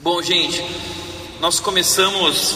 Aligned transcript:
Bom, 0.00 0.22
gente, 0.22 0.64
nós 1.40 1.58
começamos 1.58 2.54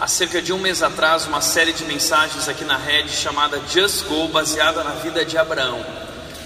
há 0.00 0.08
cerca 0.08 0.42
de 0.42 0.52
um 0.52 0.58
mês 0.58 0.82
atrás 0.82 1.24
uma 1.24 1.40
série 1.40 1.72
de 1.72 1.84
mensagens 1.84 2.48
aqui 2.48 2.64
na 2.64 2.76
rede 2.76 3.12
chamada 3.12 3.62
Just 3.68 4.06
Go, 4.06 4.26
baseada 4.26 4.82
na 4.82 4.90
vida 4.94 5.24
de 5.24 5.38
Abraão. 5.38 5.80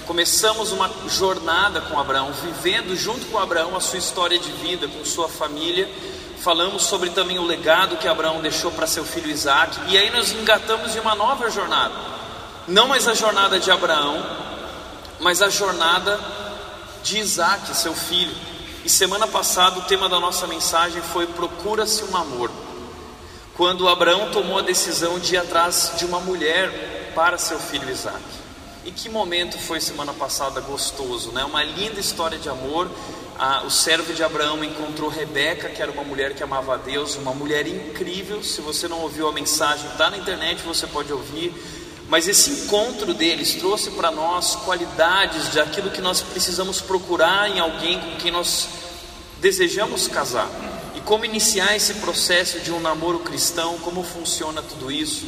Começamos 0.05 0.71
uma 0.71 0.91
jornada 1.09 1.81
com 1.81 1.99
Abraão, 1.99 2.31
vivendo 2.33 2.95
junto 2.95 3.25
com 3.25 3.39
Abraão 3.39 3.75
a 3.75 3.81
sua 3.81 3.97
história 3.97 4.37
de 4.37 4.51
vida, 4.51 4.87
com 4.87 5.03
sua 5.03 5.27
família. 5.27 5.89
Falamos 6.39 6.83
sobre 6.83 7.09
também 7.09 7.39
o 7.39 7.43
legado 7.43 7.97
que 7.97 8.07
Abraão 8.07 8.41
deixou 8.41 8.71
para 8.71 8.85
seu 8.85 9.03
filho 9.03 9.31
Isaac. 9.31 9.75
E 9.87 9.97
aí 9.97 10.11
nós 10.11 10.31
engatamos 10.31 10.95
em 10.95 10.99
uma 10.99 11.15
nova 11.15 11.49
jornada. 11.49 11.95
Não 12.67 12.87
mais 12.87 13.07
a 13.07 13.15
jornada 13.15 13.59
de 13.59 13.71
Abraão, 13.71 14.23
mas 15.19 15.41
a 15.41 15.49
jornada 15.49 16.19
de 17.01 17.17
Isaac, 17.17 17.75
seu 17.75 17.95
filho. 17.95 18.54
E 18.85 18.89
semana 18.89 19.27
passada 19.27 19.79
o 19.79 19.81
tema 19.81 20.07
da 20.07 20.19
nossa 20.19 20.45
mensagem 20.45 21.01
foi 21.01 21.25
Procura-se 21.25 22.03
um 22.03 22.15
amor. 22.15 22.51
Quando 23.55 23.89
Abraão 23.89 24.29
tomou 24.29 24.59
a 24.59 24.61
decisão 24.61 25.17
de 25.17 25.33
ir 25.33 25.37
atrás 25.39 25.93
de 25.97 26.05
uma 26.05 26.19
mulher 26.19 27.11
para 27.15 27.35
seu 27.39 27.57
filho 27.57 27.89
Isaac. 27.89 28.21
E 28.85 28.91
que 28.91 29.09
momento 29.09 29.57
foi 29.57 29.81
semana 29.81 30.13
passada 30.13 30.61
gostoso, 30.61 31.31
né? 31.31 31.43
Uma 31.43 31.63
linda 31.63 31.99
história 31.99 32.37
de 32.37 32.47
amor. 32.47 32.87
Ah, 33.39 33.63
o 33.65 33.71
servo 33.71 34.13
de 34.13 34.23
Abraão 34.23 34.63
encontrou 34.63 35.09
Rebeca, 35.09 35.67
que 35.67 35.81
era 35.81 35.91
uma 35.91 36.03
mulher 36.03 36.35
que 36.35 36.43
amava 36.43 36.75
a 36.75 36.77
Deus, 36.77 37.15
uma 37.15 37.33
mulher 37.33 37.65
incrível. 37.65 38.43
Se 38.43 38.61
você 38.61 38.87
não 38.87 38.99
ouviu 38.99 39.27
a 39.27 39.31
mensagem, 39.31 39.89
está 39.89 40.11
na 40.11 40.17
internet, 40.17 40.61
você 40.61 40.85
pode 40.85 41.11
ouvir. 41.11 41.51
Mas 42.07 42.27
esse 42.27 42.51
encontro 42.51 43.13
deles 43.13 43.55
trouxe 43.55 43.89
para 43.91 44.11
nós 44.11 44.55
qualidades 44.57 45.51
de 45.51 45.59
aquilo 45.59 45.89
que 45.89 46.01
nós 46.01 46.21
precisamos 46.21 46.79
procurar 46.79 47.49
em 47.49 47.59
alguém 47.59 47.99
com 47.99 48.15
quem 48.17 48.31
nós 48.31 48.67
desejamos 49.39 50.07
casar. 50.07 50.49
E 50.95 51.01
como 51.01 51.25
iniciar 51.25 51.75
esse 51.75 51.95
processo 51.95 52.59
de 52.59 52.71
um 52.71 52.79
namoro 52.79 53.19
cristão, 53.19 53.77
como 53.79 54.03
funciona 54.03 54.61
tudo 54.61 54.91
isso. 54.91 55.25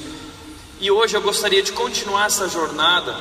E 0.79 0.91
hoje 0.91 1.17
eu 1.17 1.21
gostaria 1.21 1.63
de 1.63 1.71
continuar 1.71 2.27
essa 2.27 2.47
jornada 2.47 3.15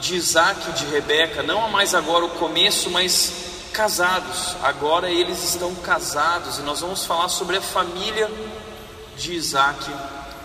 de 0.00 0.14
Isaac 0.16 0.70
e 0.70 0.72
de 0.72 0.84
Rebeca, 0.86 1.42
não 1.42 1.68
mais 1.70 1.94
agora 1.94 2.24
o 2.24 2.30
começo, 2.30 2.90
mas 2.90 3.32
casados. 3.72 4.56
Agora 4.62 5.10
eles 5.10 5.42
estão 5.42 5.74
casados 5.76 6.58
e 6.58 6.62
nós 6.62 6.80
vamos 6.80 7.06
falar 7.06 7.28
sobre 7.30 7.56
a 7.56 7.62
família 7.62 8.30
de 9.16 9.32
Isaac 9.32 9.90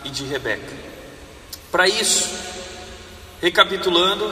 e 0.05 0.09
de 0.09 0.23
Rebeca. 0.23 0.84
Para 1.75 1.89
isso, 1.89 2.29
recapitulando, 3.41 4.25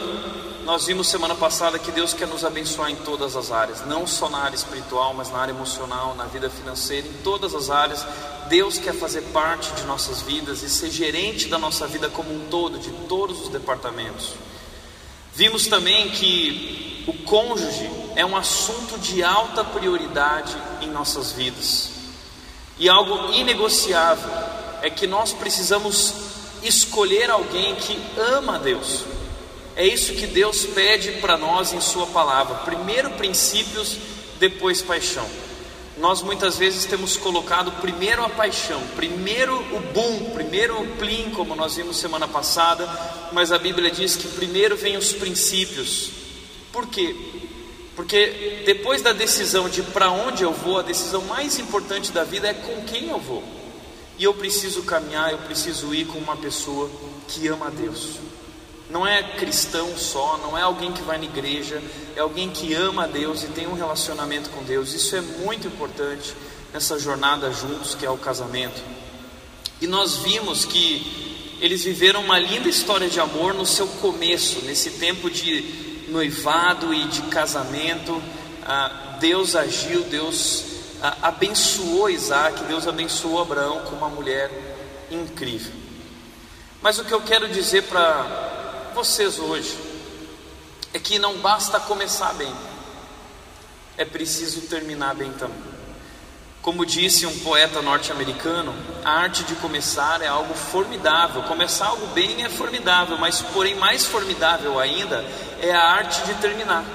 nós 0.63 0.85
vimos 0.85 1.09
semana 1.09 1.35
passada 1.35 1.77
que 1.77 1.91
Deus 1.91 2.13
quer 2.13 2.25
nos 2.25 2.45
abençoar 2.45 2.89
em 2.89 2.95
todas 2.95 3.35
as 3.35 3.51
áreas, 3.51 3.85
não 3.85 4.07
só 4.07 4.29
na 4.29 4.37
área 4.37 4.55
espiritual, 4.55 5.13
mas 5.13 5.29
na 5.29 5.39
área 5.39 5.51
emocional, 5.51 6.15
na 6.15 6.23
vida 6.23 6.49
financeira, 6.49 7.05
em 7.05 7.11
todas 7.21 7.53
as 7.53 7.69
áreas. 7.69 8.07
Deus 8.47 8.77
quer 8.77 8.93
fazer 8.93 9.23
parte 9.33 9.69
de 9.73 9.83
nossas 9.83 10.21
vidas 10.21 10.63
e 10.63 10.69
ser 10.69 10.89
gerente 10.89 11.49
da 11.49 11.59
nossa 11.59 11.85
vida 11.85 12.07
como 12.07 12.33
um 12.33 12.47
todo, 12.49 12.79
de 12.79 12.91
todos 13.09 13.41
os 13.41 13.49
departamentos. 13.49 14.35
Vimos 15.35 15.67
também 15.67 16.11
que 16.11 17.03
o 17.05 17.13
cônjuge 17.25 17.91
é 18.15 18.25
um 18.25 18.37
assunto 18.37 18.97
de 18.99 19.21
alta 19.21 19.65
prioridade 19.65 20.55
em 20.79 20.87
nossas 20.87 21.33
vidas. 21.33 21.89
E 22.79 22.87
algo 22.87 23.33
inegociável 23.33 24.31
é 24.81 24.89
que 24.89 25.05
nós 25.05 25.33
precisamos 25.33 26.31
escolher 26.67 27.29
alguém 27.29 27.75
que 27.75 27.97
ama 28.17 28.55
a 28.55 28.59
Deus. 28.59 29.05
É 29.75 29.85
isso 29.85 30.13
que 30.13 30.27
Deus 30.27 30.65
pede 30.65 31.13
para 31.13 31.37
nós 31.37 31.73
em 31.73 31.81
Sua 31.81 32.05
palavra: 32.07 32.55
primeiro 32.65 33.11
princípios, 33.11 33.97
depois 34.39 34.81
paixão. 34.81 35.27
Nós 35.97 36.23
muitas 36.23 36.57
vezes 36.57 36.85
temos 36.85 37.17
colocado 37.17 37.71
primeiro 37.73 38.23
a 38.23 38.29
paixão, 38.29 38.81
primeiro 38.95 39.55
o 39.55 39.79
boom, 39.93 40.31
primeiro 40.31 40.81
o 40.81 40.87
plim, 40.97 41.29
como 41.31 41.55
nós 41.55 41.75
vimos 41.75 41.97
semana 41.97 42.27
passada, 42.27 42.89
mas 43.31 43.51
a 43.51 43.59
Bíblia 43.59 43.91
diz 43.91 44.15
que 44.15 44.27
primeiro 44.27 44.75
vem 44.75 44.97
os 44.97 45.13
princípios. 45.13 46.09
Por 46.71 46.87
quê? 46.87 47.15
Porque 47.95 48.63
depois 48.65 49.03
da 49.03 49.13
decisão 49.13 49.69
de 49.69 49.83
para 49.83 50.09
onde 50.09 50.41
eu 50.41 50.51
vou, 50.51 50.79
a 50.79 50.81
decisão 50.81 51.21
mais 51.25 51.59
importante 51.59 52.11
da 52.11 52.23
vida 52.23 52.47
é 52.47 52.53
com 52.53 52.83
quem 52.85 53.09
eu 53.09 53.19
vou. 53.19 53.43
E 54.17 54.23
eu 54.23 54.33
preciso 54.33 54.83
caminhar, 54.83 55.31
eu 55.31 55.39
preciso 55.39 55.93
ir 55.93 56.05
com 56.05 56.19
uma 56.19 56.37
pessoa 56.37 56.89
que 57.27 57.47
ama 57.47 57.67
a 57.67 57.69
Deus. 57.69 58.19
Não 58.89 59.07
é 59.07 59.23
cristão 59.23 59.97
só, 59.97 60.37
não 60.37 60.57
é 60.57 60.61
alguém 60.61 60.91
que 60.91 61.01
vai 61.01 61.17
na 61.17 61.23
igreja, 61.23 61.81
é 62.15 62.19
alguém 62.19 62.49
que 62.49 62.73
ama 62.73 63.05
a 63.05 63.07
Deus 63.07 63.43
e 63.43 63.47
tem 63.47 63.67
um 63.67 63.73
relacionamento 63.73 64.49
com 64.51 64.63
Deus. 64.63 64.93
Isso 64.93 65.15
é 65.15 65.21
muito 65.21 65.67
importante 65.67 66.35
nessa 66.71 66.99
jornada 66.99 67.51
juntos 67.51 67.95
que 67.95 68.05
é 68.05 68.09
o 68.09 68.17
casamento. 68.17 68.81
E 69.81 69.87
nós 69.87 70.17
vimos 70.17 70.63
que 70.63 71.57
eles 71.59 71.83
viveram 71.83 72.21
uma 72.21 72.37
linda 72.37 72.69
história 72.69 73.09
de 73.09 73.19
amor 73.19 73.53
no 73.53 73.65
seu 73.65 73.87
começo, 73.87 74.59
nesse 74.61 74.91
tempo 74.91 75.29
de 75.29 76.05
noivado 76.09 76.93
e 76.93 77.05
de 77.05 77.21
casamento. 77.23 78.21
Ah, 78.65 79.17
Deus 79.19 79.55
agiu, 79.55 80.03
Deus 80.03 80.72
abençoou 81.21 82.09
Isaac, 82.09 82.63
Deus 82.63 82.87
abençoou 82.87 83.41
Abraão 83.41 83.81
com 83.81 83.95
uma 83.95 84.09
mulher 84.09 84.49
incrível. 85.11 85.73
Mas 86.81 86.97
o 86.97 87.05
que 87.05 87.13
eu 87.13 87.21
quero 87.21 87.49
dizer 87.49 87.83
para 87.83 88.91
vocês 88.95 89.39
hoje 89.39 89.77
é 90.93 90.99
que 90.99 91.19
não 91.19 91.37
basta 91.37 91.79
começar 91.79 92.33
bem, 92.33 92.53
é 93.97 94.05
preciso 94.05 94.61
terminar 94.61 95.15
bem 95.15 95.31
também. 95.33 95.73
Como 96.61 96.85
disse 96.85 97.25
um 97.25 97.39
poeta 97.39 97.81
norte-americano, 97.81 98.73
a 99.03 99.11
arte 99.11 99.43
de 99.43 99.53
começar 99.55 100.21
é 100.21 100.27
algo 100.27 100.53
formidável. 100.53 101.43
Começar 101.43 101.87
algo 101.87 102.07
bem 102.07 102.41
é 102.45 102.47
formidável, 102.47 103.17
mas 103.17 103.41
porém 103.41 103.75
mais 103.75 104.05
formidável 104.05 104.79
ainda 104.79 105.25
é 105.61 105.73
a 105.73 105.83
arte 105.83 106.25
de 106.25 106.33
terminar. 106.35 106.85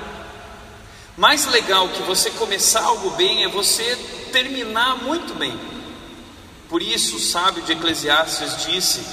Mais 1.18 1.46
legal 1.46 1.88
que 1.88 2.02
você 2.04 2.30
começar 2.30 2.84
algo 2.84 3.10
bem 3.10 3.42
é 3.42 3.48
você 3.48 3.96
terminar 4.30 5.02
muito 5.02 5.34
bem. 5.34 5.58
Por 6.68 6.80
isso, 6.80 7.16
o 7.16 7.18
sábio 7.18 7.60
de 7.64 7.72
Eclesiastes 7.72 8.64
disse 8.64 9.04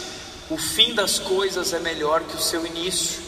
o 0.48 0.56
fim 0.56 0.94
das 0.94 1.18
coisas 1.18 1.74
é 1.74 1.80
melhor 1.80 2.22
que 2.22 2.36
o 2.36 2.40
seu 2.40 2.64
início. 2.64 3.24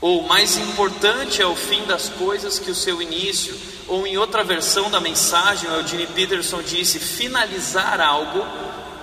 Ou 0.00 0.22
mais 0.22 0.56
importante 0.56 1.42
é 1.42 1.46
o 1.46 1.54
fim 1.54 1.84
das 1.84 2.08
coisas 2.08 2.58
que 2.58 2.70
o 2.70 2.74
seu 2.74 3.02
início. 3.02 3.54
Ou 3.88 4.06
em 4.06 4.16
outra 4.16 4.42
versão 4.42 4.90
da 4.90 4.98
mensagem, 4.98 5.68
o 5.68 5.74
Eugene 5.74 6.06
Peterson 6.06 6.62
disse: 6.62 6.98
finalizar 6.98 8.00
algo 8.00 8.42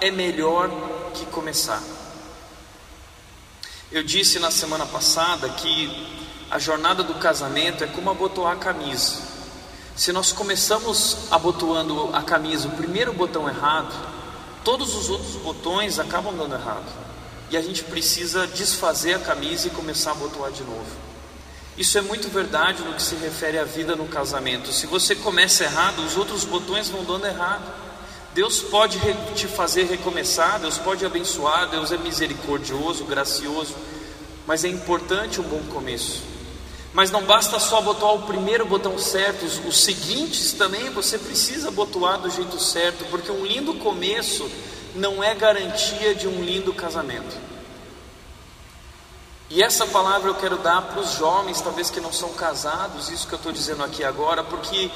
é 0.02 0.10
melhor 0.10 0.72
que 1.14 1.28
começar. 1.28 1.84
Eu 3.92 4.02
disse 4.02 4.40
na 4.40 4.50
semana 4.50 4.88
passada 4.88 5.48
que 5.48 6.17
a 6.50 6.58
jornada 6.58 7.04
do 7.04 7.16
casamento 7.16 7.84
é 7.84 7.88
como 7.88 8.10
abotoar 8.10 8.54
a 8.54 8.58
camisa. 8.58 9.18
Se 9.96 10.12
nós 10.12 10.32
começamos 10.32 11.18
abotoando 11.32 12.10
a 12.14 12.22
camisa, 12.22 12.68
o 12.68 12.72
primeiro 12.72 13.12
botão 13.12 13.50
errado, 13.50 13.94
todos 14.64 14.96
os 14.96 15.10
outros 15.10 15.36
botões 15.38 16.00
acabam 16.00 16.36
dando 16.36 16.56
errado. 16.56 16.86
E 17.50 17.58
a 17.58 17.62
gente 17.62 17.84
precisa 17.84 18.46
desfazer 18.46 19.16
a 19.16 19.20
camisa 19.20 19.68
e 19.68 19.72
começar 19.72 20.12
a 20.12 20.16
botoar 20.16 20.52
de 20.52 20.64
novo. 20.64 20.86
Isso 21.78 21.98
é 21.98 22.02
muito 22.02 22.30
verdade 22.30 22.82
no 22.84 22.94
que 22.94 23.02
se 23.02 23.16
refere 23.16 23.58
à 23.58 23.64
vida 23.64 23.96
no 23.96 24.08
casamento. 24.08 24.72
Se 24.72 24.88
você 24.88 25.16
começa 25.16 25.64
errado, 25.64 26.00
os 26.00 26.16
outros 26.16 26.44
botões 26.44 26.90
vão 26.90 27.04
dando 27.04 27.28
errado. 27.28 27.64
Deus 28.34 28.62
pode 28.62 29.00
te 29.36 29.48
fazer 29.48 29.86
recomeçar, 29.86 30.60
Deus 30.60 30.78
pode 30.78 31.06
abençoar, 31.06 31.70
Deus 31.70 31.92
é 31.92 31.98
misericordioso, 31.98 33.04
gracioso, 33.06 33.76
mas 34.46 34.64
é 34.64 34.68
importante 34.68 35.42
um 35.42 35.44
bom 35.44 35.62
começo. 35.74 36.37
Mas 36.98 37.12
não 37.12 37.22
basta 37.22 37.60
só 37.60 37.80
botar 37.80 38.12
o 38.12 38.24
primeiro 38.24 38.66
botão 38.66 38.98
certo, 38.98 39.46
os, 39.46 39.84
seguintes 39.84 40.54
também 40.54 40.90
você 40.90 41.16
precisa 41.20 41.70
botar 41.70 42.18
do 42.18 42.28
jeito 42.28 42.60
certo, 42.60 43.06
porque 43.12 43.32
um 43.32 43.46
lindo 43.46 43.76
começo 43.76 44.50
não 44.96 45.24
é 45.24 45.36
garantia 45.36 46.16
de 46.16 46.28
um 46.28 46.44
lindo 46.44 46.74
casamento. 46.74 47.38
E 49.48 49.62
essa 49.62 49.86
palavra 49.86 50.32
eu 50.32 50.34
quero 50.34 50.58
dar 50.58 50.82
para 50.82 51.00
os 51.00 51.12
jovens, 51.12 51.62
talvez 51.62 51.92
que 51.92 52.02
não 52.02 52.12
são 52.12 52.34
casados, 52.34 53.12
isso 53.12 53.28
que 53.28 53.34
eu 53.36 53.38
estou 53.38 53.52
dizendo 53.52 53.84
aqui 53.84 54.04
agora, 54.04 54.44
porque 54.44 54.90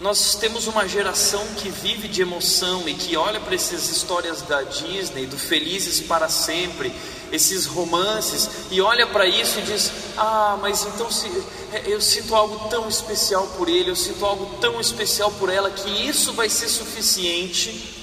nós 0.00 0.34
temos 0.34 0.66
uma 0.66 0.86
geração 0.86 1.44
que 1.56 1.70
vive 1.70 2.06
de 2.06 2.20
emoção 2.20 2.86
e 2.86 2.94
que 2.94 3.16
olha 3.16 3.40
para 3.40 3.54
essas 3.54 3.88
histórias 3.88 4.42
da 4.42 4.62
Disney, 4.62 5.26
do 5.26 5.38
Felizes 5.38 6.00
para 6.00 6.28
Sempre, 6.28 6.92
esses 7.32 7.66
romances, 7.66 8.48
e 8.70 8.80
olha 8.80 9.06
para 9.06 9.26
isso 9.26 9.58
e 9.58 9.62
diz: 9.62 9.90
Ah, 10.16 10.58
mas 10.60 10.84
então 10.84 11.10
se, 11.10 11.26
é, 11.72 11.84
eu 11.86 12.00
sinto 12.00 12.34
algo 12.34 12.68
tão 12.68 12.88
especial 12.88 13.46
por 13.56 13.68
ele, 13.68 13.90
eu 13.90 13.96
sinto 13.96 14.24
algo 14.24 14.58
tão 14.60 14.80
especial 14.80 15.30
por 15.32 15.48
ela, 15.48 15.70
que 15.70 15.88
isso 16.06 16.32
vai 16.34 16.48
ser 16.48 16.68
suficiente 16.68 17.94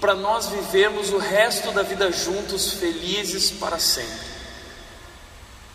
para 0.00 0.14
nós 0.14 0.46
vivermos 0.46 1.10
o 1.10 1.18
resto 1.18 1.72
da 1.72 1.82
vida 1.82 2.10
juntos, 2.10 2.74
felizes 2.74 3.50
para 3.50 3.78
sempre. 3.78 4.29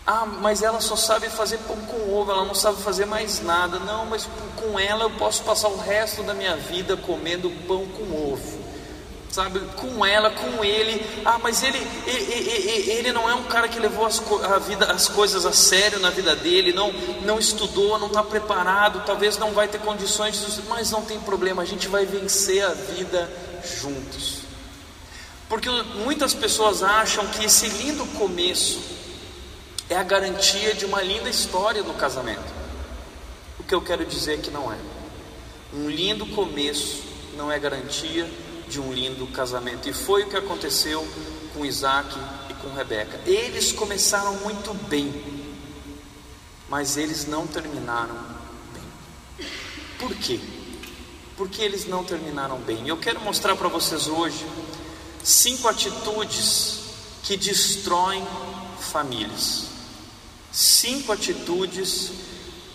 Ah, 0.07 0.25
mas 0.25 0.61
ela 0.61 0.79
só 0.79 0.95
sabe 0.95 1.29
fazer 1.29 1.57
pão 1.59 1.77
com 1.77 2.13
ovo, 2.13 2.31
ela 2.31 2.45
não 2.45 2.53
sabe 2.53 2.79
fazer 2.83 3.05
mais 3.05 3.41
nada. 3.41 3.79
Não, 3.79 4.05
mas 4.05 4.29
com 4.55 4.79
ela 4.79 5.05
eu 5.05 5.09
posso 5.11 5.41
passar 5.41 5.67
o 5.67 5.77
resto 5.77 6.21
da 6.21 6.33
minha 6.33 6.55
vida 6.55 6.95
comendo 6.95 7.49
pão 7.67 7.87
com 7.87 8.31
ovo. 8.31 8.65
Sabe, 9.31 9.59
com 9.75 10.05
ela, 10.05 10.29
com 10.29 10.63
ele. 10.63 11.03
Ah, 11.25 11.39
mas 11.39 11.61
ele, 11.63 11.77
ele, 12.05 12.89
ele 12.91 13.11
não 13.11 13.29
é 13.29 13.33
um 13.33 13.43
cara 13.45 13.67
que 13.67 13.79
levou 13.79 14.05
as, 14.05 14.21
a 14.43 14.59
vida, 14.59 14.85
as 14.85 15.09
coisas 15.09 15.45
a 15.45 15.51
sério 15.51 15.99
na 15.99 16.09
vida 16.09 16.35
dele, 16.35 16.71
não, 16.71 16.93
não 17.23 17.37
estudou, 17.37 17.97
não 17.97 18.07
está 18.07 18.23
preparado, 18.23 19.03
talvez 19.05 19.37
não 19.37 19.51
vai 19.51 19.67
ter 19.67 19.79
condições, 19.79 20.41
mas 20.69 20.89
não 20.89 21.01
tem 21.01 21.19
problema, 21.19 21.63
a 21.63 21.65
gente 21.65 21.89
vai 21.89 22.05
vencer 22.05 22.63
a 22.63 22.69
vida 22.69 23.29
juntos. 23.81 24.43
Porque 25.49 25.69
muitas 26.05 26.33
pessoas 26.33 26.81
acham 26.81 27.27
que 27.27 27.43
esse 27.43 27.67
lindo 27.67 28.05
começo 28.17 28.94
é 29.89 29.95
a 29.95 30.03
garantia 30.03 30.73
de 30.73 30.85
uma 30.85 31.01
linda 31.01 31.29
história 31.29 31.83
no 31.83 31.93
casamento. 31.93 32.53
O 33.59 33.63
que 33.63 33.73
eu 33.73 33.81
quero 33.81 34.05
dizer 34.05 34.35
é 34.35 34.37
que 34.37 34.51
não 34.51 34.71
é. 34.71 34.77
Um 35.73 35.89
lindo 35.89 36.25
começo 36.27 37.03
não 37.35 37.51
é 37.51 37.59
garantia 37.59 38.29
de 38.67 38.79
um 38.79 38.91
lindo 38.91 39.27
casamento. 39.27 39.87
E 39.87 39.93
foi 39.93 40.23
o 40.23 40.29
que 40.29 40.35
aconteceu 40.35 41.07
com 41.53 41.65
Isaac 41.65 42.17
e 42.49 42.53
com 42.55 42.73
Rebeca. 42.73 43.19
Eles 43.25 43.71
começaram 43.71 44.33
muito 44.37 44.73
bem, 44.87 45.13
mas 46.69 46.97
eles 46.97 47.27
não 47.27 47.45
terminaram 47.45 48.15
bem. 48.73 49.47
Por 49.99 50.15
quê? 50.15 50.39
Porque 51.37 51.61
eles 51.61 51.85
não 51.85 52.03
terminaram 52.03 52.57
bem. 52.57 52.87
Eu 52.87 52.97
quero 52.97 53.19
mostrar 53.21 53.55
para 53.55 53.67
vocês 53.67 54.07
hoje 54.07 54.45
cinco 55.23 55.67
atitudes 55.67 56.79
que 57.23 57.37
destroem 57.37 58.25
famílias. 58.79 59.74
Cinco 60.55 61.11
atitudes 61.11 62.13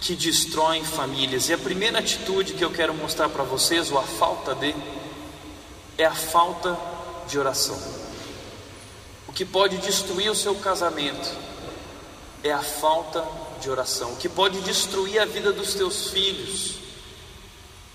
que 0.03 0.15
destroem 0.15 0.85
famílias. 0.85 1.49
E 1.49 1.55
a 1.55 1.57
primeira 1.57 1.99
atitude 1.99 2.53
que 2.53 2.63
eu 2.63 2.71
quero 2.71 2.93
mostrar 2.93 3.31
para 3.31 3.43
vocês, 3.43 3.91
ou 3.91 3.99
a 3.99 4.03
falta 4.03 4.55
de, 4.55 4.77
é 5.97 6.05
a 6.05 6.15
falta 6.15 6.79
de 7.27 7.39
oração. 7.39 7.81
O 9.27 9.33
que 9.33 9.47
pode 9.47 9.79
destruir 9.79 10.31
o 10.31 10.35
seu 10.35 10.55
casamento 10.57 11.35
é 12.45 12.53
a 12.53 12.63
falta 12.63 13.27
de 13.63 13.71
oração. 13.71 14.13
O 14.13 14.17
que 14.17 14.29
pode 14.29 14.61
destruir 14.61 15.19
a 15.19 15.25
vida 15.25 15.51
dos 15.51 15.73
teus 15.73 16.11
filhos 16.11 16.75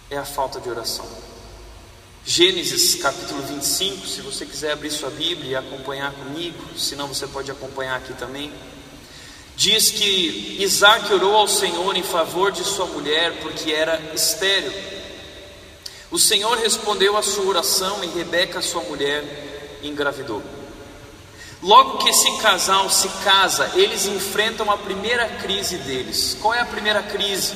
é 0.10 0.18
a 0.18 0.26
falta 0.26 0.60
de 0.60 0.68
oração. 0.68 1.06
Gênesis 2.26 2.96
capítulo 2.96 3.44
25, 3.44 4.08
se 4.08 4.22
você 4.22 4.48
quiser 4.48 4.72
abrir 4.72 4.90
sua 4.90 5.12
Bíblia 5.12 5.52
e 5.52 5.56
acompanhar 5.56 6.12
comigo, 6.12 6.76
senão 6.76 7.08
você 7.08 7.28
pode 7.28 7.52
acompanhar 7.52 7.98
aqui 7.98 8.16
também. 8.16 8.52
Diz 9.56 9.90
que 9.90 10.58
Isaac 10.60 11.12
orou 11.14 11.36
ao 11.36 11.48
Senhor 11.48 11.96
em 11.96 12.04
favor 12.04 12.52
de 12.52 12.64
sua 12.64 12.86
mulher, 12.88 13.40
porque 13.42 13.72
era 13.72 14.02
estéril. 14.14 14.74
O 16.12 16.20
Senhor 16.20 16.58
respondeu 16.58 17.16
à 17.16 17.24
sua 17.24 17.46
oração 17.46 18.04
e 18.04 18.08
Rebeca, 18.08 18.62
sua 18.62 18.82
mulher, 18.84 19.80
engravidou. 19.82 20.44
Logo 21.64 22.00
que 22.00 22.10
esse 22.10 22.38
casal 22.40 22.90
se 22.90 23.08
casa, 23.24 23.72
eles 23.76 24.06
enfrentam 24.06 24.70
a 24.70 24.78
primeira 24.78 25.28
crise 25.42 25.78
deles. 25.78 26.38
Qual 26.42 26.54
é 26.54 26.60
a 26.60 26.66
primeira 26.66 27.02
crise? 27.02 27.54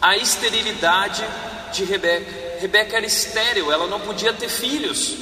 A 0.00 0.16
esterilidade 0.16 1.24
de 1.72 1.84
Rebeca. 1.84 2.60
Rebeca 2.60 2.96
era 2.96 3.04
estéril, 3.04 3.70
ela 3.72 3.88
não 3.88 4.00
podia 4.00 4.32
ter 4.32 4.48
filhos. 4.48 5.14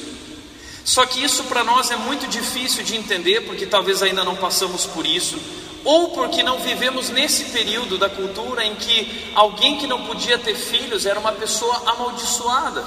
Só 0.85 1.03
que 1.07 1.23
isso 1.23 1.43
para 1.45 1.63
nós 1.63 1.89
é 1.89 1.95
muito 1.95 2.27
difícil 2.27 2.83
de 2.83 2.95
entender, 2.95 3.41
porque 3.41 3.65
talvez 3.65 4.03
ainda 4.03 4.23
não 4.23 4.35
passamos 4.35 4.85
por 4.85 5.05
isso 5.05 5.37
ou 5.85 6.09
porque 6.09 6.41
não 6.41 6.57
vivemos 6.59 7.09
nesse 7.09 7.45
período 7.45 7.97
da 7.97 8.09
cultura 8.09 8.65
em 8.65 8.75
que 8.75 9.31
alguém 9.35 9.77
que 9.77 9.85
não 9.85 10.03
podia 10.03 10.37
ter 10.37 10.55
filhos 10.55 11.05
era 11.05 11.19
uma 11.19 11.31
pessoa 11.31 11.83
amaldiçoada, 11.85 12.83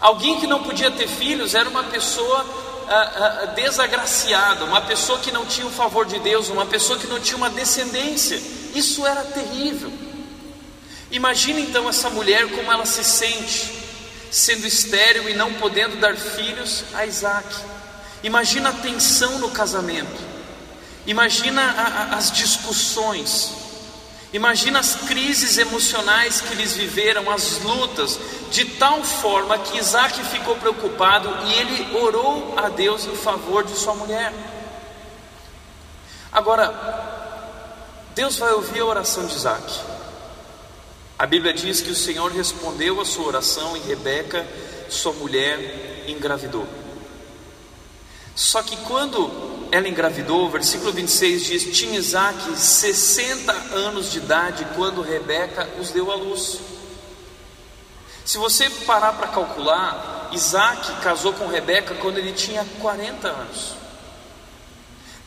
alguém 0.00 0.38
que 0.38 0.46
não 0.46 0.62
podia 0.62 0.90
ter 0.90 1.08
filhos 1.08 1.54
era 1.54 1.68
uma 1.68 1.82
pessoa 1.84 2.46
ah, 2.88 3.40
ah, 3.42 3.46
desagraciada, 3.46 4.64
uma 4.64 4.80
pessoa 4.80 5.18
que 5.18 5.32
não 5.32 5.44
tinha 5.44 5.66
o 5.66 5.70
favor 5.70 6.06
de 6.06 6.20
Deus, 6.20 6.48
uma 6.48 6.64
pessoa 6.64 6.98
que 6.98 7.08
não 7.08 7.18
tinha 7.18 7.36
uma 7.36 7.50
descendência. 7.50 8.40
Isso 8.74 9.04
era 9.04 9.24
terrível. 9.24 9.92
Imagina 11.10 11.60
então 11.60 11.88
essa 11.88 12.08
mulher 12.08 12.48
como 12.50 12.72
ela 12.72 12.86
se 12.86 13.04
sente, 13.04 13.70
sendo 14.30 14.66
estéril 14.66 15.28
e 15.28 15.34
não 15.34 15.52
podendo 15.54 15.96
dar 15.96 16.16
filhos 16.16 16.84
a 16.94 17.04
Isaac. 17.04 17.48
Imagina 18.22 18.70
a 18.70 18.72
tensão 18.72 19.38
no 19.38 19.50
casamento. 19.50 20.31
Imagina 21.06 21.62
a, 21.62 22.14
a, 22.14 22.16
as 22.16 22.30
discussões, 22.30 23.52
imagina 24.32 24.78
as 24.78 24.94
crises 24.94 25.58
emocionais 25.58 26.40
que 26.40 26.52
eles 26.52 26.74
viveram, 26.74 27.30
as 27.30 27.58
lutas, 27.58 28.18
de 28.50 28.64
tal 28.64 29.02
forma 29.02 29.58
que 29.58 29.78
Isaac 29.78 30.22
ficou 30.24 30.56
preocupado 30.56 31.28
e 31.46 31.54
ele 31.54 31.96
orou 31.96 32.54
a 32.56 32.68
Deus 32.68 33.04
em 33.04 33.16
favor 33.16 33.64
de 33.64 33.74
sua 33.74 33.94
mulher. 33.94 34.32
Agora, 36.30 36.72
Deus 38.14 38.36
vai 38.36 38.52
ouvir 38.52 38.80
a 38.80 38.86
oração 38.86 39.26
de 39.26 39.34
Isaac. 39.34 39.80
A 41.18 41.26
Bíblia 41.26 41.52
diz 41.52 41.80
que 41.80 41.90
o 41.90 41.96
Senhor 41.96 42.32
respondeu 42.32 43.00
a 43.00 43.04
sua 43.04 43.26
oração 43.26 43.76
e 43.76 43.80
Rebeca, 43.80 44.46
sua 44.88 45.12
mulher, 45.12 46.04
engravidou. 46.08 46.66
Só 48.34 48.62
que 48.62 48.76
quando 48.78 49.51
ela 49.72 49.88
engravidou, 49.88 50.50
versículo 50.50 50.92
26 50.92 51.44
diz: 51.44 51.76
Tinha 51.76 51.98
Isaac 51.98 52.54
60 52.54 53.50
anos 53.74 54.12
de 54.12 54.18
idade 54.18 54.66
quando 54.76 55.00
Rebeca 55.00 55.66
os 55.80 55.90
deu 55.90 56.12
à 56.12 56.14
luz. 56.14 56.60
Se 58.22 58.36
você 58.36 58.68
parar 58.86 59.14
para 59.14 59.28
calcular, 59.28 60.28
Isaac 60.32 61.00
casou 61.02 61.32
com 61.32 61.46
Rebeca 61.46 61.94
quando 61.94 62.18
ele 62.18 62.32
tinha 62.32 62.66
40 62.82 63.26
anos. 63.28 63.74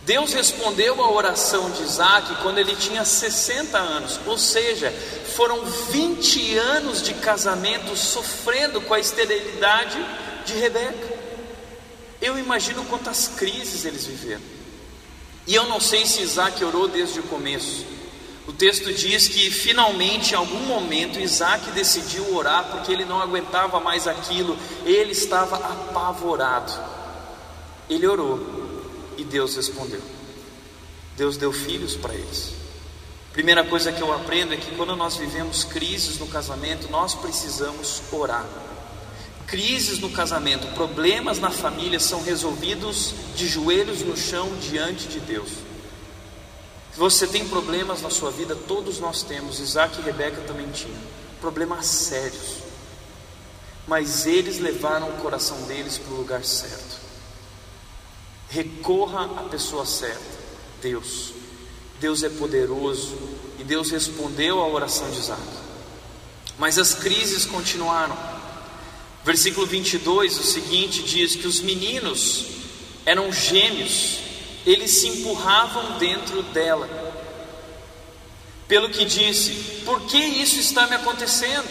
Deus 0.04 0.32
respondeu 0.34 1.04
à 1.04 1.12
oração 1.12 1.72
de 1.72 1.82
Isaac 1.82 2.36
quando 2.44 2.60
ele 2.60 2.76
tinha 2.76 3.04
60 3.04 3.76
anos, 3.80 4.20
ou 4.28 4.38
seja, 4.38 4.92
foram 5.36 5.66
20 5.66 6.56
anos 6.60 7.02
de 7.02 7.16
casamento 7.16 7.96
sofrendo 7.98 8.80
com 8.82 8.94
a 8.94 9.00
esterilidade 9.00 9.98
de 10.46 10.54
Rebeca. 10.54 11.15
Eu 12.26 12.40
imagino 12.40 12.84
quantas 12.86 13.28
crises 13.28 13.86
eles 13.86 14.08
viveram. 14.08 14.42
E 15.46 15.54
eu 15.54 15.68
não 15.68 15.80
sei 15.80 16.08
se 16.08 16.24
Isaac 16.24 16.64
orou 16.64 16.88
desde 16.88 17.20
o 17.20 17.24
começo. 17.24 17.86
O 18.48 18.52
texto 18.52 18.92
diz 18.92 19.28
que 19.28 19.52
finalmente, 19.52 20.32
em 20.32 20.36
algum 20.36 20.62
momento, 20.62 21.20
Isaac 21.20 21.70
decidiu 21.70 22.36
orar 22.36 22.72
porque 22.72 22.92
ele 22.92 23.06
não 23.06 23.22
aguentava 23.22 23.80
mais 23.80 24.08
aquilo, 24.08 24.58
ele 24.84 25.12
estava 25.12 25.56
apavorado. 25.56 26.74
Ele 27.88 28.08
orou 28.08 28.40
e 29.20 29.24
Deus 29.24 29.56
respondeu. 29.56 30.02
Deus 31.16 31.38
deu 31.38 31.54
filhos 31.54 31.96
para 31.96 32.16
eles. 32.16 32.54
Primeira 33.34 33.64
coisa 33.64 33.92
que 33.92 34.02
eu 34.02 34.12
aprendo 34.12 34.56
é 34.56 34.58
que 34.58 34.76
quando 34.76 34.96
nós 34.96 35.16
vivemos 35.16 35.64
crises 35.64 36.18
no 36.18 36.26
casamento, 36.26 36.90
nós 36.90 37.14
precisamos 37.14 38.02
orar. 38.12 38.65
Crises 39.48 40.00
no 40.00 40.10
casamento, 40.10 40.68
problemas 40.74 41.40
na 41.40 41.52
família 41.52 42.00
são 42.00 42.24
resolvidos 42.24 43.14
de 43.36 43.48
joelhos 43.48 44.02
no 44.02 44.18
chão 44.18 44.50
diante 44.58 45.08
de 45.08 45.20
Deus. 45.20 45.50
Se 46.92 47.00
você 47.00 47.28
tem 47.28 47.48
problemas 47.48 48.02
na 48.02 48.10
sua 48.10 48.32
vida, 48.32 48.56
todos 48.56 49.00
nós 49.00 49.22
temos, 49.22 49.60
Isaac 49.60 50.00
e 50.00 50.02
Rebeca 50.02 50.42
também 50.48 50.70
tinham, 50.72 50.98
problemas 51.42 51.86
sérios. 51.86 52.64
Mas 53.86 54.26
eles 54.26 54.60
levaram 54.60 55.10
o 55.10 55.18
coração 55.18 55.62
deles 55.64 55.98
para 55.98 56.14
o 56.14 56.18
lugar 56.18 56.44
certo. 56.44 56.98
Recorra 58.50 59.26
à 59.26 59.44
pessoa 59.44 59.86
certa, 59.86 60.24
Deus. 60.82 61.34
Deus 62.00 62.24
é 62.24 62.30
poderoso 62.30 63.18
e 63.60 63.64
Deus 63.64 63.92
respondeu 63.92 64.60
à 64.60 64.68
oração 64.68 65.10
de 65.12 65.20
Isaac. 65.20 65.42
Mas 66.58 66.80
as 66.80 66.94
crises 66.94 67.46
continuaram. 67.46 68.35
Versículo 69.26 69.66
22, 69.66 70.38
o 70.38 70.44
seguinte 70.44 71.02
diz 71.02 71.36
que 71.36 71.48
os 71.48 71.60
meninos 71.60 72.46
eram 73.04 73.34
gêmeos, 73.34 74.20
eles 74.64 74.92
se 74.92 75.08
empurravam 75.08 75.98
dentro 75.98 76.44
dela. 76.44 76.88
Pelo 78.68 78.88
que 78.88 79.04
disse: 79.04 79.82
Por 79.84 80.02
que 80.02 80.20
isso 80.20 80.60
está 80.60 80.86
me 80.86 80.96
acontecendo? 80.96 81.66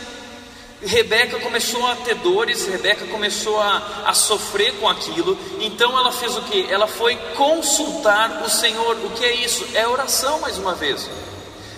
Rebeca 0.83 1.39
começou 1.39 1.87
a 1.87 1.95
ter 1.95 2.17
dores, 2.17 2.67
Rebeca 2.67 3.07
começou 3.07 3.61
a, 3.61 4.03
a 4.05 4.15
sofrer 4.15 4.75
com 4.81 4.89
aquilo, 4.89 5.39
então 5.61 5.97
ela 5.97 6.11
fez 6.11 6.37
o 6.37 6.43
que? 6.43 6.67
Ela 6.69 6.89
foi 6.89 7.15
consultar 7.37 8.43
o 8.45 8.51
Senhor. 8.51 8.97
O 8.97 9.11
que 9.11 9.25
é 9.25 9.33
isso? 9.33 9.65
É 9.75 9.87
oração 9.87 10.41
mais 10.41 10.59
uma 10.59 10.75
vez. 10.75 11.09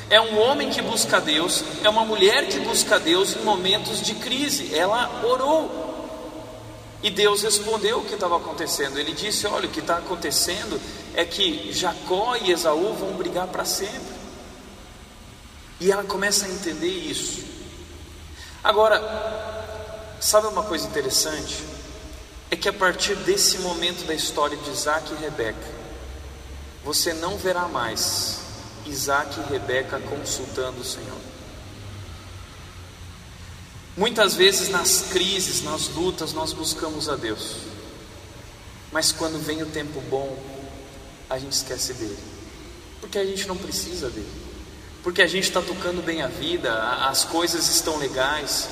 É 0.09 0.21
um 0.21 0.39
homem 0.39 0.71
que 0.71 0.81
busca 0.81 1.21
Deus, 1.21 1.65
é 1.83 1.89
uma 1.89 2.05
mulher 2.05 2.47
que 2.47 2.61
busca 2.61 2.99
Deus 2.99 3.35
em 3.35 3.43
momentos 3.43 4.01
de 4.01 4.15
crise. 4.15 4.73
Ela 4.73 5.25
orou. 5.25 5.85
E 7.03 7.11
Deus 7.11 7.43
respondeu 7.43 7.99
o 7.99 8.05
que 8.05 8.15
estava 8.15 8.37
acontecendo. 8.37 8.99
Ele 8.99 9.13
disse: 9.13 9.47
Olha, 9.47 9.67
o 9.67 9.71
que 9.71 9.81
está 9.81 9.97
acontecendo 9.97 10.81
é 11.15 11.25
que 11.25 11.73
Jacó 11.73 12.37
e 12.37 12.53
Esaú 12.53 12.95
vão 12.95 13.15
brigar 13.15 13.49
para 13.49 13.65
sempre. 13.65 14.15
E 15.81 15.91
ela 15.91 16.05
começa 16.05 16.47
a 16.47 16.49
entender 16.49 16.87
isso. 16.87 17.45
Agora, 18.63 19.01
sabe 20.21 20.47
uma 20.47 20.63
coisa 20.63 20.87
interessante? 20.87 21.65
É 22.49 22.55
que 22.57 22.69
a 22.69 22.73
partir 22.73 23.17
desse 23.17 23.59
momento 23.59 24.07
da 24.07 24.15
história 24.15 24.57
de 24.57 24.71
Isaac 24.71 25.13
e 25.13 25.17
Rebeca, 25.17 25.75
você 26.85 27.13
não 27.13 27.37
verá 27.37 27.67
mais 27.67 28.46
Isaac 28.89 29.39
e 29.39 29.53
Rebeca 29.53 29.99
consultando 30.01 30.81
o 30.81 30.85
Senhor. 30.85 31.21
Muitas 33.97 34.35
vezes 34.35 34.69
nas 34.69 35.03
crises, 35.11 35.63
nas 35.63 35.89
lutas, 35.89 36.33
nós 36.33 36.53
buscamos 36.53 37.09
a 37.09 37.17
Deus, 37.17 37.57
mas 38.93 39.13
quando 39.13 39.39
vem 39.39 39.63
o 39.63 39.67
tempo 39.67 40.01
bom, 40.03 40.39
a 41.31 41.39
gente 41.39 41.53
esquece 41.53 41.95
dele, 41.95 42.19
porque 43.01 43.19
a 43.19 43.25
gente 43.25 43.49
não 43.49 43.57
precisa 43.57 44.11
dele 44.11 44.47
porque 45.07 45.23
a 45.23 45.27
gente 45.29 45.45
está 45.45 45.63
tocando 45.63 46.05
bem 46.05 46.21
a 46.21 46.27
vida, 46.27 46.77
as 47.07 47.25
coisas 47.25 47.69
estão 47.69 47.97
legais. 47.97 48.69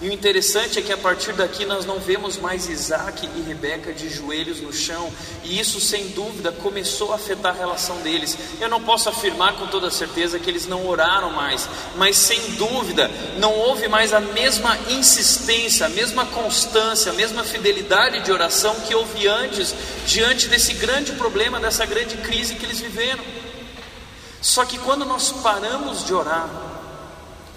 E 0.00 0.08
o 0.08 0.12
interessante 0.12 0.78
é 0.78 0.82
que 0.82 0.92
a 0.92 0.96
partir 0.96 1.32
daqui 1.32 1.66
nós 1.66 1.84
não 1.84 1.98
vemos 1.98 2.36
mais 2.36 2.68
Isaac 2.68 3.28
e 3.34 3.40
Rebeca 3.40 3.92
de 3.92 4.08
joelhos 4.08 4.60
no 4.60 4.72
chão, 4.72 5.12
e 5.42 5.58
isso 5.58 5.80
sem 5.80 6.08
dúvida 6.10 6.52
começou 6.52 7.12
a 7.12 7.16
afetar 7.16 7.52
a 7.52 7.58
relação 7.58 7.96
deles. 8.02 8.38
Eu 8.60 8.68
não 8.68 8.80
posso 8.80 9.08
afirmar 9.08 9.54
com 9.54 9.66
toda 9.66 9.90
certeza 9.90 10.38
que 10.38 10.48
eles 10.48 10.68
não 10.68 10.86
oraram 10.86 11.32
mais, 11.32 11.68
mas 11.96 12.16
sem 12.16 12.40
dúvida 12.52 13.10
não 13.38 13.52
houve 13.52 13.88
mais 13.88 14.14
a 14.14 14.20
mesma 14.20 14.78
insistência, 14.88 15.86
a 15.86 15.88
mesma 15.88 16.24
constância, 16.26 17.10
a 17.10 17.14
mesma 17.16 17.42
fidelidade 17.42 18.20
de 18.20 18.30
oração 18.30 18.76
que 18.86 18.94
houve 18.94 19.26
antes, 19.26 19.74
diante 20.06 20.46
desse 20.46 20.74
grande 20.74 21.10
problema, 21.14 21.58
dessa 21.58 21.84
grande 21.84 22.16
crise 22.18 22.54
que 22.54 22.64
eles 22.64 22.78
viveram. 22.78 23.24
Só 24.40 24.64
que 24.64 24.78
quando 24.78 25.04
nós 25.04 25.32
paramos 25.32 26.06
de 26.06 26.14
orar, 26.14 26.48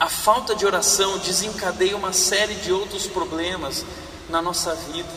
a 0.01 0.09
falta 0.09 0.55
de 0.55 0.65
oração 0.65 1.19
desencadeia 1.19 1.95
uma 1.95 2.11
série 2.11 2.55
de 2.55 2.73
outros 2.73 3.05
problemas 3.05 3.85
na 4.29 4.41
nossa 4.41 4.73
vida, 4.73 5.07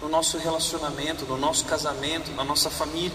no 0.00 0.08
nosso 0.08 0.38
relacionamento, 0.38 1.26
no 1.26 1.36
nosso 1.36 1.66
casamento, 1.66 2.30
na 2.30 2.42
nossa 2.42 2.70
família. 2.70 3.12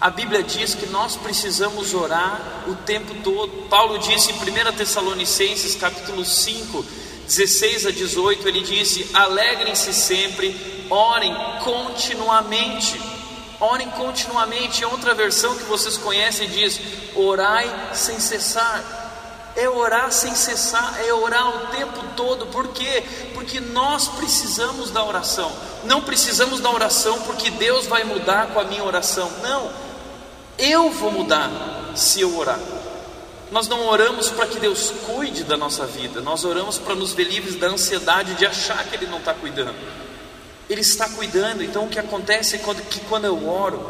A 0.00 0.10
Bíblia 0.10 0.44
diz 0.44 0.76
que 0.76 0.86
nós 0.86 1.16
precisamos 1.16 1.92
orar 1.92 2.62
o 2.68 2.76
tempo 2.76 3.12
todo. 3.24 3.68
Paulo 3.68 3.98
disse 3.98 4.30
em 4.30 4.36
1 4.36 4.76
Tessalonicenses, 4.76 5.74
capítulo 5.74 6.24
5, 6.24 6.86
16 7.26 7.86
a 7.86 7.90
18, 7.90 8.46
ele 8.46 8.60
disse: 8.60 9.10
"Alegrem-se 9.12 9.92
sempre, 9.92 10.86
orem 10.88 11.34
continuamente". 11.64 12.96
Orem 13.58 13.90
continuamente. 13.90 14.84
Outra 14.84 15.14
versão 15.14 15.56
que 15.56 15.64
vocês 15.64 15.96
conhecem 15.96 16.48
diz: 16.48 16.80
orai 17.16 17.90
sem 17.92 18.20
cessar. 18.20 19.01
É 19.54 19.68
orar 19.68 20.10
sem 20.10 20.34
cessar, 20.34 20.98
é 21.04 21.12
orar 21.12 21.48
o 21.48 21.66
tempo 21.68 22.02
todo. 22.16 22.46
Por 22.46 22.68
quê? 22.68 23.04
Porque 23.34 23.60
nós 23.60 24.08
precisamos 24.08 24.90
da 24.90 25.04
oração. 25.04 25.52
Não 25.84 26.00
precisamos 26.00 26.60
da 26.60 26.70
oração 26.70 27.20
porque 27.22 27.50
Deus 27.50 27.86
vai 27.86 28.04
mudar 28.04 28.48
com 28.48 28.60
a 28.60 28.64
minha 28.64 28.84
oração. 28.84 29.30
Não. 29.42 29.70
Eu 30.58 30.90
vou 30.90 31.10
mudar 31.10 31.50
se 31.94 32.20
eu 32.20 32.36
orar. 32.36 32.58
Nós 33.50 33.68
não 33.68 33.86
oramos 33.86 34.30
para 34.30 34.46
que 34.46 34.58
Deus 34.58 34.90
cuide 35.04 35.44
da 35.44 35.58
nossa 35.58 35.84
vida, 35.84 36.22
nós 36.22 36.42
oramos 36.42 36.78
para 36.78 36.94
nos 36.94 37.12
ver 37.12 37.24
livres 37.24 37.56
da 37.56 37.66
ansiedade 37.66 38.34
de 38.34 38.46
achar 38.46 38.82
que 38.84 38.96
Ele 38.96 39.06
não 39.06 39.18
está 39.18 39.34
cuidando. 39.34 39.74
Ele 40.70 40.80
está 40.80 41.06
cuidando. 41.10 41.62
Então 41.62 41.84
o 41.84 41.88
que 41.88 41.98
acontece 41.98 42.56
é 42.56 42.58
que 42.58 43.00
quando 43.00 43.26
eu 43.26 43.46
oro, 43.46 43.84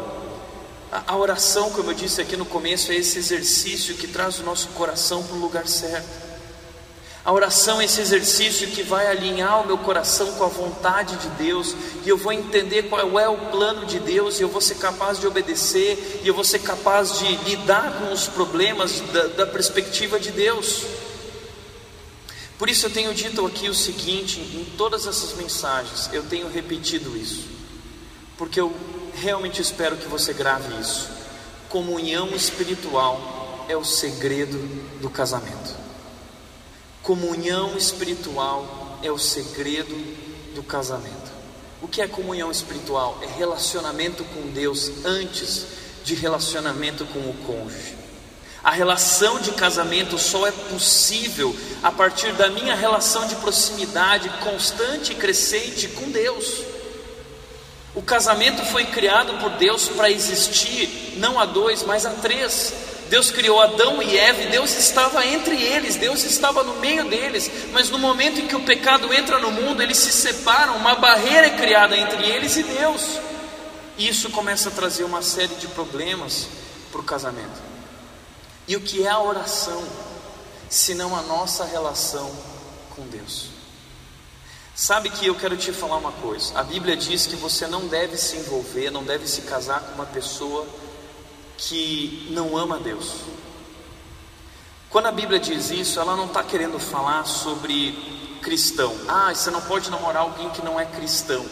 a, 0.93 1.13
a 1.13 1.17
oração, 1.17 1.71
como 1.71 1.89
eu 1.89 1.95
disse 1.95 2.21
aqui 2.21 2.37
no 2.37 2.45
começo, 2.45 2.91
é 2.91 2.95
esse 2.95 3.17
exercício 3.17 3.95
que 3.95 4.07
traz 4.07 4.37
o 4.37 4.43
nosso 4.43 4.67
coração 4.69 5.23
para 5.23 5.35
o 5.35 5.39
lugar 5.39 5.67
certo. 5.67 6.21
A 7.25 7.31
oração 7.31 7.81
é 7.81 7.85
esse 7.85 7.99
exercício 7.99 8.67
que 8.67 8.83
vai 8.83 9.07
alinhar 9.07 9.63
o 9.63 9.65
meu 9.65 9.77
coração 9.77 10.33
com 10.33 10.43
a 10.43 10.47
vontade 10.47 11.15
de 11.15 11.29
Deus, 11.29 11.73
e 12.05 12.09
eu 12.09 12.17
vou 12.17 12.31
entender 12.31 12.83
qual 12.83 13.19
é 13.19 13.27
o 13.27 13.37
plano 13.49 13.87
de 13.87 13.97
Deus, 13.97 14.39
e 14.39 14.43
eu 14.43 14.49
vou 14.49 14.61
ser 14.61 14.75
capaz 14.75 15.19
de 15.19 15.25
obedecer, 15.25 16.21
e 16.23 16.27
eu 16.27 16.33
vou 16.33 16.43
ser 16.43 16.59
capaz 16.59 17.17
de 17.17 17.35
lidar 17.37 17.99
com 17.99 18.13
os 18.13 18.27
problemas 18.27 18.99
da, 18.99 19.27
da 19.27 19.45
perspectiva 19.47 20.19
de 20.19 20.31
Deus. 20.31 20.83
Por 22.59 22.69
isso 22.69 22.85
eu 22.85 22.91
tenho 22.91 23.13
dito 23.15 23.43
aqui 23.47 23.67
o 23.67 23.73
seguinte, 23.73 24.39
em 24.39 24.65
todas 24.77 25.07
essas 25.07 25.33
mensagens, 25.33 26.09
eu 26.13 26.21
tenho 26.23 26.47
repetido 26.49 27.17
isso, 27.17 27.47
porque 28.37 28.59
eu 28.59 28.71
realmente 29.15 29.61
espero 29.61 29.97
que 29.97 30.07
você 30.07 30.33
grave 30.33 30.79
isso. 30.79 31.09
Comunhão 31.69 32.29
espiritual 32.35 33.65
é 33.67 33.75
o 33.75 33.83
segredo 33.83 34.57
do 35.01 35.09
casamento. 35.09 35.75
Comunhão 37.01 37.77
espiritual 37.77 38.99
é 39.01 39.11
o 39.11 39.17
segredo 39.17 39.95
do 40.55 40.63
casamento. 40.63 41.31
O 41.81 41.87
que 41.87 42.01
é 42.01 42.07
comunhão 42.07 42.49
espiritual? 42.49 43.19
É 43.21 43.27
relacionamento 43.37 44.23
com 44.23 44.51
Deus 44.51 45.03
antes 45.03 45.65
de 46.03 46.15
relacionamento 46.15 47.05
com 47.05 47.19
o 47.19 47.35
cônjuge. 47.45 47.97
A 48.63 48.71
relação 48.71 49.41
de 49.41 49.51
casamento 49.51 50.17
só 50.17 50.47
é 50.47 50.51
possível 50.51 51.53
a 51.81 51.91
partir 51.91 52.31
da 52.33 52.49
minha 52.49 52.73
relação 52.73 53.27
de 53.27 53.35
proximidade 53.35 54.29
constante 54.41 55.11
e 55.11 55.15
crescente 55.15 55.89
com 55.89 56.09
Deus. 56.09 56.72
O 57.95 58.01
casamento 58.01 58.65
foi 58.65 58.85
criado 58.85 59.37
por 59.39 59.51
Deus 59.51 59.87
para 59.87 60.09
existir 60.09 61.13
não 61.17 61.39
a 61.39 61.45
dois, 61.45 61.83
mas 61.83 62.05
a 62.05 62.09
três. 62.09 62.73
Deus 63.09 63.29
criou 63.29 63.61
Adão 63.61 64.01
e 64.01 64.17
Eva 64.17 64.49
Deus 64.49 64.75
estava 64.75 65.23
entre 65.23 65.61
eles, 65.61 65.95
Deus 65.95 66.23
estava 66.23 66.63
no 66.63 66.75
meio 66.79 67.07
deles, 67.07 67.51
mas 67.71 67.91
no 67.91 67.99
momento 67.99 68.39
em 68.39 68.47
que 68.47 68.55
o 68.55 68.63
pecado 68.63 69.13
entra 69.13 69.37
no 69.37 69.51
mundo, 69.51 69.83
eles 69.83 69.97
se 69.97 70.11
separam, 70.11 70.75
uma 70.77 70.95
barreira 70.95 71.47
é 71.47 71.57
criada 71.57 71.95
entre 71.95 72.25
eles 72.25 72.55
e 72.57 72.63
Deus. 72.63 73.19
E 73.99 74.07
isso 74.07 74.31
começa 74.31 74.69
a 74.69 74.71
trazer 74.71 75.03
uma 75.03 75.21
série 75.21 75.53
de 75.55 75.67
problemas 75.67 76.47
para 76.91 77.01
o 77.01 77.03
casamento. 77.03 77.61
E 78.67 78.75
o 78.75 78.81
que 78.81 79.05
é 79.05 79.09
a 79.09 79.19
oração, 79.19 79.83
senão 80.67 81.15
a 81.15 81.21
nossa 81.21 81.65
relação 81.65 82.31
com 82.95 83.03
Deus? 83.03 83.52
Sabe 84.75 85.11
que 85.11 85.27
eu 85.27 85.35
quero 85.35 85.55
te 85.55 85.71
falar 85.71 85.97
uma 85.97 86.11
coisa. 86.11 86.57
A 86.59 86.63
Bíblia 86.63 86.97
diz 86.97 87.27
que 87.27 87.35
você 87.35 87.67
não 87.67 87.87
deve 87.87 88.17
se 88.17 88.37
envolver, 88.37 88.89
não 88.89 89.03
deve 89.03 89.27
se 89.27 89.43
casar 89.43 89.79
com 89.81 89.93
uma 89.93 90.05
pessoa 90.05 90.65
que 91.57 92.27
não 92.31 92.57
ama 92.57 92.79
Deus. 92.79 93.17
Quando 94.89 95.05
a 95.07 95.11
Bíblia 95.11 95.39
diz 95.39 95.69
isso, 95.69 95.99
ela 95.99 96.15
não 96.15 96.25
está 96.25 96.43
querendo 96.43 96.79
falar 96.79 97.23
sobre 97.25 98.39
cristão. 98.41 98.95
Ah, 99.07 99.33
você 99.33 99.51
não 99.51 99.61
pode 99.61 99.91
namorar 99.91 100.23
alguém 100.23 100.49
que 100.49 100.65
não 100.65 100.79
é 100.79 100.85
cristão. 100.85 101.45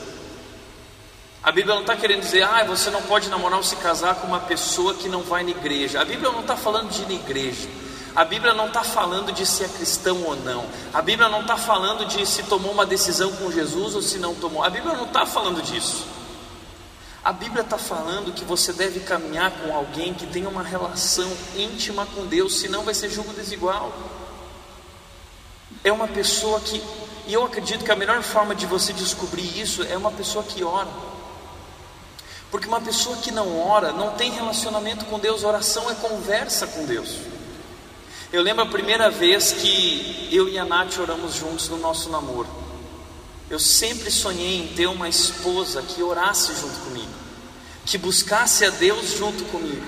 A 1.44 1.52
Bíblia 1.52 1.76
não 1.76 1.82
está 1.82 1.96
querendo 1.96 2.22
dizer, 2.22 2.44
ah, 2.44 2.64
você 2.64 2.90
não 2.90 3.04
pode 3.04 3.30
namorar 3.30 3.58
ou 3.58 3.64
se 3.64 3.76
casar 3.76 4.16
com 4.16 4.28
uma 4.28 4.40
pessoa 4.40 4.96
que 4.96 5.08
não 5.08 5.22
vai 5.22 5.44
na 5.44 5.52
igreja. 5.52 6.02
A 6.02 6.06
Bíblia 6.06 6.32
não 6.32 6.42
está 6.42 6.56
falando 6.56 6.90
de 6.90 7.04
ir 7.04 7.08
na 7.08 7.14
igreja. 7.14 7.70
A 8.16 8.26
Bíblia 8.26 8.54
não 8.54 8.68
está 8.68 8.84
falando 8.84 9.32
de 9.32 9.46
se 9.46 9.64
é 9.64 9.70
cristão 9.70 10.24
ou 10.24 10.36
não. 10.36 10.66
A 10.94 11.02
Bíblia 11.02 11.30
não 11.30 11.42
está 11.42 11.56
falando 11.56 12.06
de 12.06 12.26
se 12.26 12.44
tomou 12.44 12.72
uma 12.72 12.86
decisão 12.86 13.32
com 13.38 13.50
Jesus 13.50 13.96
ou 13.96 14.02
se 14.02 14.18
não 14.18 14.36
tomou. 14.36 14.64
A 14.64 14.70
Bíblia 14.70 14.94
não 14.96 15.06
está 15.06 15.26
falando 15.26 15.62
disso. 15.62 16.06
A 17.24 17.32
Bíblia 17.32 17.62
está 17.62 17.78
falando 17.78 18.34
que 18.34 18.44
você 18.44 18.74
deve 18.74 19.00
caminhar 19.02 19.52
com 19.52 19.74
alguém 19.74 20.14
que 20.14 20.26
tenha 20.26 20.50
uma 20.50 20.64
relação 20.64 21.32
íntima 21.56 22.06
com 22.08 22.26
Deus, 22.26 22.60
senão 22.60 22.84
vai 22.84 22.94
ser 22.94 23.10
julgo 23.10 23.32
desigual. 23.32 23.94
É 25.84 25.92
uma 25.92 26.08
pessoa 26.08 26.60
que, 26.60 26.84
e 27.28 27.34
eu 27.34 27.46
acredito 27.46 27.86
que 27.86 27.92
a 27.92 27.96
melhor 27.96 28.22
forma 28.24 28.54
de 28.54 28.66
você 28.66 28.92
descobrir 28.92 29.60
isso 29.60 29.84
é 29.84 29.96
uma 29.96 30.12
pessoa 30.12 30.44
que 30.44 30.64
ora. 30.64 30.90
Porque 32.50 32.68
uma 32.68 32.82
pessoa 32.82 33.16
que 33.18 33.32
não 33.32 33.58
ora, 33.66 33.94
não 33.94 34.12
tem 34.16 34.32
relacionamento 34.32 35.06
com 35.06 35.18
Deus, 35.18 35.44
oração 35.44 35.90
é 35.90 35.96
conversa 35.96 36.68
com 36.68 36.86
Deus. 36.86 37.20
Eu 38.34 38.42
lembro 38.42 38.64
a 38.64 38.68
primeira 38.68 39.10
vez 39.10 39.52
que 39.52 40.30
eu 40.32 40.48
e 40.48 40.58
a 40.58 40.64
Nath 40.64 41.00
oramos 41.00 41.36
juntos 41.36 41.68
no 41.68 41.78
nosso 41.78 42.10
namoro. 42.10 42.48
Eu 43.50 43.60
sempre 43.60 44.10
sonhei 44.10 44.62
em 44.62 44.68
ter 44.70 44.88
uma 44.88 45.10
esposa 45.10 45.82
que 45.82 46.02
orasse 46.02 46.54
junto 46.56 46.80
comigo, 46.80 47.12
que 47.86 47.98
buscasse 47.98 48.64
a 48.64 48.70
Deus 48.70 49.18
junto 49.18 49.44
comigo. 49.46 49.86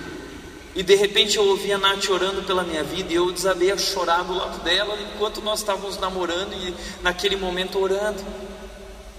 E 0.76 0.84
de 0.84 0.94
repente 0.94 1.38
eu 1.38 1.46
ouvi 1.46 1.72
a 1.72 1.78
Nath 1.78 2.10
orando 2.10 2.44
pela 2.44 2.64
minha 2.64 2.84
vida 2.84 3.14
e 3.14 3.16
eu 3.16 3.32
desabei 3.32 3.72
a 3.72 3.78
chorar 3.78 4.26
do 4.26 4.34
lado 4.34 4.62
dela 4.62 4.98
enquanto 5.00 5.40
nós 5.40 5.60
estávamos 5.60 5.98
namorando 5.98 6.54
e 6.54 6.76
naquele 7.02 7.38
momento 7.38 7.80
orando. 7.80 8.22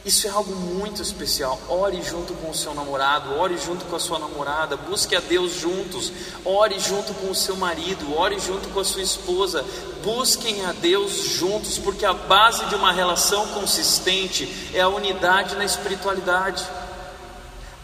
Isso 0.05 0.27
é 0.27 0.31
algo 0.31 0.55
muito 0.55 1.01
especial. 1.01 1.59
Ore 1.67 2.03
junto 2.03 2.35
com 2.35 2.51
o 2.51 2.55
seu 2.55 2.75
namorado, 2.75 3.35
ore 3.39 3.57
junto 3.57 3.87
com 3.87 3.97
a 3.97 4.01
sua 4.01 4.19
namorada, 4.19 4.77
busque 4.77 5.17
a 5.17 5.21
Deus 5.21 5.55
juntos, 5.55 6.13
ore 6.45 6.79
junto 6.79 7.15
com 7.15 7.31
o 7.31 7.35
seu 7.35 7.57
marido, 7.57 8.15
ore 8.15 8.39
junto 8.39 8.69
com 8.69 8.81
a 8.81 8.85
sua 8.85 9.01
esposa. 9.01 9.65
Busquem 10.05 10.67
a 10.67 10.73
Deus 10.73 11.13
juntos, 11.13 11.79
porque 11.79 12.05
a 12.05 12.13
base 12.13 12.67
de 12.67 12.75
uma 12.75 12.93
relação 12.93 13.47
consistente 13.49 14.71
é 14.75 14.83
a 14.83 14.89
unidade 14.89 15.57
na 15.57 15.65
espiritualidade. 15.65 16.67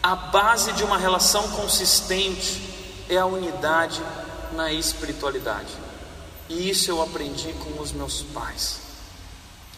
A 0.03 0.15
base 0.15 0.73
de 0.75 0.85
uma 0.85 0.99
relação 0.99 1.49
consistente 1.53 2.61
é 3.09 3.17
a 3.17 3.25
unidade 3.25 4.03
na 4.53 4.71
espiritualidade. 4.71 5.73
E 6.50 6.69
isso 6.69 6.91
eu 6.91 7.00
aprendi 7.00 7.55
com 7.55 7.81
os 7.81 7.93
meus 7.93 8.23
pais. 8.23 8.89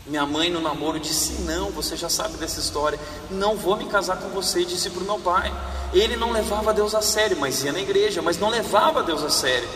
Minha 0.07 0.27
mãe 0.27 0.51
no 0.51 0.61
namoro 0.61 0.99
disse: 0.99 1.43
Não, 1.43 1.71
você 1.71 1.97
já 1.97 2.09
sabe 2.09 2.37
dessa 2.37 2.59
história, 2.59 2.99
não 3.31 3.57
vou 3.57 3.77
me 3.77 3.87
casar 3.87 4.17
com 4.17 4.29
você. 4.31 4.65
Disse 4.65 4.91
para 4.91 5.03
o 5.03 5.07
meu 5.07 5.19
pai. 5.19 5.53
Ele 5.93 6.17
não 6.17 6.33
levava 6.33 6.75
Deus 6.75 6.95
a 6.95 7.03
sério, 7.03 7.37
mas 7.39 7.63
ia 7.63 7.73
na 7.73 7.81
igreja, 7.81 8.21
mas 8.21 8.39
não 8.39 8.49
levava 8.49 9.03
Deus 9.03 9.23
a 9.23 9.31
sério. 9.31 9.69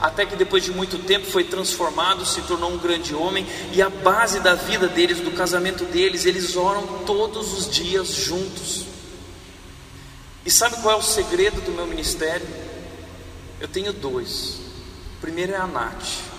Até 0.00 0.24
que 0.24 0.36
depois 0.36 0.62
de 0.62 0.70
muito 0.70 0.98
tempo 0.98 1.26
foi 1.26 1.44
transformado, 1.44 2.24
se 2.24 2.40
tornou 2.42 2.70
um 2.70 2.78
grande 2.78 3.14
homem, 3.14 3.46
e 3.72 3.82
a 3.82 3.88
base 3.88 4.40
da 4.40 4.54
vida 4.54 4.88
deles, 4.88 5.20
do 5.20 5.30
casamento 5.32 5.84
deles, 5.84 6.24
eles 6.24 6.56
oram 6.56 6.86
todos 7.04 7.52
os 7.52 7.68
dias 7.68 8.08
juntos. 8.08 8.84
E 10.44 10.50
sabe 10.50 10.76
qual 10.82 10.96
é 10.96 10.98
o 10.98 11.02
segredo 11.02 11.60
do 11.62 11.72
meu 11.72 11.86
ministério? 11.86 12.46
Eu 13.60 13.68
tenho 13.68 13.92
dois. 13.92 14.60
O 15.16 15.20
primeiro 15.20 15.52
é 15.52 15.56
a 15.56 15.66
Nath 15.66 16.33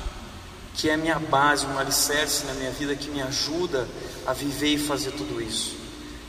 que 0.76 0.90
é 0.90 0.98
minha 0.98 1.18
base, 1.18 1.66
um 1.66 1.80
alicerce 1.80 2.46
na 2.46 2.54
minha 2.54 2.72
vida 2.72 2.96
que 2.96 3.10
me 3.10 3.22
ajuda 3.22 3.88
a 4.26 4.34
viver 4.34 4.74
e 4.74 4.78
fazer 4.78 5.12
tudo 5.12 5.42
isso. 5.42 5.76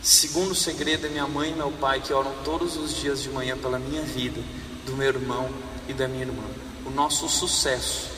Segundo 0.03 0.55
segredo 0.55 1.07
é 1.07 1.11
minha 1.11 1.27
mãe 1.27 1.51
e 1.51 1.55
meu 1.55 1.73
pai 1.73 2.01
que 2.01 2.13
oram 2.13 2.33
todos 2.45 2.77
os 2.77 2.95
dias 2.95 3.21
de 3.21 3.29
manhã 3.29 3.59
pela 3.59 3.79
minha 3.79 4.03
vida, 4.03 4.41
do 4.85 4.97
meu 4.97 5.09
irmão 5.09 5.51
e 5.89 5.93
da 5.93 6.07
minha 6.07 6.23
irmã. 6.23 6.45
O 6.85 6.91
nosso 6.91 7.29
sucesso 7.29 8.09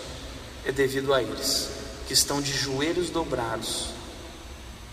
é 0.67 0.71
devido 0.71 1.15
a 1.15 1.23
eles, 1.23 1.71
que 2.07 2.13
estão 2.13 2.43
de 2.43 2.53
joelhos 2.53 3.09
dobrados 3.09 3.87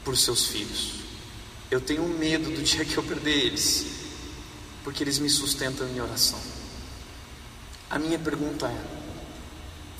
por 0.06 0.16
seus 0.16 0.48
filhos. 0.48 0.94
Eu 1.70 1.82
tenho 1.82 2.08
medo 2.08 2.50
do 2.50 2.64
dia 2.64 2.86
que 2.86 2.96
eu 2.96 3.04
perder 3.04 3.48
eles, 3.48 3.88
porque 4.86 5.04
eles 5.04 5.20
me 5.20 5.30
sustentam 5.30 5.86
em 5.90 6.00
oração. 6.00 6.40
A 7.90 8.00
minha 8.00 8.18
pergunta 8.18 8.68
é: 8.68 8.95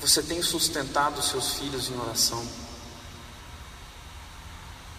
você 0.00 0.22
tem 0.22 0.42
sustentado 0.42 1.22
seus 1.22 1.54
filhos 1.54 1.88
em 1.90 1.98
oração? 1.98 2.44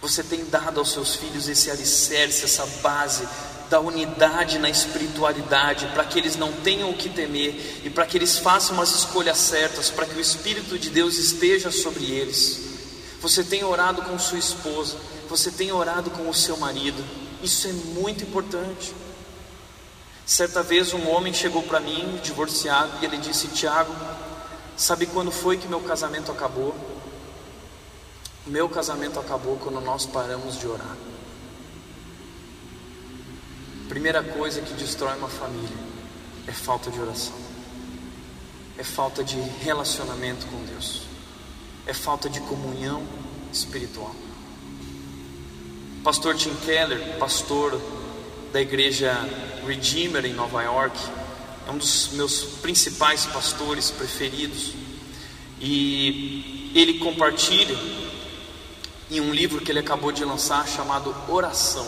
Você 0.00 0.22
tem 0.22 0.44
dado 0.44 0.78
aos 0.78 0.92
seus 0.92 1.16
filhos 1.16 1.48
esse 1.48 1.70
alicerce, 1.70 2.44
essa 2.44 2.66
base 2.82 3.26
da 3.68 3.80
unidade 3.80 4.58
na 4.58 4.70
espiritualidade, 4.70 5.86
para 5.88 6.04
que 6.04 6.18
eles 6.18 6.36
não 6.36 6.52
tenham 6.52 6.90
o 6.90 6.96
que 6.96 7.08
temer 7.08 7.82
e 7.84 7.90
para 7.90 8.06
que 8.06 8.16
eles 8.16 8.38
façam 8.38 8.80
as 8.80 8.94
escolhas 8.94 9.38
certas, 9.38 9.90
para 9.90 10.06
que 10.06 10.16
o 10.16 10.20
Espírito 10.20 10.78
de 10.78 10.90
Deus 10.90 11.18
esteja 11.18 11.70
sobre 11.70 12.04
eles. 12.04 12.60
Você 13.20 13.42
tem 13.42 13.64
orado 13.64 14.02
com 14.02 14.18
sua 14.18 14.38
esposa, 14.38 14.96
você 15.28 15.50
tem 15.50 15.72
orado 15.72 16.10
com 16.10 16.28
o 16.28 16.34
seu 16.34 16.56
marido, 16.56 17.04
isso 17.42 17.66
é 17.66 17.72
muito 17.72 18.24
importante. 18.24 18.94
Certa 20.24 20.62
vez 20.62 20.92
um 20.92 21.08
homem 21.08 21.32
chegou 21.32 21.62
para 21.62 21.80
mim, 21.80 22.20
divorciado, 22.22 22.92
e 23.00 23.04
ele 23.04 23.16
disse: 23.16 23.48
Tiago, 23.48 23.94
Sabe 24.78 25.06
quando 25.06 25.32
foi 25.32 25.56
que 25.58 25.66
meu 25.66 25.80
casamento 25.80 26.30
acabou? 26.30 26.72
Meu 28.46 28.68
casamento 28.68 29.18
acabou 29.18 29.56
quando 29.56 29.80
nós 29.80 30.06
paramos 30.06 30.56
de 30.56 30.68
orar. 30.68 30.96
Primeira 33.88 34.22
coisa 34.22 34.60
que 34.60 34.72
destrói 34.74 35.18
uma 35.18 35.28
família 35.28 35.76
é 36.46 36.52
falta 36.52 36.92
de 36.92 37.00
oração, 37.00 37.34
é 38.78 38.84
falta 38.84 39.24
de 39.24 39.36
relacionamento 39.64 40.46
com 40.46 40.64
Deus, 40.66 41.02
é 41.84 41.92
falta 41.92 42.30
de 42.30 42.38
comunhão 42.42 43.02
espiritual. 43.52 44.14
Pastor 46.04 46.36
Tim 46.36 46.54
Keller, 46.54 47.18
pastor 47.18 47.80
da 48.52 48.60
igreja 48.60 49.12
Redeemer 49.66 50.24
em 50.24 50.34
Nova 50.34 50.62
York, 50.62 50.96
é 51.68 51.70
um 51.70 51.76
dos 51.76 52.08
meus 52.12 52.42
principais 52.62 53.26
pastores 53.26 53.90
preferidos. 53.90 54.72
E 55.60 56.72
ele 56.74 56.94
compartilha 56.94 57.76
em 59.10 59.20
um 59.20 59.34
livro 59.34 59.60
que 59.60 59.70
ele 59.70 59.78
acabou 59.78 60.10
de 60.10 60.24
lançar 60.24 60.66
chamado 60.66 61.14
Oração. 61.28 61.86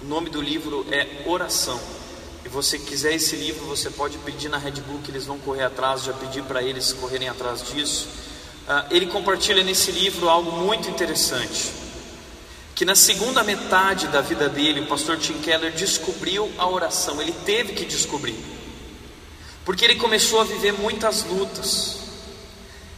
O 0.00 0.04
nome 0.04 0.30
do 0.30 0.40
livro 0.40 0.86
é 0.92 1.24
Oração. 1.26 1.80
E 2.44 2.48
você 2.48 2.78
quiser 2.78 3.14
esse 3.14 3.34
livro, 3.34 3.66
você 3.66 3.90
pode 3.90 4.16
pedir 4.18 4.48
na 4.48 4.58
Red 4.58 4.80
Bull, 4.82 5.00
que 5.02 5.10
eles 5.10 5.26
vão 5.26 5.38
correr 5.38 5.64
atrás, 5.64 6.04
já 6.04 6.12
pedi 6.12 6.40
para 6.42 6.62
eles 6.62 6.92
correrem 6.92 7.28
atrás 7.28 7.66
disso. 7.66 8.06
Uh, 8.68 8.94
ele 8.94 9.06
compartilha 9.06 9.64
nesse 9.64 9.90
livro 9.90 10.28
algo 10.28 10.52
muito 10.52 10.88
interessante. 10.88 11.72
Que 12.76 12.84
na 12.84 12.94
segunda 12.94 13.42
metade 13.42 14.06
da 14.06 14.20
vida 14.20 14.48
dele, 14.48 14.82
o 14.82 14.86
pastor 14.86 15.18
Tim 15.18 15.40
Keller 15.40 15.72
descobriu 15.72 16.48
a 16.58 16.68
oração, 16.68 17.20
ele 17.20 17.34
teve 17.44 17.72
que 17.72 17.84
descobrir 17.84 18.53
porque 19.64 19.84
ele 19.84 19.96
começou 19.96 20.40
a 20.40 20.44
viver 20.44 20.72
muitas 20.72 21.24
lutas. 21.24 22.04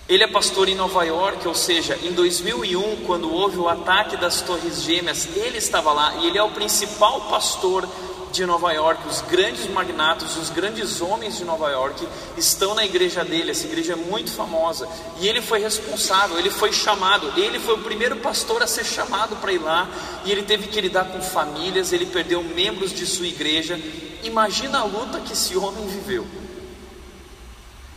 Ele 0.09 0.23
é 0.23 0.29
pastor 0.29 0.69
em 0.69 0.75
Nova 0.77 1.03
York, 1.05 1.49
ou 1.49 1.55
seja, 1.55 1.99
em 2.03 2.13
2001, 2.13 3.05
quando 3.07 3.33
houve 3.33 3.59
o 3.59 3.69
ataque 3.69 4.17
das 4.17 4.41
Torres 4.41 4.83
Gêmeas, 4.83 5.29
ele 5.35 5.59
estava 5.59 5.93
lá 5.93 6.15
e 6.17 6.29
ele 6.29 6.39
é 6.39 6.43
o 6.43 6.51
principal 6.51 7.23
pastor 7.23 7.89
de 8.33 8.47
Nova 8.47 8.73
York. 8.73 9.09
Os 9.09 9.21
grandes 9.23 9.67
magnatos, 9.69 10.37
os 10.37 10.51
grandes 10.51 11.01
homens 11.01 11.37
de 11.37 11.45
Nova 11.45 11.71
York 11.71 12.07
estão 12.37 12.73
na 12.73 12.85
igreja 12.85 13.25
dele. 13.25 13.51
Essa 13.51 13.67
igreja 13.67 13.95
é 13.95 13.97
muito 13.97 14.31
famosa 14.31 14.89
e 15.21 15.27
ele 15.27 15.43
foi 15.43 15.59
responsável, 15.59 16.39
ele 16.39 16.51
foi 16.51 16.73
chamado. 16.73 17.33
Ele 17.37 17.59
foi 17.59 17.75
o 17.75 17.83
primeiro 17.83 18.17
pastor 18.17 18.63
a 18.63 18.67
ser 18.67 18.85
chamado 18.85 19.35
para 19.37 19.53
ir 19.53 19.59
lá 19.59 19.89
e 20.25 20.31
ele 20.31 20.43
teve 20.43 20.69
que 20.69 20.81
lidar 20.81 21.07
com 21.07 21.21
famílias. 21.21 21.93
Ele 21.93 22.07
perdeu 22.07 22.45
membros 22.45 22.93
de 22.93 23.05
sua 23.07 23.27
igreja. 23.27 23.81
Imagina 24.23 24.79
a 24.79 24.85
luta 24.85 25.19
que 25.21 25.33
esse 25.33 25.57
homem 25.57 25.87
viveu. 25.89 26.46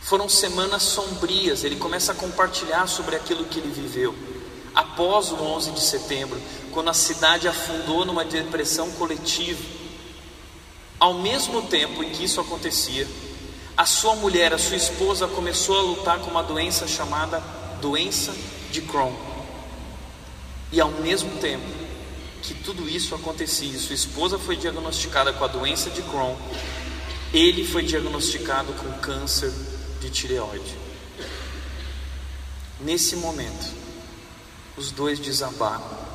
Foram 0.00 0.28
semanas 0.28 0.82
sombrias, 0.82 1.62
ele 1.62 1.76
começa 1.76 2.12
a 2.12 2.14
compartilhar 2.14 2.86
sobre 2.86 3.16
aquilo 3.16 3.44
que 3.44 3.58
ele 3.58 3.70
viveu. 3.70 4.14
Após 4.74 5.30
o 5.30 5.36
11 5.36 5.72
de 5.72 5.80
setembro, 5.80 6.40
quando 6.72 6.88
a 6.88 6.94
cidade 6.94 7.46
afundou 7.46 8.04
numa 8.04 8.24
depressão 8.24 8.90
coletiva, 8.92 9.62
ao 10.98 11.14
mesmo 11.14 11.62
tempo 11.62 12.02
em 12.02 12.10
que 12.10 12.24
isso 12.24 12.40
acontecia, 12.40 13.06
a 13.76 13.86
sua 13.86 14.14
mulher, 14.16 14.52
a 14.52 14.58
sua 14.58 14.76
esposa, 14.76 15.26
começou 15.26 15.78
a 15.78 15.82
lutar 15.82 16.18
com 16.20 16.30
uma 16.30 16.42
doença 16.42 16.86
chamada 16.86 17.42
doença 17.80 18.34
de 18.70 18.82
Crohn. 18.82 19.14
E 20.72 20.80
ao 20.80 20.90
mesmo 20.90 21.38
tempo 21.38 21.64
que 22.42 22.54
tudo 22.54 22.88
isso 22.88 23.14
acontecia, 23.14 23.78
sua 23.78 23.94
esposa 23.94 24.38
foi 24.38 24.56
diagnosticada 24.56 25.32
com 25.32 25.44
a 25.44 25.48
doença 25.48 25.90
de 25.90 26.02
Crohn, 26.02 26.36
ele 27.32 27.64
foi 27.64 27.82
diagnosticado 27.82 28.72
com 28.74 28.90
câncer 28.98 29.52
de 30.00 30.10
tireoide. 30.10 30.76
Nesse 32.80 33.16
momento, 33.16 33.72
os 34.76 34.90
dois 34.90 35.18
desabaram. 35.18 36.10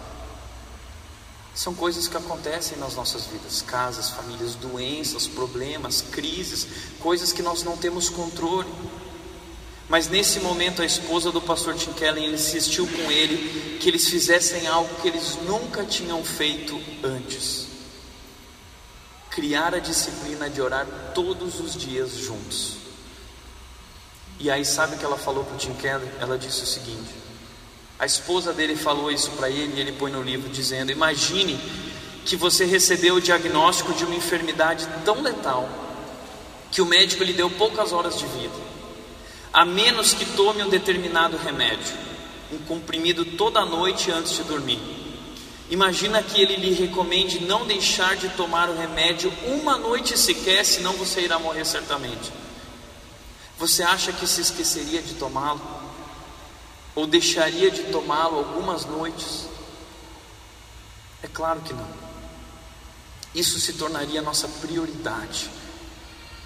São 1.53 1.73
coisas 1.73 2.07
que 2.07 2.17
acontecem 2.17 2.77
nas 2.77 2.95
nossas 2.95 3.27
vidas, 3.27 3.61
casas, 3.61 4.09
famílias, 4.09 4.55
doenças, 4.55 5.27
problemas, 5.27 6.01
crises, 6.01 6.67
coisas 6.99 7.31
que 7.31 7.41
nós 7.41 7.63
não 7.63 7.77
temos 7.77 8.09
controle. 8.09 8.69
Mas 9.87 10.09
nesse 10.09 10.39
momento 10.39 10.81
a 10.81 10.85
esposa 10.85 11.31
do 11.31 11.39
pastor 11.39 11.75
Tim 11.75 11.93
Keller 11.93 12.33
insistiu 12.33 12.87
com 12.87 13.11
ele 13.11 13.77
que 13.79 13.87
eles 13.87 14.09
fizessem 14.09 14.67
algo 14.67 14.93
que 15.01 15.07
eles 15.07 15.37
nunca 15.43 15.85
tinham 15.85 16.25
feito 16.25 16.77
antes. 17.03 17.67
Criar 19.29 19.75
a 19.75 19.79
disciplina 19.79 20.49
de 20.49 20.59
orar 20.59 20.87
todos 21.13 21.59
os 21.59 21.75
dias 21.75 22.15
juntos. 22.15 22.84
E 24.39 24.51
aí, 24.51 24.65
sabe 24.65 24.95
o 24.95 24.97
que 24.97 25.05
ela 25.05 25.17
falou 25.17 25.43
para 25.43 25.55
o 25.55 25.57
Tim 25.57 25.73
Keller? 25.73 26.09
Ela 26.19 26.37
disse 26.37 26.63
o 26.63 26.67
seguinte: 26.67 27.25
a 27.97 28.05
esposa 28.05 28.51
dele 28.51 28.75
falou 28.75 29.09
isso 29.09 29.31
para 29.31 29.49
ele 29.49 29.77
e 29.77 29.79
ele 29.79 29.93
põe 29.93 30.11
no 30.11 30.21
livro 30.21 30.49
dizendo: 30.49 30.91
Imagine 30.91 31.57
que 32.25 32.35
você 32.35 32.65
recebeu 32.65 33.15
o 33.15 33.21
diagnóstico 33.21 33.93
de 33.93 34.03
uma 34.03 34.15
enfermidade 34.15 34.87
tão 35.05 35.21
letal 35.21 35.69
que 36.71 36.81
o 36.81 36.85
médico 36.85 37.23
lhe 37.23 37.31
deu 37.31 37.49
poucas 37.49 37.93
horas 37.93 38.19
de 38.19 38.25
vida, 38.25 38.53
a 39.53 39.63
menos 39.63 40.13
que 40.13 40.25
tome 40.25 40.61
um 40.61 40.69
determinado 40.69 41.37
remédio, 41.37 41.95
um 42.51 42.57
comprimido 42.57 43.23
toda 43.23 43.63
noite 43.63 44.11
antes 44.11 44.33
de 44.33 44.43
dormir. 44.43 44.79
Imagina 45.69 46.21
que 46.21 46.41
ele 46.41 46.57
lhe 46.57 46.73
recomende 46.73 47.39
não 47.39 47.65
deixar 47.65 48.17
de 48.17 48.27
tomar 48.29 48.69
o 48.69 48.77
remédio 48.77 49.31
uma 49.47 49.77
noite 49.77 50.17
sequer, 50.17 50.65
senão 50.65 50.93
você 50.93 51.21
irá 51.21 51.39
morrer 51.39 51.65
certamente. 51.65 52.31
Você 53.57 53.83
acha 53.83 54.11
que 54.11 54.27
se 54.27 54.41
esqueceria 54.41 55.01
de 55.01 55.13
tomá-lo? 55.13 55.61
Ou 56.93 57.07
deixaria 57.07 57.71
de 57.71 57.83
tomá-lo 57.83 58.37
algumas 58.37 58.85
noites? 58.85 59.47
É 61.23 61.27
claro 61.27 61.61
que 61.61 61.73
não. 61.73 61.87
Isso 63.33 63.59
se 63.59 63.73
tornaria 63.73 64.21
nossa 64.21 64.47
prioridade. 64.47 65.49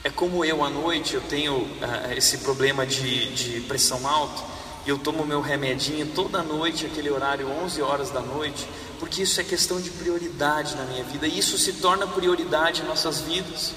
É 0.04 0.10
como 0.10 0.45
eu 0.45 0.63
à 0.63 0.69
noite, 0.69 1.13
eu 1.13 1.22
tenho 1.22 1.58
uh, 1.58 2.13
esse 2.15 2.39
problema 2.39 2.86
de, 2.86 3.34
de 3.34 3.62
pressão 3.62 4.08
alta, 4.08 4.41
e 4.86 4.89
eu 4.89 4.98
tomo 4.98 5.26
meu 5.26 5.41
remedinho 5.41 6.08
toda 6.15 6.41
noite, 6.41 6.86
aquele 6.86 7.10
horário 7.10 7.48
11 7.48 7.82
horas 7.82 8.10
da 8.10 8.22
noite, 8.22 8.65
porque 8.98 9.24
isso 9.24 9.41
é 9.41 9.43
questão 9.43 9.82
de 9.82 9.89
prioridade 9.89 10.76
na 10.76 10.86
minha 10.86 11.04
vida, 11.04 11.28
e 11.28 11.38
isso 11.38 11.58
se 11.58 11.74
torna 11.74 12.08
prioridade 12.08 12.82
em 12.82 12.86
nossas 12.86 13.22
vidas. 13.22 13.74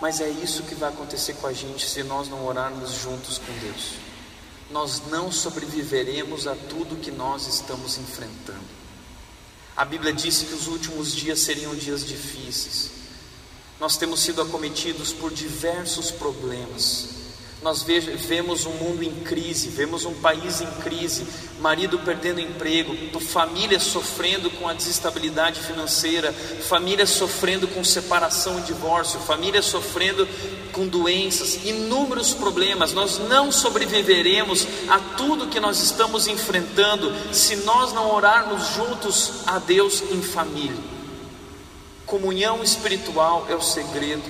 Mas 0.00 0.20
é 0.20 0.28
isso 0.28 0.62
que 0.62 0.74
vai 0.74 0.88
acontecer 0.88 1.34
com 1.34 1.46
a 1.46 1.52
gente 1.52 1.88
se 1.88 2.02
nós 2.02 2.28
não 2.28 2.46
orarmos 2.46 2.92
juntos 2.92 3.38
com 3.38 3.52
Deus. 3.58 3.92
Nós 4.70 5.02
não 5.10 5.30
sobreviveremos 5.30 6.46
a 6.46 6.54
tudo 6.54 7.00
que 7.00 7.10
nós 7.10 7.46
estamos 7.46 7.98
enfrentando. 7.98 8.80
A 9.76 9.84
Bíblia 9.84 10.12
disse 10.12 10.46
que 10.46 10.54
os 10.54 10.68
últimos 10.68 11.14
dias 11.14 11.40
seriam 11.40 11.74
dias 11.74 12.06
difíceis. 12.06 12.90
Nós 13.78 13.96
temos 13.96 14.20
sido 14.20 14.42
acometidos 14.42 15.12
por 15.12 15.32
diversos 15.32 16.10
problemas. 16.10 17.19
Nós 17.62 17.82
vemos 17.82 18.64
um 18.64 18.72
mundo 18.72 19.02
em 19.02 19.12
crise, 19.16 19.68
vemos 19.68 20.06
um 20.06 20.14
país 20.14 20.62
em 20.62 20.70
crise, 20.82 21.26
marido 21.60 21.98
perdendo 21.98 22.40
emprego, 22.40 22.96
famílias 23.20 23.82
sofrendo 23.82 24.50
com 24.52 24.66
a 24.66 24.72
desestabilidade 24.72 25.60
financeira, 25.60 26.32
famílias 26.32 27.10
sofrendo 27.10 27.68
com 27.68 27.84
separação 27.84 28.58
e 28.58 28.62
divórcio, 28.62 29.20
famílias 29.20 29.66
sofrendo 29.66 30.26
com 30.72 30.86
doenças, 30.86 31.66
inúmeros 31.66 32.32
problemas. 32.32 32.94
Nós 32.94 33.18
não 33.18 33.52
sobreviveremos 33.52 34.66
a 34.88 34.98
tudo 34.98 35.48
que 35.48 35.60
nós 35.60 35.82
estamos 35.82 36.26
enfrentando 36.26 37.12
se 37.30 37.56
nós 37.56 37.92
não 37.92 38.10
orarmos 38.10 38.68
juntos 38.74 39.42
a 39.46 39.58
Deus 39.58 40.02
em 40.10 40.22
família. 40.22 40.82
Comunhão 42.06 42.62
espiritual 42.62 43.46
é 43.50 43.54
o 43.54 43.60
segredo 43.60 44.24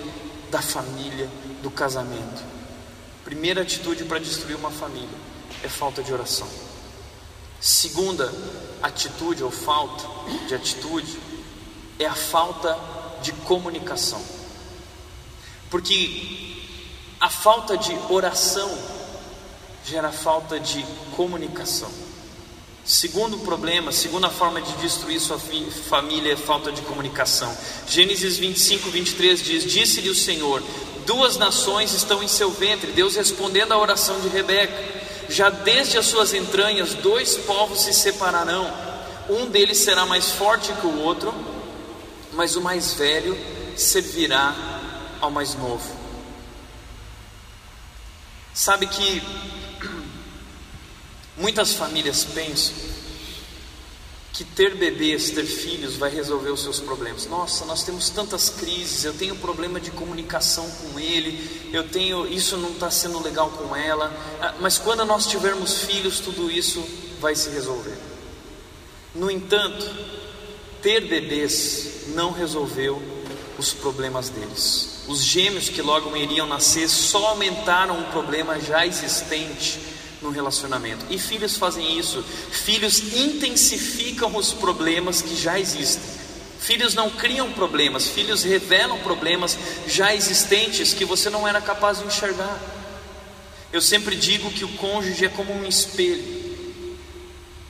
da 0.50 0.60
família, 0.60 1.30
do 1.62 1.70
casamento. 1.70 2.49
Primeira 3.30 3.62
atitude 3.62 4.02
para 4.06 4.18
destruir 4.18 4.56
uma 4.56 4.72
família 4.72 5.08
é 5.62 5.68
falta 5.68 6.02
de 6.02 6.12
oração. 6.12 6.48
Segunda 7.60 8.28
atitude 8.82 9.44
ou 9.44 9.52
falta 9.52 10.04
de 10.48 10.54
atitude 10.56 11.16
é 11.96 12.06
a 12.06 12.14
falta 12.14 12.76
de 13.22 13.30
comunicação. 13.30 14.20
Porque 15.70 16.56
a 17.20 17.30
falta 17.30 17.78
de 17.78 17.96
oração 18.08 18.76
gera 19.86 20.10
falta 20.10 20.58
de 20.58 20.84
comunicação. 21.14 21.88
Segundo 22.84 23.38
problema, 23.38 23.92
segunda 23.92 24.28
forma 24.28 24.60
de 24.60 24.72
destruir 24.78 25.20
sua 25.20 25.38
família 25.88 26.32
é 26.32 26.36
falta 26.36 26.72
de 26.72 26.82
comunicação. 26.82 27.56
Gênesis 27.86 28.38
25, 28.38 28.90
23 28.90 29.40
diz: 29.40 29.64
Disse-lhe 29.70 30.08
o 30.08 30.14
Senhor: 30.16 30.60
Duas 31.10 31.36
nações 31.36 31.92
estão 31.92 32.22
em 32.22 32.28
seu 32.28 32.52
ventre. 32.52 32.92
Deus 32.92 33.16
respondendo 33.16 33.72
à 33.72 33.78
oração 33.78 34.20
de 34.20 34.28
Rebeca: 34.28 34.72
Já 35.28 35.50
desde 35.50 35.98
as 35.98 36.06
suas 36.06 36.32
entranhas, 36.32 36.94
dois 36.94 37.36
povos 37.36 37.80
se 37.80 37.92
separarão. 37.92 38.72
Um 39.28 39.46
deles 39.46 39.78
será 39.78 40.06
mais 40.06 40.30
forte 40.30 40.72
que 40.72 40.86
o 40.86 41.00
outro, 41.00 41.34
mas 42.32 42.54
o 42.54 42.60
mais 42.60 42.94
velho 42.94 43.36
servirá 43.76 44.54
ao 45.20 45.32
mais 45.32 45.56
novo. 45.56 45.98
Sabe 48.54 48.86
que 48.86 49.20
Muitas 51.36 51.72
famílias 51.72 52.22
pensam 52.22 52.74
que 54.32 54.44
ter 54.44 54.76
bebês, 54.76 55.30
ter 55.30 55.44
filhos 55.44 55.96
vai 55.96 56.10
resolver 56.10 56.50
os 56.50 56.62
seus 56.62 56.78
problemas. 56.80 57.26
Nossa, 57.26 57.64
nós 57.64 57.82
temos 57.82 58.10
tantas 58.10 58.48
crises, 58.48 59.04
eu 59.04 59.12
tenho 59.12 59.34
problema 59.36 59.80
de 59.80 59.90
comunicação 59.90 60.70
com 60.70 60.98
ele, 61.00 61.68
eu 61.72 61.88
tenho 61.88 62.26
isso 62.26 62.56
não 62.56 62.70
está 62.70 62.90
sendo 62.90 63.22
legal 63.22 63.50
com 63.50 63.74
ela. 63.74 64.12
Ah, 64.40 64.54
mas 64.60 64.78
quando 64.78 65.04
nós 65.04 65.26
tivermos 65.26 65.82
filhos, 65.82 66.20
tudo 66.20 66.50
isso 66.50 66.84
vai 67.20 67.34
se 67.34 67.50
resolver. 67.50 67.96
No 69.14 69.30
entanto, 69.30 69.84
ter 70.80 71.06
bebês 71.06 72.06
não 72.14 72.30
resolveu 72.30 73.02
os 73.58 73.72
problemas 73.72 74.28
deles. 74.28 75.04
Os 75.08 75.22
gêmeos 75.22 75.68
que 75.68 75.82
logo 75.82 76.16
iriam 76.16 76.46
nascer 76.46 76.88
só 76.88 77.26
aumentaram 77.28 77.98
um 77.98 78.04
problema 78.04 78.58
já 78.60 78.86
existente 78.86 79.80
no 80.22 80.30
relacionamento. 80.30 81.04
E 81.10 81.18
filhos 81.18 81.56
fazem 81.56 81.98
isso. 81.98 82.22
Filhos 82.22 83.14
intensificam 83.14 84.36
os 84.36 84.52
problemas 84.52 85.22
que 85.22 85.34
já 85.34 85.58
existem. 85.58 86.20
Filhos 86.60 86.94
não 86.94 87.08
criam 87.08 87.50
problemas, 87.52 88.06
filhos 88.06 88.42
revelam 88.42 88.98
problemas 88.98 89.56
já 89.86 90.14
existentes 90.14 90.92
que 90.92 91.06
você 91.06 91.30
não 91.30 91.48
era 91.48 91.60
capaz 91.60 91.98
de 91.98 92.06
enxergar. 92.06 92.60
Eu 93.72 93.80
sempre 93.80 94.14
digo 94.14 94.50
que 94.50 94.64
o 94.64 94.76
cônjuge 94.76 95.24
é 95.24 95.28
como 95.28 95.54
um 95.54 95.64
espelho. 95.64 96.40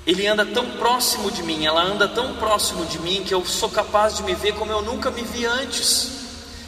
Ele 0.04 0.26
anda 0.26 0.44
tão 0.44 0.68
próximo 0.72 1.30
de 1.30 1.42
mim, 1.42 1.64
ela 1.66 1.82
anda 1.82 2.08
tão 2.08 2.34
próximo 2.36 2.84
de 2.86 2.98
mim 2.98 3.22
que 3.24 3.32
eu 3.32 3.44
sou 3.44 3.68
capaz 3.68 4.16
de 4.16 4.24
me 4.24 4.34
ver 4.34 4.54
como 4.54 4.72
eu 4.72 4.82
nunca 4.82 5.10
me 5.10 5.22
vi 5.22 5.44
antes. 5.44 6.19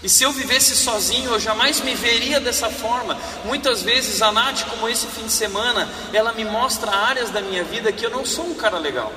E 0.02 0.08
se 0.08 0.24
eu 0.24 0.32
vivesse 0.32 0.74
sozinho, 0.74 1.30
eu 1.30 1.38
jamais 1.38 1.80
me 1.80 1.94
veria 1.94 2.40
dessa 2.40 2.68
forma. 2.68 3.16
Muitas 3.44 3.82
vezes 3.82 4.20
a 4.20 4.32
Nath, 4.32 4.64
como 4.68 4.88
esse 4.88 5.06
fim 5.06 5.26
de 5.26 5.32
semana, 5.32 5.88
ela 6.12 6.32
me 6.32 6.44
mostra 6.44 6.90
áreas 6.90 7.30
da 7.30 7.40
minha 7.40 7.62
vida 7.62 7.92
que 7.92 8.04
eu 8.04 8.10
não 8.10 8.26
sou 8.26 8.46
um 8.46 8.54
cara 8.54 8.78
legal 8.78 9.12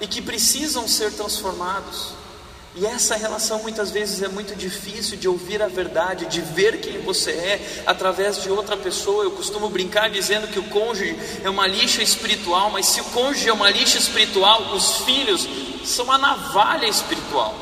e 0.00 0.06
que 0.06 0.20
precisam 0.20 0.86
ser 0.86 1.12
transformados. 1.12 2.12
E 2.76 2.84
essa 2.84 3.14
relação 3.14 3.62
muitas 3.62 3.92
vezes 3.92 4.20
é 4.20 4.26
muito 4.26 4.56
difícil 4.56 5.16
de 5.16 5.28
ouvir 5.28 5.62
a 5.62 5.68
verdade, 5.68 6.26
de 6.26 6.40
ver 6.40 6.80
quem 6.80 7.00
você 7.00 7.30
é 7.30 7.84
através 7.86 8.42
de 8.42 8.50
outra 8.50 8.76
pessoa. 8.76 9.22
Eu 9.22 9.30
costumo 9.30 9.70
brincar 9.70 10.10
dizendo 10.10 10.48
que 10.48 10.58
o 10.58 10.64
cônjuge 10.64 11.16
é 11.42 11.48
uma 11.48 11.68
lixa 11.68 12.02
espiritual, 12.02 12.70
mas 12.70 12.86
se 12.86 13.00
o 13.00 13.04
cônjuge 13.04 13.48
é 13.48 13.52
uma 13.52 13.70
lixa 13.70 13.96
espiritual, 13.96 14.74
os 14.74 14.98
filhos 14.98 15.48
são 15.84 16.10
a 16.10 16.18
navalha 16.18 16.86
espiritual. 16.86 17.54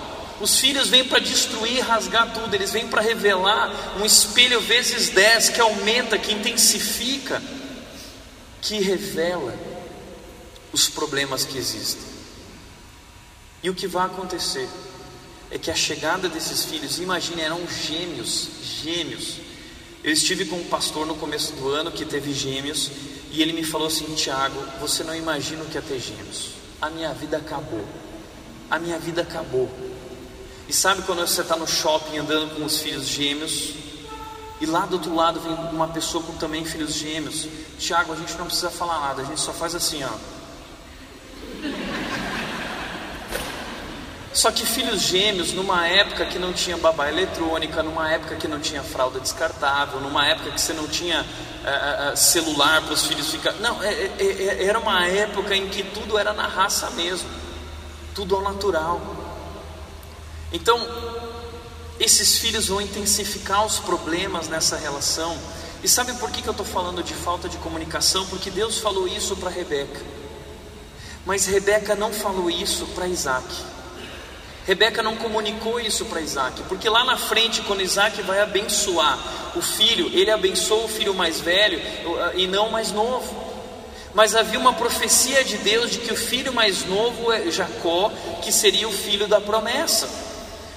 Os 0.42 0.58
filhos 0.58 0.88
vêm 0.88 1.04
para 1.04 1.20
destruir, 1.20 1.84
rasgar 1.84 2.34
tudo, 2.34 2.52
eles 2.52 2.72
vêm 2.72 2.88
para 2.88 3.00
revelar 3.00 3.96
um 4.00 4.04
espelho 4.04 4.60
vezes 4.60 5.08
dez 5.10 5.48
que 5.48 5.60
aumenta, 5.60 6.18
que 6.18 6.32
intensifica, 6.32 7.40
que 8.60 8.80
revela 8.80 9.54
os 10.72 10.88
problemas 10.88 11.44
que 11.44 11.56
existem. 11.56 12.02
E 13.62 13.70
o 13.70 13.74
que 13.74 13.86
vai 13.86 14.04
acontecer 14.04 14.68
é 15.48 15.58
que 15.58 15.70
a 15.70 15.76
chegada 15.76 16.28
desses 16.28 16.64
filhos, 16.64 16.98
imagine, 16.98 17.40
eram 17.40 17.60
gêmeos, 17.68 18.48
gêmeos. 18.82 19.36
Eu 20.02 20.12
estive 20.12 20.44
com 20.46 20.56
um 20.56 20.64
pastor 20.64 21.06
no 21.06 21.14
começo 21.14 21.52
do 21.52 21.68
ano 21.68 21.92
que 21.92 22.04
teve 22.04 22.34
gêmeos 22.34 22.90
e 23.30 23.40
ele 23.40 23.52
me 23.52 23.62
falou 23.62 23.86
assim: 23.86 24.12
Tiago, 24.16 24.60
você 24.80 25.04
não 25.04 25.14
imagina 25.14 25.62
o 25.62 25.66
que 25.66 25.78
é 25.78 25.80
ter 25.80 26.00
gêmeos. 26.00 26.48
A 26.80 26.90
minha 26.90 27.14
vida 27.14 27.36
acabou. 27.36 27.86
A 28.68 28.80
minha 28.80 28.98
vida 28.98 29.22
acabou. 29.22 29.91
E 30.68 30.72
sabe 30.72 31.02
quando 31.02 31.20
você 31.20 31.42
está 31.42 31.56
no 31.56 31.66
shopping 31.66 32.18
andando 32.18 32.54
com 32.56 32.64
os 32.64 32.78
filhos 32.78 33.06
gêmeos 33.06 33.74
e 34.60 34.66
lá 34.66 34.86
do 34.86 34.94
outro 34.94 35.14
lado 35.14 35.40
vem 35.40 35.52
uma 35.52 35.88
pessoa 35.88 36.22
com 36.22 36.34
também 36.34 36.64
filhos 36.64 36.94
gêmeos? 36.94 37.48
Tiago, 37.78 38.12
a 38.12 38.16
gente 38.16 38.34
não 38.34 38.46
precisa 38.46 38.70
falar 38.70 39.00
nada, 39.00 39.22
a 39.22 39.24
gente 39.24 39.40
só 39.40 39.52
faz 39.52 39.74
assim, 39.74 40.04
ó. 40.04 40.10
Só 44.32 44.50
que 44.50 44.64
filhos 44.64 45.02
gêmeos, 45.02 45.52
numa 45.52 45.86
época 45.86 46.24
que 46.24 46.38
não 46.38 46.52
tinha 46.52 46.76
babá 46.78 47.08
eletrônica, 47.08 47.82
numa 47.82 48.10
época 48.10 48.36
que 48.36 48.48
não 48.48 48.60
tinha 48.60 48.82
fralda 48.82 49.20
descartável, 49.20 50.00
numa 50.00 50.26
época 50.26 50.52
que 50.52 50.60
você 50.60 50.72
não 50.72 50.88
tinha 50.88 51.20
uh, 51.20 52.12
uh, 52.12 52.16
celular 52.16 52.80
para 52.82 52.94
os 52.94 53.04
filhos 53.04 53.30
ficar. 53.30 53.52
Não, 53.54 53.82
é, 53.82 53.92
é, 53.92 54.12
é, 54.18 54.64
era 54.64 54.78
uma 54.78 55.06
época 55.06 55.54
em 55.54 55.68
que 55.68 55.82
tudo 55.82 56.16
era 56.16 56.32
na 56.32 56.46
raça 56.46 56.88
mesmo, 56.92 57.28
tudo 58.14 58.36
ao 58.36 58.42
natural. 58.42 59.21
Então, 60.52 60.78
esses 61.98 62.38
filhos 62.38 62.68
vão 62.68 62.80
intensificar 62.80 63.64
os 63.64 63.78
problemas 63.78 64.48
nessa 64.48 64.76
relação. 64.76 65.38
E 65.82 65.88
sabe 65.88 66.12
por 66.14 66.30
que, 66.30 66.42
que 66.42 66.48
eu 66.48 66.52
estou 66.52 66.66
falando 66.66 67.02
de 67.02 67.14
falta 67.14 67.48
de 67.48 67.56
comunicação? 67.58 68.26
Porque 68.26 68.50
Deus 68.50 68.78
falou 68.78 69.06
isso 69.06 69.36
para 69.36 69.50
Rebeca. 69.50 70.00
Mas 71.24 71.46
Rebeca 71.46 71.94
não 71.94 72.12
falou 72.12 72.50
isso 72.50 72.86
para 72.94 73.06
Isaac. 73.06 73.46
Rebeca 74.66 75.02
não 75.02 75.16
comunicou 75.16 75.80
isso 75.80 76.04
para 76.04 76.20
Isaac, 76.20 76.62
porque 76.68 76.88
lá 76.88 77.04
na 77.04 77.16
frente, 77.16 77.62
quando 77.62 77.82
Isaac 77.82 78.22
vai 78.22 78.40
abençoar 78.40 79.18
o 79.56 79.60
filho, 79.60 80.08
ele 80.12 80.30
abençoa 80.30 80.84
o 80.84 80.88
filho 80.88 81.12
mais 81.12 81.40
velho 81.40 81.80
e 82.34 82.46
não 82.46 82.68
o 82.68 82.72
mais 82.72 82.92
novo. 82.92 83.52
Mas 84.14 84.36
havia 84.36 84.60
uma 84.60 84.72
profecia 84.72 85.42
de 85.42 85.56
Deus 85.58 85.90
de 85.90 85.98
que 85.98 86.12
o 86.12 86.16
filho 86.16 86.52
mais 86.52 86.84
novo 86.84 87.32
é 87.32 87.50
Jacó, 87.50 88.12
que 88.42 88.52
seria 88.52 88.88
o 88.88 88.92
filho 88.92 89.26
da 89.26 89.40
promessa. 89.40 90.31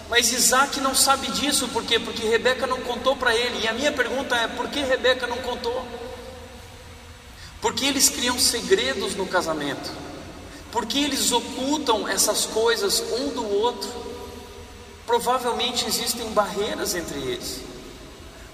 Mas 0.10 0.32
Isaac 0.32 0.80
não 0.80 0.94
sabe 0.94 1.28
disso, 1.32 1.68
por 1.70 1.84
quê? 1.84 2.00
Porque 2.00 2.28
Rebeca 2.28 2.68
não 2.68 2.80
contou 2.82 3.16
para 3.16 3.36
ele. 3.36 3.64
E 3.64 3.68
a 3.68 3.74
minha 3.74 3.92
pergunta 3.92 4.36
é: 4.36 4.48
por 4.48 4.70
que 4.70 4.82
Rebeca 4.82 5.26
não 5.26 5.38
contou? 5.38 5.86
Porque 7.60 7.86
eles 7.86 8.10
criam 8.10 8.38
segredos 8.38 9.16
no 9.16 9.26
casamento. 9.26 9.92
Por 10.72 10.86
que 10.86 11.04
eles 11.04 11.32
ocultam 11.32 12.08
essas 12.08 12.46
coisas 12.46 13.00
um 13.00 13.30
do 13.30 13.50
outro? 13.62 13.90
Provavelmente 15.08 15.88
existem 15.88 16.28
barreiras 16.32 16.94
entre 16.94 17.18
eles. 17.18 17.62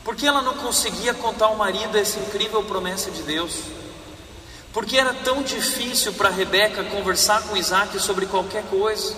Por 0.04 0.16
que 0.16 0.26
ela 0.26 0.42
não 0.42 0.54
conseguia 0.56 1.14
contar 1.14 1.48
ao 1.48 1.56
marido 1.56 1.98
essa 1.98 2.20
incrível 2.20 2.64
promessa 2.64 3.12
de 3.12 3.24
Deus? 3.24 3.56
Por 4.72 4.86
que 4.86 4.98
era 4.98 5.14
tão 5.14 5.44
difícil 5.44 6.14
para 6.14 6.30
Rebeca 6.30 6.84
conversar 6.86 7.44
com 7.44 7.58
Isaac 7.58 8.00
sobre 8.00 8.26
qualquer 8.26 8.64
coisa? 8.64 9.14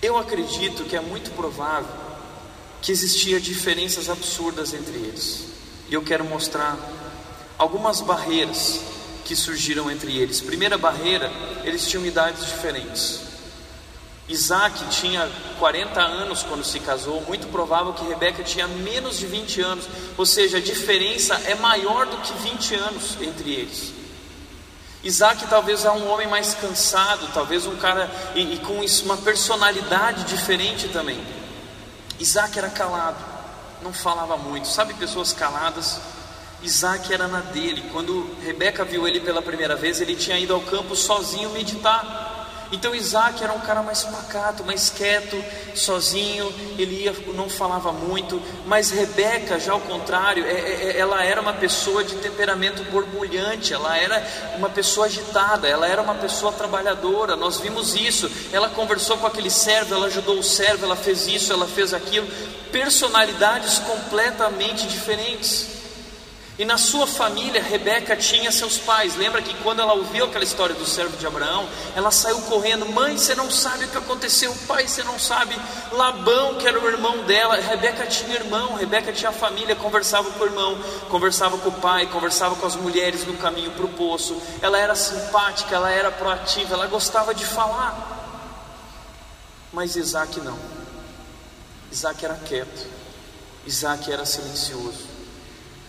Eu 0.00 0.16
acredito 0.16 0.84
que 0.84 0.96
é 0.96 1.00
muito 1.00 1.32
provável 1.32 1.90
que 2.80 2.92
existia 2.92 3.40
diferenças 3.40 4.08
absurdas 4.08 4.72
entre 4.72 4.94
eles. 4.94 5.46
E 5.88 5.94
eu 5.94 6.02
quero 6.02 6.24
mostrar 6.24 6.78
algumas 7.58 8.00
barreiras 8.00 8.80
que 9.24 9.34
surgiram 9.34 9.90
entre 9.90 10.16
eles. 10.16 10.40
Primeira 10.40 10.78
barreira, 10.78 11.32
eles 11.64 11.88
tinham 11.88 12.06
idades 12.06 12.46
diferentes. 12.46 13.22
Isaac 14.28 14.88
tinha 14.90 15.28
40 15.58 16.00
anos 16.00 16.44
quando 16.44 16.62
se 16.62 16.78
casou, 16.78 17.20
muito 17.22 17.48
provável 17.48 17.92
que 17.92 18.06
Rebeca 18.06 18.44
tinha 18.44 18.68
menos 18.68 19.18
de 19.18 19.26
20 19.26 19.60
anos, 19.62 19.88
ou 20.16 20.24
seja, 20.24 20.58
a 20.58 20.60
diferença 20.60 21.34
é 21.46 21.56
maior 21.56 22.06
do 22.06 22.18
que 22.18 22.32
20 22.34 22.74
anos 22.76 23.16
entre 23.20 23.52
eles. 23.52 23.97
Isaac 25.02 25.46
talvez 25.48 25.84
é 25.84 25.90
um 25.90 26.10
homem 26.10 26.26
mais 26.26 26.54
cansado, 26.54 27.28
talvez 27.32 27.66
um 27.66 27.76
cara 27.76 28.10
e, 28.34 28.54
e 28.54 28.58
com 28.58 28.82
isso, 28.82 29.04
uma 29.04 29.16
personalidade 29.16 30.24
diferente 30.24 30.88
também. 30.88 31.22
Isaac 32.18 32.58
era 32.58 32.68
calado, 32.68 33.24
não 33.82 33.92
falava 33.92 34.36
muito, 34.36 34.66
sabe 34.66 34.94
pessoas 34.94 35.32
caladas? 35.32 36.00
Isaac 36.62 37.12
era 37.12 37.28
na 37.28 37.40
dele. 37.40 37.88
Quando 37.92 38.36
Rebeca 38.42 38.84
viu 38.84 39.06
ele 39.06 39.20
pela 39.20 39.40
primeira 39.40 39.76
vez, 39.76 40.00
ele 40.00 40.16
tinha 40.16 40.38
ido 40.38 40.52
ao 40.54 40.60
campo 40.62 40.96
sozinho 40.96 41.50
meditar. 41.50 42.27
Então 42.70 42.94
Isaac 42.94 43.42
era 43.42 43.52
um 43.52 43.60
cara 43.60 43.82
mais 43.82 44.04
pacato, 44.04 44.64
mais 44.64 44.90
quieto, 44.90 45.42
sozinho, 45.74 46.52
ele 46.78 47.04
ia, 47.04 47.14
não 47.34 47.48
falava 47.48 47.92
muito, 47.92 48.40
mas 48.66 48.90
Rebeca, 48.90 49.58
já 49.58 49.72
ao 49.72 49.80
contrário, 49.80 50.44
é, 50.44 50.50
é, 50.50 50.92
é, 50.92 50.98
ela 50.98 51.24
era 51.24 51.40
uma 51.40 51.54
pessoa 51.54 52.04
de 52.04 52.16
temperamento 52.16 52.82
borbulhante, 52.90 53.72
ela 53.72 53.96
era 53.96 54.22
uma 54.56 54.68
pessoa 54.68 55.06
agitada, 55.06 55.66
ela 55.66 55.86
era 55.86 56.02
uma 56.02 56.14
pessoa 56.14 56.52
trabalhadora, 56.52 57.36
nós 57.36 57.58
vimos 57.58 57.94
isso. 57.94 58.30
Ela 58.52 58.68
conversou 58.68 59.16
com 59.16 59.26
aquele 59.26 59.50
servo, 59.50 59.94
ela 59.94 60.06
ajudou 60.06 60.38
o 60.38 60.42
servo, 60.42 60.84
ela 60.84 60.96
fez 60.96 61.26
isso, 61.26 61.52
ela 61.52 61.66
fez 61.66 61.94
aquilo, 61.94 62.28
personalidades 62.70 63.78
completamente 63.78 64.86
diferentes. 64.86 65.77
E 66.58 66.64
na 66.64 66.76
sua 66.76 67.06
família, 67.06 67.62
Rebeca 67.62 68.16
tinha 68.16 68.50
seus 68.50 68.78
pais. 68.78 69.14
Lembra 69.14 69.40
que 69.40 69.54
quando 69.62 69.80
ela 69.80 69.92
ouviu 69.92 70.24
aquela 70.24 70.42
história 70.42 70.74
do 70.74 70.84
servo 70.84 71.16
de 71.16 71.24
Abraão, 71.24 71.68
ela 71.94 72.10
saiu 72.10 72.40
correndo: 72.42 72.84
Mãe, 72.84 73.16
você 73.16 73.32
não 73.32 73.48
sabe 73.48 73.84
o 73.84 73.88
que 73.88 73.96
aconteceu. 73.96 74.52
Pai, 74.66 74.88
você 74.88 75.04
não 75.04 75.20
sabe. 75.20 75.56
Labão, 75.92 76.56
que 76.56 76.66
era 76.66 76.76
o 76.76 76.88
irmão 76.88 77.24
dela. 77.24 77.54
Rebeca 77.54 78.06
tinha 78.06 78.34
irmão, 78.34 78.74
Rebeca 78.74 79.12
tinha 79.12 79.30
família. 79.30 79.76
Conversava 79.76 80.32
com 80.32 80.42
o 80.42 80.46
irmão, 80.46 80.76
conversava 81.08 81.56
com 81.58 81.68
o 81.68 81.80
pai, 81.80 82.06
conversava 82.06 82.56
com 82.56 82.66
as 82.66 82.74
mulheres 82.74 83.24
no 83.24 83.34
caminho 83.34 83.70
para 83.70 83.84
o 83.84 83.90
poço. 83.90 84.42
Ela 84.60 84.78
era 84.78 84.96
simpática, 84.96 85.76
ela 85.76 85.92
era 85.92 86.10
proativa, 86.10 86.74
ela 86.74 86.88
gostava 86.88 87.32
de 87.32 87.46
falar. 87.46 88.16
Mas 89.72 89.94
Isaac 89.94 90.40
não. 90.40 90.58
Isaac 91.92 92.24
era 92.24 92.34
quieto, 92.34 92.86
Isaac 93.64 94.10
era 94.10 94.26
silencioso. 94.26 95.17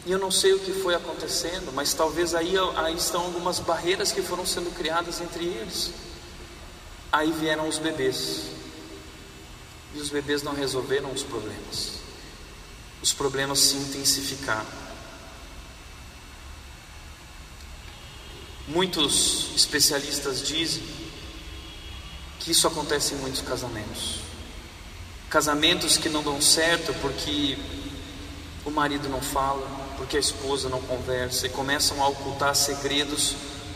E 0.06 0.12
eu 0.12 0.20
não 0.20 0.32
sei 0.32 0.54
o 0.54 0.60
que 0.60 0.72
foi 0.72 0.96
acontecendo, 0.96 1.72
mas 1.74 1.94
talvez 1.94 2.34
aí, 2.34 2.54
aí 2.76 2.96
estão 2.96 3.22
algumas 3.22 3.60
barreiras 3.60 4.12
que 4.12 4.22
foram 4.22 4.46
sendo 4.46 4.74
criadas 4.76 5.20
entre 5.22 5.46
eles. 5.46 5.92
Aí 7.12 7.32
vieram 7.32 7.68
os 7.68 7.78
bebês. 7.78 8.44
E 9.94 10.00
os 10.00 10.10
bebês 10.10 10.44
não 10.44 10.54
resolveram 10.54 11.12
os 11.12 11.24
problemas. 11.24 12.00
Os 13.02 13.14
problemas 13.14 13.60
se 13.60 13.76
intensificaram. 13.76 14.90
Muitos 18.68 19.50
especialistas 19.56 20.48
dizem 20.48 20.84
que 22.40 22.52
isso 22.52 22.68
acontece 22.68 23.16
em 23.16 23.18
muitos 23.18 23.42
casamentos. 23.42 24.20
Casamentos 25.30 25.98
que 25.98 26.08
não 26.08 26.22
dão 26.22 26.40
certo 26.40 26.94
porque 27.02 27.58
o 28.64 28.70
marido 28.70 29.10
não 29.10 29.22
fala, 29.22 29.68
porque 30.00 30.16
a 30.16 30.20
esposa 30.20 30.70
não 30.70 30.82
conversa 30.82 31.46
e 31.46 31.50
começam 31.50 32.02
a 32.02 32.08
ocultar 32.08 32.56
segredos 32.56 33.36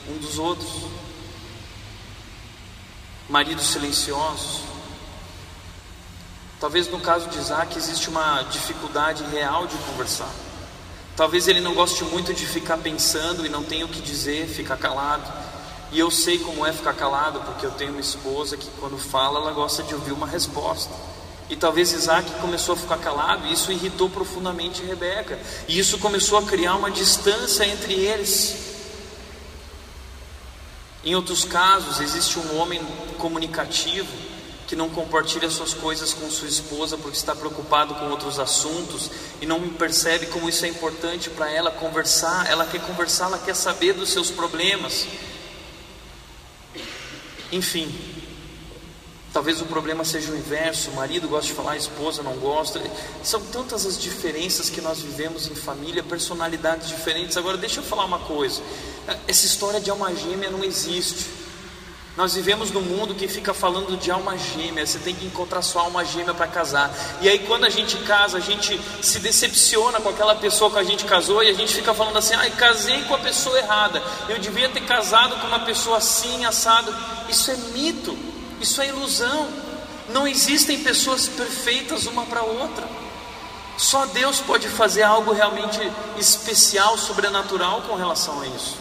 um 0.09 0.17
dos 0.17 0.39
outros. 0.39 0.71
Maridos 3.27 3.67
silenciosos. 3.67 4.61
Talvez 6.61 6.87
no 6.87 7.01
caso 7.01 7.27
de 7.27 7.37
Isaac 7.37 7.77
existe 7.77 8.09
uma 8.09 8.41
dificuldade 8.43 9.21
real 9.25 9.67
de 9.67 9.75
conversar. 9.79 10.31
Talvez 11.13 11.49
ele 11.49 11.59
não 11.59 11.73
goste 11.73 12.05
muito 12.05 12.33
de 12.33 12.45
ficar 12.45 12.77
pensando 12.77 13.45
e 13.45 13.49
não 13.49 13.61
tenha 13.61 13.85
o 13.85 13.89
que 13.89 14.01
dizer, 14.01 14.47
ficar 14.47 14.77
calado. 14.77 15.29
E 15.91 15.99
eu 15.99 16.09
sei 16.09 16.39
como 16.39 16.65
é 16.65 16.71
ficar 16.71 16.93
calado, 16.93 17.41
porque 17.41 17.65
eu 17.65 17.71
tenho 17.71 17.91
uma 17.91 17.99
esposa 17.99 18.55
que 18.55 18.69
quando 18.79 18.97
fala 18.97 19.39
ela 19.39 19.51
gosta 19.51 19.83
de 19.83 19.93
ouvir 19.93 20.13
uma 20.13 20.25
resposta. 20.25 20.93
E 21.49 21.55
talvez 21.55 21.91
Isaac 21.91 22.31
começou 22.39 22.73
a 22.73 22.77
ficar 22.77 22.97
calado, 22.97 23.45
e 23.47 23.53
isso 23.53 23.71
irritou 23.71 24.09
profundamente 24.09 24.81
Rebeca, 24.81 25.39
e 25.67 25.77
isso 25.77 25.97
começou 25.99 26.37
a 26.37 26.43
criar 26.43 26.75
uma 26.75 26.89
distância 26.89 27.65
entre 27.65 27.93
eles. 27.93 28.73
Em 31.03 31.15
outros 31.15 31.43
casos, 31.43 31.99
existe 31.99 32.39
um 32.39 32.57
homem 32.59 32.81
comunicativo 33.17 34.07
que 34.65 34.75
não 34.75 34.89
compartilha 34.89 35.49
suas 35.49 35.73
coisas 35.73 36.13
com 36.13 36.31
sua 36.31 36.47
esposa 36.47 36.97
porque 36.97 37.17
está 37.17 37.35
preocupado 37.35 37.93
com 37.95 38.09
outros 38.09 38.39
assuntos 38.39 39.11
e 39.41 39.45
não 39.45 39.69
percebe 39.69 40.27
como 40.27 40.47
isso 40.47 40.65
é 40.65 40.69
importante 40.69 41.29
para 41.29 41.51
ela 41.51 41.69
conversar. 41.69 42.49
Ela 42.49 42.65
quer 42.65 42.81
conversar, 42.81 43.25
ela 43.25 43.37
quer 43.37 43.55
saber 43.55 43.93
dos 43.93 44.09
seus 44.09 44.31
problemas. 44.31 45.05
Enfim, 47.51 47.93
Talvez 49.33 49.59
o 49.59 49.65
problema 49.65 50.05
seja 50.05 50.31
o 50.31 50.37
inverso: 50.37 50.91
o 50.91 50.95
marido 50.95 51.27
gosta 51.27 51.47
de 51.47 51.53
falar, 51.53 51.71
a 51.71 51.77
esposa 51.77 52.21
não 52.21 52.33
gosta. 52.33 52.79
São 53.23 53.41
tantas 53.41 53.83
as 53.83 53.99
diferenças 53.99 54.69
que 54.69 54.79
nós 54.79 54.99
vivemos 54.99 55.47
em 55.47 55.55
família, 55.55 56.03
personalidades 56.03 56.87
diferentes. 56.87 57.35
Agora, 57.35 57.57
deixa 57.57 57.79
eu 57.79 57.83
falar 57.83 58.05
uma 58.05 58.19
coisa: 58.19 58.61
essa 59.27 59.45
história 59.45 59.81
de 59.81 59.89
alma 59.89 60.13
gêmea 60.13 60.51
não 60.51 60.63
existe. 60.63 61.25
Nós 62.15 62.35
vivemos 62.35 62.69
num 62.69 62.81
mundo 62.81 63.15
que 63.15 63.27
fica 63.27 63.55
falando 63.55 63.97
de 63.97 64.11
alma 64.11 64.37
gêmea, 64.37 64.85
você 64.85 64.99
tem 64.99 65.15
que 65.15 65.25
encontrar 65.25 65.63
sua 65.63 65.81
alma 65.81 66.05
gêmea 66.05 66.31
para 66.31 66.45
casar. 66.45 66.95
E 67.19 67.27
aí 67.27 67.39
quando 67.39 67.65
a 67.65 67.69
gente 67.69 67.97
casa, 68.03 68.37
a 68.37 68.39
gente 68.39 68.79
se 69.01 69.17
decepciona 69.17 69.99
com 69.99 70.09
aquela 70.09 70.35
pessoa 70.35 70.69
que 70.69 70.77
a 70.77 70.83
gente 70.83 71.05
casou 71.05 71.41
e 71.41 71.49
a 71.49 71.53
gente 71.53 71.73
fica 71.73 71.91
falando 71.91 72.17
assim: 72.17 72.35
"Ai, 72.35 72.51
casei 72.51 73.01
com 73.05 73.15
a 73.15 73.17
pessoa 73.17 73.57
errada. 73.57 73.99
Eu 74.29 74.37
devia 74.37 74.69
ter 74.69 74.81
casado 74.81 75.37
com 75.41 75.47
uma 75.47 75.61
pessoa 75.61 75.97
assim, 75.97 76.45
assado". 76.45 76.95
Isso 77.27 77.49
é 77.49 77.55
mito. 77.73 78.15
Isso 78.63 78.81
é 78.81 78.87
ilusão. 78.87 79.49
Não 80.07 80.25
existem 80.25 80.81
pessoas 80.81 81.27
perfeitas 81.27 82.05
uma 82.05 82.25
para 82.25 82.43
outra. 82.43 82.87
Só 83.77 84.05
Deus 84.05 84.39
pode 84.39 84.69
fazer 84.69 85.03
algo 85.03 85.33
realmente 85.33 85.79
especial, 86.17 86.97
sobrenatural 86.97 87.81
com 87.81 87.95
relação 87.95 88.39
a 88.39 88.47
isso. 88.47 88.77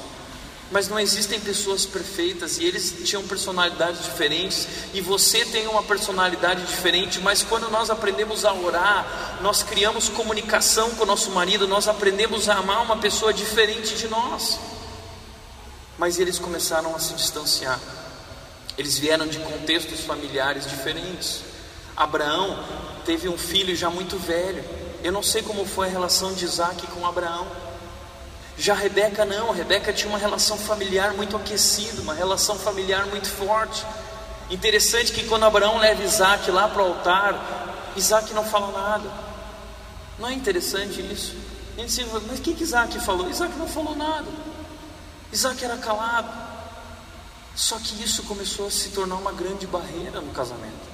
Mas 0.70 0.86
não 0.88 1.00
existem 1.00 1.40
pessoas 1.40 1.84
perfeitas 1.84 2.58
e 2.58 2.64
eles 2.64 2.94
tinham 3.04 3.26
personalidades 3.26 4.04
diferentes 4.04 4.68
e 4.94 5.00
você 5.00 5.44
tem 5.46 5.66
uma 5.66 5.82
personalidade 5.82 6.64
diferente, 6.64 7.20
mas 7.20 7.42
quando 7.42 7.68
nós 7.68 7.90
aprendemos 7.90 8.44
a 8.44 8.54
orar, 8.54 9.38
nós 9.42 9.64
criamos 9.64 10.08
comunicação 10.08 10.90
com 10.90 11.02
o 11.02 11.06
nosso 11.06 11.32
marido, 11.32 11.66
nós 11.66 11.88
aprendemos 11.88 12.48
a 12.48 12.54
amar 12.54 12.82
uma 12.82 12.98
pessoa 12.98 13.34
diferente 13.34 13.96
de 13.96 14.06
nós. 14.06 14.60
Mas 15.98 16.20
eles 16.20 16.38
começaram 16.38 16.94
a 16.94 17.00
se 17.00 17.14
distanciar. 17.14 17.80
Eles 18.76 18.98
vieram 18.98 19.26
de 19.26 19.38
contextos 19.38 20.00
familiares 20.00 20.66
diferentes. 20.66 21.42
Abraão 21.96 22.58
teve 23.04 23.28
um 23.28 23.36
filho 23.36 23.76
já 23.76 23.90
muito 23.90 24.16
velho. 24.16 24.64
Eu 25.04 25.12
não 25.12 25.22
sei 25.22 25.42
como 25.42 25.66
foi 25.66 25.88
a 25.88 25.90
relação 25.90 26.32
de 26.32 26.44
Isaac 26.44 26.86
com 26.88 27.06
Abraão. 27.06 27.46
Já 28.56 28.74
Rebeca 28.74 29.24
não, 29.24 29.50
Rebeca 29.50 29.92
tinha 29.92 30.08
uma 30.08 30.18
relação 30.18 30.56
familiar 30.56 31.14
muito 31.14 31.36
aquecida, 31.36 32.02
uma 32.02 32.14
relação 32.14 32.56
familiar 32.56 33.06
muito 33.06 33.28
forte. 33.28 33.84
Interessante 34.50 35.12
que 35.12 35.24
quando 35.24 35.44
Abraão 35.44 35.78
leva 35.78 36.02
Isaac 36.02 36.50
lá 36.50 36.68
para 36.68 36.82
o 36.82 36.86
altar, 36.86 37.92
Isaac 37.96 38.32
não 38.34 38.44
fala 38.44 38.70
nada. 38.70 39.10
Não 40.18 40.28
é 40.28 40.32
interessante 40.34 41.00
isso? 41.00 41.34
A 41.76 41.80
gente 41.80 42.04
diz, 42.04 42.22
mas 42.28 42.38
o 42.38 42.42
que, 42.42 42.54
que 42.54 42.62
Isaac 42.62 43.00
falou? 43.00 43.28
Isaac 43.28 43.56
não 43.56 43.66
falou 43.66 43.96
nada. 43.96 44.28
Isaac 45.32 45.64
era 45.64 45.76
calado. 45.78 46.51
Só 47.54 47.78
que 47.78 48.02
isso 48.02 48.22
começou 48.24 48.66
a 48.66 48.70
se 48.70 48.88
tornar 48.90 49.16
uma 49.16 49.32
grande 49.32 49.66
barreira 49.66 50.20
no 50.20 50.32
casamento. 50.32 50.90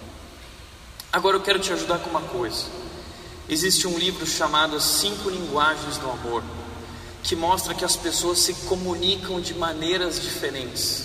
Agora 1.12 1.36
eu 1.36 1.40
quero 1.40 1.58
te 1.58 1.72
ajudar 1.72 1.98
com 2.00 2.10
uma 2.10 2.20
coisa. 2.22 2.66
Existe 3.48 3.86
um 3.86 3.96
livro 3.96 4.26
chamado 4.26 4.76
As 4.76 4.84
Cinco 4.84 5.30
Linguagens 5.30 5.96
do 5.98 6.10
Amor. 6.10 6.42
que 7.22 7.36
mostra 7.36 7.74
que 7.74 7.84
as 7.84 7.96
pessoas 7.96 8.38
se 8.38 8.54
comunicam 8.66 9.40
de 9.40 9.52
maneiras 9.52 10.20
diferentes. 10.20 11.04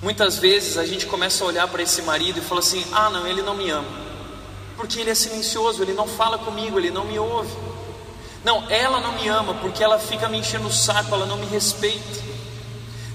Muitas 0.00 0.36
vezes 0.36 0.76
a 0.76 0.84
gente 0.84 1.06
começa 1.06 1.42
a 1.42 1.46
olhar 1.46 1.66
para 1.68 1.82
esse 1.82 2.02
marido 2.02 2.38
e 2.38 2.42
fala 2.42 2.60
assim: 2.60 2.84
ah, 2.92 3.10
não, 3.10 3.26
ele 3.26 3.42
não 3.42 3.56
me 3.56 3.70
ama, 3.70 3.88
porque 4.76 5.00
ele 5.00 5.10
é 5.10 5.14
silencioso, 5.14 5.82
ele 5.82 5.94
não 5.94 6.06
fala 6.06 6.38
comigo, 6.38 6.78
ele 6.78 6.90
não 6.90 7.04
me 7.04 7.18
ouve. 7.18 7.50
Não, 8.44 8.68
ela 8.70 9.00
não 9.00 9.12
me 9.12 9.28
ama 9.28 9.54
porque 9.54 9.82
ela 9.82 9.98
fica 9.98 10.28
me 10.28 10.38
enchendo 10.38 10.66
o 10.66 10.72
saco, 10.72 11.14
ela 11.14 11.26
não 11.26 11.38
me 11.38 11.46
respeita. 11.46 12.21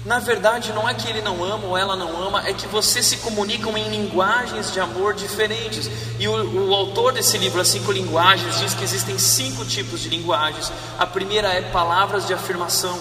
Na 0.08 0.18
verdade, 0.18 0.72
não 0.72 0.88
é 0.88 0.94
que 0.94 1.06
ele 1.06 1.20
não 1.20 1.44
ama 1.44 1.66
ou 1.66 1.76
ela 1.76 1.94
não 1.94 2.22
ama, 2.22 2.48
é 2.48 2.54
que 2.54 2.66
vocês 2.66 3.04
se 3.04 3.18
comunicam 3.18 3.76
em 3.76 3.90
linguagens 3.90 4.72
de 4.72 4.80
amor 4.80 5.12
diferentes. 5.12 5.90
E 6.18 6.26
o, 6.26 6.70
o, 6.70 6.74
autor 6.74 7.12
desse 7.12 7.36
livro, 7.36 7.60
As 7.60 7.68
Cinco 7.68 7.92
Linguagens, 7.92 8.58
diz 8.58 8.72
que 8.72 8.82
existem 8.82 9.18
cinco 9.18 9.66
tipos 9.66 10.00
de 10.00 10.08
linguagens. 10.08 10.72
A 10.98 11.06
primeira 11.06 11.48
é 11.48 11.60
palavras 11.60 12.26
de 12.26 12.32
afirmação. 12.32 12.98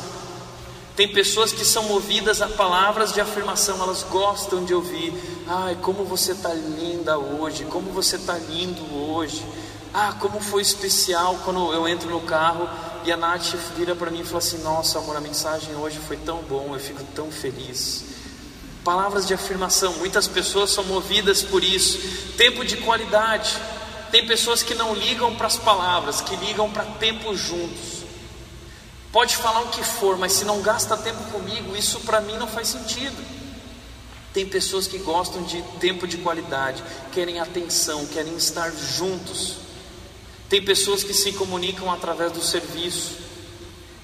Tem 0.98 1.08
pessoas 1.08 1.54
que 1.54 1.63
são 1.63 1.84
movidas 1.84 2.41
a 2.41 2.48
palavras 2.50 3.13
de 3.13 3.22
afirmação, 3.22 3.82
elas 3.82 4.04
gostam 4.04 4.65
de 4.65 4.74
ouvir. 4.74 5.13
Ai, 5.48 5.78
como 5.82 6.04
você 6.04 6.34
está 6.34 6.54
linda 6.54 7.17
hoje, 7.17 7.63
como 7.63 7.89
você 7.89 8.17
está 8.17 8.38
lindo 8.38 8.84
hoje. 8.93 9.46
Ah, 9.93 10.13
como 10.20 10.41
foi 10.41 10.62
especial 10.62 11.39
quando 11.46 11.72
eu 11.72 11.88
entro 11.88 12.10
no 12.10 12.20
carro 12.20 12.67
e 13.08 13.12
a 13.12 13.15
Nath 13.15 13.56
vira 13.78 13.96
para 13.96 14.12
mim 14.12 14.20
e 14.20 14.26
fala 14.26 14.39
assim: 14.39 14.58
Nossa, 14.58 15.00
amor, 15.00 15.15
a 15.15 15.22
mensagem 15.22 15.74
hoje 15.76 15.98
foi 15.98 16.17
tão 16.17 16.39
bom, 16.43 16.74
eu 16.74 16.80
fico 16.80 17.02
tão 17.15 17.32
feliz. 17.32 18.04
Palavras 18.84 19.26
de 19.26 19.34
afirmação, 19.34 19.93
muitas 19.93 20.28
pessoas 20.28 20.72
são 20.72 20.84
movidas 20.84 21.41
por 21.41 21.63
isso. 21.63 22.00
Tempo 22.36 22.65
de 22.65 22.76
qualidade. 22.76 23.58
Tem 24.12 24.28
pessoas 24.28 24.62
que 24.62 24.76
não 24.76 24.93
ligam 24.93 25.34
para 25.36 25.48
as 25.48 25.56
palavras, 25.56 26.20
que 26.20 26.36
ligam 26.36 26.70
para 26.70 26.84
tempo 26.84 27.34
juntos. 27.34 28.04
Pode 29.10 29.38
falar 29.38 29.62
o 29.62 29.70
que 29.70 29.84
for, 29.84 30.17
mas 30.17 30.34
se 30.34 30.43
não 30.43 30.62
gasta 30.62 30.98
tempo 30.98 31.24
comigo, 31.32 31.78
isso 31.78 32.02
para 32.02 32.20
mim 32.20 32.36
não 32.38 32.48
faz 32.48 32.67
sentido. 32.67 33.15
Tem 34.34 34.46
pessoas 34.46 34.86
que 34.86 34.98
gostam 34.98 35.43
de 35.43 35.62
tempo 35.80 36.06
de 36.06 36.17
qualidade, 36.17 36.84
querem 37.13 37.39
atenção, 37.39 38.06
querem 38.06 38.36
estar 38.36 38.70
juntos. 38.72 39.66
Tem 40.49 40.63
pessoas 40.63 41.03
que 41.03 41.13
se 41.13 41.33
comunicam 41.33 41.91
através 41.91 42.31
do 42.31 42.41
serviço. 42.41 43.27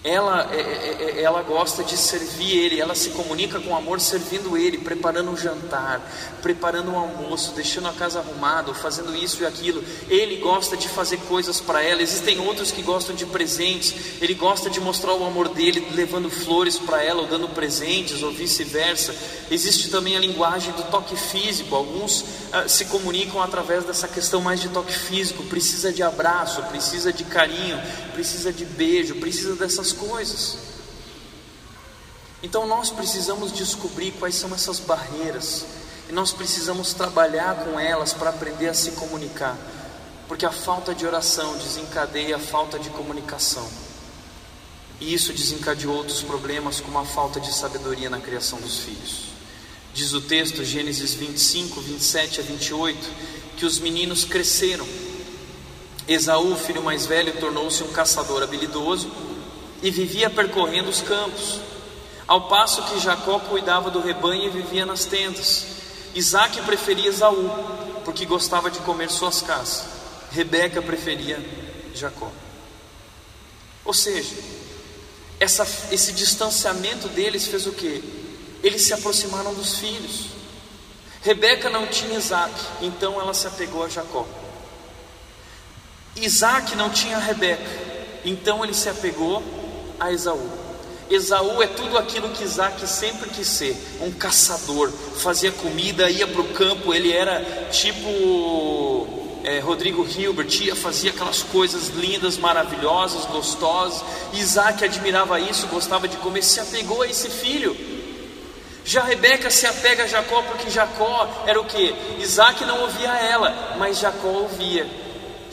Ela, 0.03 0.49
é, 0.51 0.59
é, 0.59 1.11
é, 1.19 1.21
ela 1.21 1.41
gosta 1.43 1.81
de 1.81 1.95
servir 1.95 2.57
ele, 2.57 2.81
ela 2.81 2.93
se 2.93 3.11
comunica 3.11 3.57
com 3.61 3.73
amor 3.73 4.01
servindo 4.01 4.57
ele, 4.57 4.77
preparando 4.77 5.31
um 5.31 5.37
jantar, 5.37 6.01
preparando 6.41 6.91
um 6.91 6.97
almoço, 6.97 7.53
deixando 7.53 7.87
a 7.87 7.93
casa 7.93 8.19
arrumada, 8.19 8.73
fazendo 8.73 9.15
isso 9.15 9.41
e 9.41 9.45
aquilo. 9.45 9.81
Ele 10.09 10.37
gosta 10.37 10.75
de 10.75 10.89
fazer 10.89 11.17
coisas 11.29 11.61
para 11.61 11.81
ela. 11.81 12.01
Existem 12.01 12.37
outros 12.41 12.69
que 12.69 12.81
gostam 12.81 13.15
de 13.15 13.25
presentes. 13.25 13.95
Ele 14.21 14.33
gosta 14.33 14.69
de 14.69 14.81
mostrar 14.81 15.13
o 15.13 15.25
amor 15.25 15.47
dele, 15.47 15.87
levando 15.93 16.29
flores 16.29 16.77
para 16.77 17.01
ela, 17.01 17.21
ou 17.21 17.27
dando 17.27 17.47
presentes, 17.47 18.21
ou 18.21 18.31
vice-versa. 18.33 19.15
Existe 19.49 19.89
também 19.89 20.17
a 20.17 20.19
linguagem 20.19 20.73
do 20.73 20.83
toque 20.83 21.15
físico. 21.15 21.77
Alguns 21.77 22.25
ah, 22.51 22.67
se 22.67 22.85
comunicam 22.85 23.41
através 23.41 23.85
dessa 23.85 24.09
questão 24.09 24.41
mais 24.41 24.59
de 24.59 24.67
toque 24.67 24.93
físico. 24.93 25.43
Precisa 25.43 25.93
de 25.93 26.03
abraço, 26.03 26.61
precisa 26.63 27.13
de 27.13 27.23
carinho, 27.23 27.81
precisa 28.13 28.51
de 28.51 28.65
beijo, 28.65 29.15
precisa 29.15 29.55
dessas 29.55 29.92
coisas. 29.93 30.57
Então 32.43 32.67
nós 32.67 32.89
precisamos 32.89 33.53
descobrir 33.53 34.11
quais 34.11 34.35
são 34.35 34.53
essas 34.53 34.77
barreiras 34.79 35.65
e 36.09 36.11
nós 36.11 36.33
precisamos 36.33 36.93
trabalhar 36.93 37.63
com 37.63 37.79
elas 37.79 38.11
para 38.11 38.31
aprender 38.31 38.67
a 38.67 38.73
se 38.73 38.91
comunicar, 38.91 39.57
porque 40.27 40.45
a 40.45 40.51
falta 40.51 40.93
de 40.93 41.05
oração 41.05 41.57
desencadeia 41.57 42.35
a 42.35 42.39
falta 42.39 42.77
de 42.77 42.89
comunicação. 42.89 43.65
E 44.99 45.13
isso 45.13 45.31
desencadeou 45.31 45.95
outros 45.95 46.21
problemas, 46.21 46.81
como 46.81 46.99
a 46.99 47.05
falta 47.05 47.39
de 47.39 47.53
sabedoria 47.53 48.09
na 48.09 48.19
criação 48.19 48.59
dos 48.59 48.79
filhos. 48.79 49.33
Diz 49.93 50.13
o 50.13 50.21
texto, 50.21 50.63
Gênesis 50.63 51.13
25, 51.13 51.79
27 51.79 52.41
a 52.41 52.43
28, 52.43 53.09
que 53.57 53.65
os 53.65 53.79
meninos 53.79 54.25
cresceram. 54.25 54.87
Esaú, 56.07 56.55
filho 56.55 56.83
mais 56.83 57.05
velho, 57.05 57.39
tornou-se 57.39 57.83
um 57.83 57.91
caçador 57.91 58.43
habilidoso 58.43 59.09
e 59.83 59.91
vivia 59.91 60.29
percorrendo 60.29 60.89
os 60.89 61.01
campos, 61.01 61.59
ao 62.25 62.47
passo 62.47 62.83
que 62.83 63.01
Jacó 63.01 63.37
cuidava 63.37 63.91
do 63.91 63.99
rebanho 63.99 64.45
e 64.45 64.49
vivia 64.49 64.85
nas 64.85 65.03
tendas. 65.03 65.65
Isaac 66.15 66.61
preferia 66.61 67.09
Esaú, 67.09 67.49
porque 68.05 68.25
gostava 68.25 68.71
de 68.71 68.79
comer 68.79 69.11
suas 69.11 69.41
caças. 69.41 69.83
Rebeca 70.31 70.81
preferia 70.81 71.37
Jacó. 71.93 72.31
Ou 73.83 73.93
seja, 73.93 74.33
essa, 75.37 75.67
esse 75.91 76.13
distanciamento 76.13 77.09
deles 77.09 77.45
fez 77.45 77.67
o 77.67 77.73
que? 77.73 78.01
Eles 78.63 78.83
se 78.83 78.93
aproximaram 78.93 79.53
dos 79.53 79.79
filhos. 79.79 80.27
Rebeca 81.21 81.69
não 81.69 81.87
tinha 81.87 82.17
Isaac, 82.17 82.53
então 82.81 83.19
ela 83.19 83.33
se 83.33 83.47
apegou 83.47 83.83
a 83.83 83.89
Jacó. 83.89 84.25
Isaac 86.15 86.73
não 86.75 86.89
tinha 86.89 87.17
Rebeca, 87.17 87.69
então 88.23 88.63
ele 88.63 88.73
se 88.73 88.87
apegou 88.87 89.62
a 89.99 90.11
Esaú. 90.11 90.49
Esaú 91.09 91.61
é 91.61 91.67
tudo 91.67 91.97
aquilo 91.97 92.29
que 92.29 92.43
Isaac 92.43 92.87
sempre 92.87 93.29
quis 93.29 93.47
ser: 93.47 93.75
um 94.01 94.11
caçador, 94.11 94.91
fazia 95.17 95.51
comida, 95.51 96.09
ia 96.09 96.27
para 96.27 96.41
o 96.41 96.53
campo, 96.53 96.93
ele 96.93 97.11
era 97.11 97.67
tipo 97.71 99.07
é, 99.43 99.59
Rodrigo 99.59 100.07
Hilbert, 100.07 100.49
ia, 100.61 100.75
fazia 100.75 101.11
aquelas 101.11 101.43
coisas 101.43 101.89
lindas, 101.89 102.37
maravilhosas, 102.37 103.25
gostosas. 103.25 104.03
Isaac 104.33 104.83
admirava 104.83 105.39
isso, 105.39 105.67
gostava 105.67 106.07
de 106.07 106.17
comer, 106.17 106.43
se 106.43 106.59
apegou 106.59 107.01
a 107.01 107.07
esse 107.07 107.29
filho. 107.29 107.75
Já 108.85 109.03
Rebeca 109.03 109.49
se 109.49 109.65
apega 109.65 110.03
a 110.03 110.07
Jacó 110.07 110.41
porque 110.43 110.69
Jacó 110.69 111.43
era 111.45 111.59
o 111.59 111.65
que? 111.65 111.95
Isaac 112.19 112.65
não 112.65 112.81
ouvia 112.81 113.09
ela, 113.09 113.75
mas 113.77 113.99
Jacó 113.99 114.27
ouvia. 114.27 115.02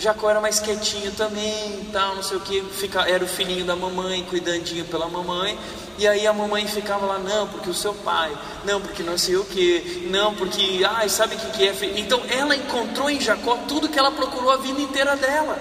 Jacó 0.00 0.30
era 0.30 0.40
mais 0.40 0.58
quietinho 0.58 1.12
também, 1.12 1.84
tal, 1.92 2.16
não 2.16 2.22
sei 2.22 2.38
o 2.38 2.40
que, 2.40 2.62
fica, 2.62 3.08
era 3.08 3.22
o 3.22 3.28
filhinho 3.28 3.64
da 3.66 3.76
mamãe, 3.76 4.24
cuidandinho 4.24 4.84
pela 4.86 5.08
mamãe, 5.08 5.58
e 5.98 6.08
aí 6.08 6.26
a 6.26 6.32
mamãe 6.32 6.66
ficava 6.66 7.04
lá, 7.04 7.18
não, 7.18 7.46
porque 7.48 7.68
o 7.68 7.74
seu 7.74 7.92
pai, 7.92 8.36
não, 8.64 8.80
porque 8.80 9.02
não 9.02 9.18
sei 9.18 9.36
o 9.36 9.44
que, 9.44 10.08
não, 10.10 10.34
porque, 10.34 10.82
ai, 10.88 11.08
sabe 11.10 11.36
o 11.36 11.38
que, 11.38 11.50
que 11.50 11.68
é? 11.68 12.00
Então 12.00 12.22
ela 12.30 12.56
encontrou 12.56 13.10
em 13.10 13.20
Jacó 13.20 13.58
tudo 13.68 13.88
que 13.88 13.98
ela 13.98 14.10
procurou 14.10 14.50
a 14.50 14.56
vida 14.56 14.80
inteira 14.80 15.14
dela. 15.16 15.60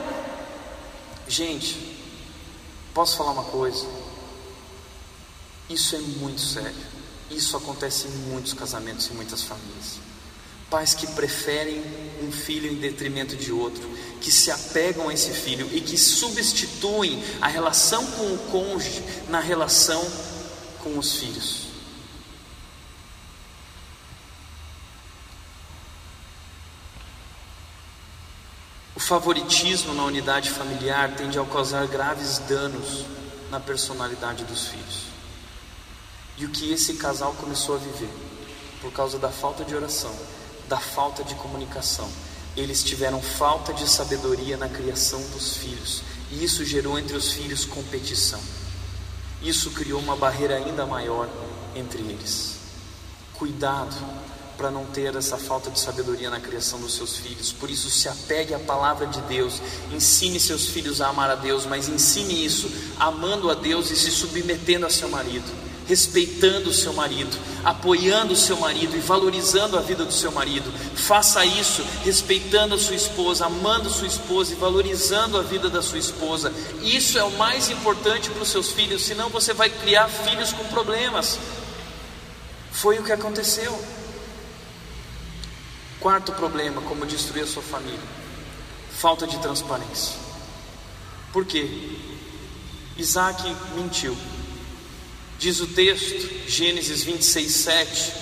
Gente, 1.28 1.78
posso 2.94 3.18
falar 3.18 3.32
uma 3.32 3.44
coisa? 3.44 3.86
Isso 5.70 5.96
é 5.96 6.00
muito 6.00 6.42
sério. 6.42 6.90
Isso 7.30 7.56
acontece 7.56 8.08
em 8.08 8.12
muitos 8.32 8.54
casamentos 8.54 9.06
e 9.08 9.14
muitas 9.14 9.44
famílias. 9.44 10.00
Pais 10.70 10.94
que 10.94 11.08
preferem 11.08 11.84
um 12.22 12.32
filho 12.32 12.72
em 12.72 12.76
detrimento 12.76 13.36
de 13.36 13.52
outro, 13.52 13.90
que 14.22 14.32
se 14.32 14.52
apegam 14.52 15.10
a 15.10 15.14
esse 15.14 15.32
filho 15.32 15.68
e 15.72 15.82
que 15.82 15.98
substituem 15.98 17.24
a 17.42 17.48
relação 17.48 18.06
com 18.06 18.34
o 18.34 18.38
cônjuge 18.52 19.04
na 19.30 19.40
relação 19.40 20.06
com 20.84 20.98
os 20.98 21.18
filhos. 21.18 21.70
O 28.96 29.00
favoritismo 29.00 29.94
na 29.94 30.04
unidade 30.04 30.52
familiar 30.52 31.16
tende 31.16 31.40
a 31.40 31.46
causar 31.46 31.88
graves 31.88 32.38
danos 32.40 33.06
na 33.50 33.60
personalidade 33.60 34.44
dos 34.44 34.68
filhos. 34.68 35.04
E 36.38 36.46
o 36.46 36.50
que 36.50 36.72
esse 36.72 36.94
casal 36.96 37.34
começou 37.34 37.76
a 37.76 37.80
viver 37.80 38.10
por 38.82 38.92
causa 38.92 39.18
da 39.18 39.30
falta 39.30 39.64
de 39.64 39.74
oração 39.76 40.14
da 40.70 40.78
falta 40.78 41.24
de 41.24 41.36
comunicação. 41.36 42.08
Eles 42.56 42.84
tiveram 42.84 43.22
falta 43.22 43.74
de 43.74 43.90
sabedoria 43.90 44.56
na 44.56 44.70
criação 44.70 45.20
dos 45.32 45.58
filhos, 45.58 46.04
e 46.32 46.44
isso 46.44 46.64
gerou 46.64 46.98
entre 46.98 47.18
os 47.18 47.34
filhos 47.34 47.66
competição. 47.66 48.40
Isso 49.42 49.72
criou 49.72 50.00
uma 50.00 50.16
barreira 50.16 50.56
ainda 50.56 50.86
maior 50.86 51.28
entre 51.76 52.02
eles. 52.02 52.58
Cuidado 53.34 53.96
para 54.58 54.70
não 54.70 54.86
ter 54.86 55.16
essa 55.16 55.38
falta 55.38 55.72
de 55.72 55.80
sabedoria 55.80 56.30
na 56.30 56.42
criação 56.42 56.82
dos 56.82 56.94
seus 56.94 57.16
filhos. 57.16 57.54
Por 57.54 57.70
isso, 57.70 57.90
se 57.90 58.10
apegue 58.10 58.54
à 58.54 58.60
palavra 58.60 59.08
de 59.08 59.22
Deus. 59.22 59.62
Ensine 59.90 60.38
seus 60.38 60.68
filhos 60.68 61.00
a 61.00 61.08
amar 61.08 61.30
a 61.30 61.36
Deus, 61.36 61.66
mas 61.66 61.88
ensine 61.88 62.46
isso 62.46 62.70
amando 63.00 63.50
a 63.50 63.54
Deus 63.54 63.90
e 63.90 63.96
se 63.96 64.12
submetendo 64.12 64.86
a 64.86 64.90
seu 64.90 65.08
marido 65.08 65.69
respeitando 65.90 66.70
o 66.70 66.74
seu 66.74 66.94
marido, 66.94 67.36
apoiando 67.66 68.34
o 68.34 68.38
seu 68.38 68.56
marido 68.58 68.96
e 68.96 69.00
valorizando 69.00 69.76
a 69.76 69.82
vida 69.82 70.06
do 70.06 70.14
seu 70.14 70.32
marido. 70.32 70.72
Faça 70.96 71.44
isso 71.44 71.84
respeitando 72.04 72.76
a 72.76 72.78
sua 72.78 72.96
esposa, 72.96 73.48
amando 73.48 73.90
sua 73.90 74.08
esposa 74.08 74.54
e 74.54 74.56
valorizando 74.56 75.36
a 75.36 75.42
vida 75.42 75.68
da 75.68 75.82
sua 75.82 75.98
esposa. 75.98 76.54
Isso 76.84 77.18
é 77.18 77.24
o 77.24 77.32
mais 77.32 77.72
importante 77.72 78.30
para 78.30 78.44
os 78.44 78.50
seus 78.50 78.72
filhos, 78.72 79.02
senão 79.02 79.30
você 79.30 79.52
vai 79.52 79.68
criar 79.68 80.08
filhos 80.08 80.54
com 80.54 80.64
problemas. 80.66 81.40
Foi 82.72 83.00
o 83.00 83.04
que 83.04 83.12
aconteceu. 83.12 83.84
Quarto 86.00 86.32
problema, 86.34 86.84
como 86.84 87.04
destruir 87.04 87.46
a 87.46 87.48
sua 87.48 87.64
família: 87.64 88.00
falta 88.92 89.26
de 89.26 89.40
transparência. 89.40 90.16
Por 91.34 91.46
quê? 91.46 91.68
Isaac 92.96 93.44
mentiu. 93.76 94.16
Diz 95.40 95.62
o 95.62 95.68
texto, 95.68 96.30
Gênesis 96.50 97.02
26, 97.02 97.50
7, 97.50 98.14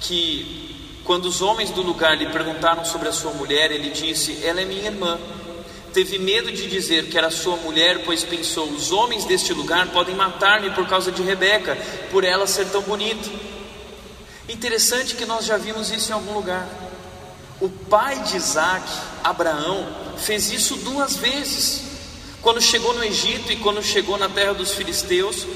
que 0.00 1.00
quando 1.04 1.26
os 1.26 1.40
homens 1.40 1.70
do 1.70 1.82
lugar 1.82 2.18
lhe 2.18 2.26
perguntaram 2.26 2.84
sobre 2.84 3.08
a 3.08 3.12
sua 3.12 3.30
mulher, 3.30 3.70
ele 3.70 3.90
disse: 3.90 4.44
Ela 4.44 4.62
é 4.62 4.64
minha 4.64 4.86
irmã. 4.86 5.20
Teve 5.94 6.18
medo 6.18 6.50
de 6.50 6.66
dizer 6.66 7.06
que 7.06 7.16
era 7.16 7.30
sua 7.30 7.54
mulher, 7.58 8.02
pois 8.04 8.24
pensou: 8.24 8.68
os 8.70 8.90
homens 8.90 9.24
deste 9.24 9.54
lugar 9.54 9.86
podem 9.90 10.16
matar-me 10.16 10.70
por 10.72 10.88
causa 10.88 11.12
de 11.12 11.22
Rebeca, 11.22 11.78
por 12.10 12.24
ela 12.24 12.44
ser 12.44 12.66
tão 12.70 12.82
bonita. 12.82 13.30
Interessante 14.48 15.14
que 15.14 15.24
nós 15.24 15.46
já 15.46 15.56
vimos 15.56 15.92
isso 15.92 16.10
em 16.10 16.14
algum 16.14 16.34
lugar. 16.34 16.68
O 17.60 17.68
pai 17.68 18.20
de 18.24 18.36
Isaac, 18.36 18.84
Abraão, 19.22 19.86
fez 20.18 20.50
isso 20.50 20.74
duas 20.78 21.16
vezes. 21.16 21.82
Quando 22.42 22.60
chegou 22.60 22.94
no 22.94 23.04
Egito 23.04 23.52
e 23.52 23.56
quando 23.56 23.80
chegou 23.80 24.18
na 24.18 24.28
terra 24.28 24.54
dos 24.54 24.72
filisteus, 24.72 25.46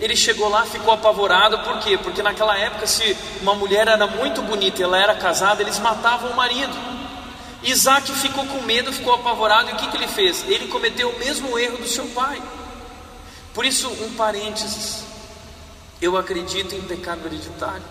ele 0.00 0.16
chegou 0.16 0.48
lá, 0.48 0.64
ficou 0.64 0.94
apavorado, 0.94 1.58
por 1.58 1.78
quê? 1.80 1.98
Porque 1.98 2.22
naquela 2.22 2.56
época, 2.56 2.86
se 2.86 3.14
uma 3.42 3.54
mulher 3.54 3.86
era 3.86 4.06
muito 4.06 4.40
bonita 4.40 4.80
e 4.80 4.82
ela 4.82 4.98
era 4.98 5.14
casada, 5.14 5.62
eles 5.62 5.78
matavam 5.78 6.30
o 6.30 6.36
marido. 6.36 6.74
Isaac 7.62 8.10
ficou 8.12 8.46
com 8.46 8.62
medo, 8.62 8.90
ficou 8.90 9.14
apavorado, 9.14 9.68
e 9.68 9.74
o 9.74 9.76
que, 9.76 9.88
que 9.88 9.96
ele 9.98 10.08
fez? 10.08 10.42
Ele 10.48 10.68
cometeu 10.68 11.10
o 11.10 11.18
mesmo 11.18 11.58
erro 11.58 11.76
do 11.76 11.86
seu 11.86 12.06
pai. 12.08 12.42
Por 13.52 13.66
isso, 13.66 13.88
um 13.88 14.14
parênteses: 14.14 15.04
eu 16.00 16.16
acredito 16.16 16.74
em 16.74 16.80
pecado 16.80 17.26
hereditário, 17.26 17.84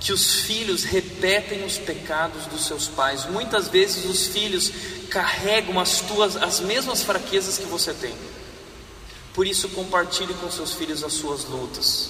que 0.00 0.14
os 0.14 0.36
filhos 0.40 0.84
repetem 0.84 1.64
os 1.66 1.76
pecados 1.76 2.46
dos 2.46 2.64
seus 2.64 2.88
pais. 2.88 3.26
Muitas 3.26 3.68
vezes 3.68 4.06
os 4.06 4.28
filhos 4.28 4.72
carregam 5.10 5.78
as 5.78 6.00
tuas 6.00 6.36
as 6.36 6.60
mesmas 6.60 7.02
fraquezas 7.02 7.58
que 7.58 7.66
você 7.66 7.92
tem. 7.92 8.14
Por 9.36 9.46
isso, 9.46 9.68
compartilhe 9.68 10.32
com 10.32 10.50
seus 10.50 10.72
filhos 10.72 11.04
as 11.04 11.12
suas 11.12 11.44
lutas. 11.44 12.08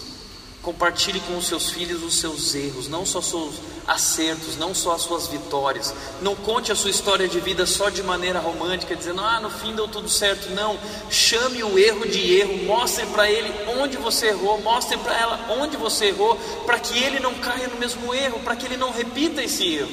Compartilhe 0.63 1.19
com 1.21 1.37
os 1.37 1.49
seus 1.49 1.71
filhos 1.71 2.05
os 2.05 2.21
seus 2.21 2.55
erros, 2.55 2.87
não 2.87 3.05
só 3.05 3.21
seus 3.21 3.57
acertos, 3.85 4.57
não 4.57 4.73
só 4.73 4.93
as 4.93 5.03
suas 5.03 5.27
vitórias. 5.27 5.93
Não 6.23 6.37
conte 6.37 6.71
a 6.71 6.77
sua 6.77 6.91
história 6.91 7.27
de 7.27 7.41
vida 7.41 7.67
só 7.67 7.91
de 7.91 8.01
maneira 8.01 8.39
romântica, 8.39 8.95
dizendo, 8.95 9.23
ah, 9.23 9.41
no 9.41 9.51
fim 9.51 9.75
deu 9.75 9.89
tudo 9.89 10.09
certo. 10.09 10.51
Não, 10.51 10.79
chame 11.11 11.65
o 11.65 11.77
erro 11.77 12.07
de 12.09 12.33
erro, 12.37 12.65
mostre 12.65 13.05
para 13.07 13.29
ele 13.29 13.53
onde 13.77 13.97
você 13.97 14.29
errou, 14.29 14.61
mostre 14.61 14.97
para 14.97 15.19
ela 15.19 15.47
onde 15.59 15.77
você 15.77 16.07
errou, 16.07 16.37
para 16.65 16.79
que 16.79 16.97
ele 16.97 17.19
não 17.19 17.35
caia 17.35 17.67
no 17.67 17.77
mesmo 17.77 18.15
erro, 18.15 18.39
para 18.39 18.55
que 18.55 18.67
ele 18.67 18.77
não 18.77 18.93
repita 18.93 19.43
esse 19.43 19.75
erro. 19.75 19.91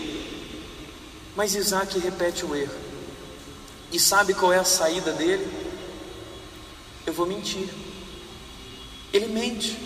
Mas 1.36 1.56
Isaac 1.56 1.98
repete 1.98 2.46
o 2.46 2.56
erro, 2.56 2.76
e 3.92 4.00
sabe 4.00 4.36
qual 4.36 4.54
é 4.54 4.60
a 4.60 4.64
saída 4.64 5.12
dele? 5.12 5.63
Eu 7.06 7.14
vou 7.14 7.26
mentir. 7.26 7.70
Ele 9.12 9.28
mente. 9.28 9.78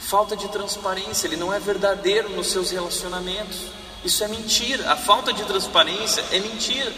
Falta 0.00 0.36
de 0.36 0.48
transparência, 0.48 1.26
ele 1.26 1.36
não 1.36 1.52
é 1.52 1.58
verdadeiro 1.58 2.30
nos 2.30 2.48
seus 2.48 2.70
relacionamentos. 2.70 3.66
Isso 4.04 4.22
é 4.24 4.28
mentira. 4.28 4.92
A 4.92 4.96
falta 4.96 5.32
de 5.32 5.44
transparência 5.44 6.24
é 6.32 6.38
mentira. 6.40 6.92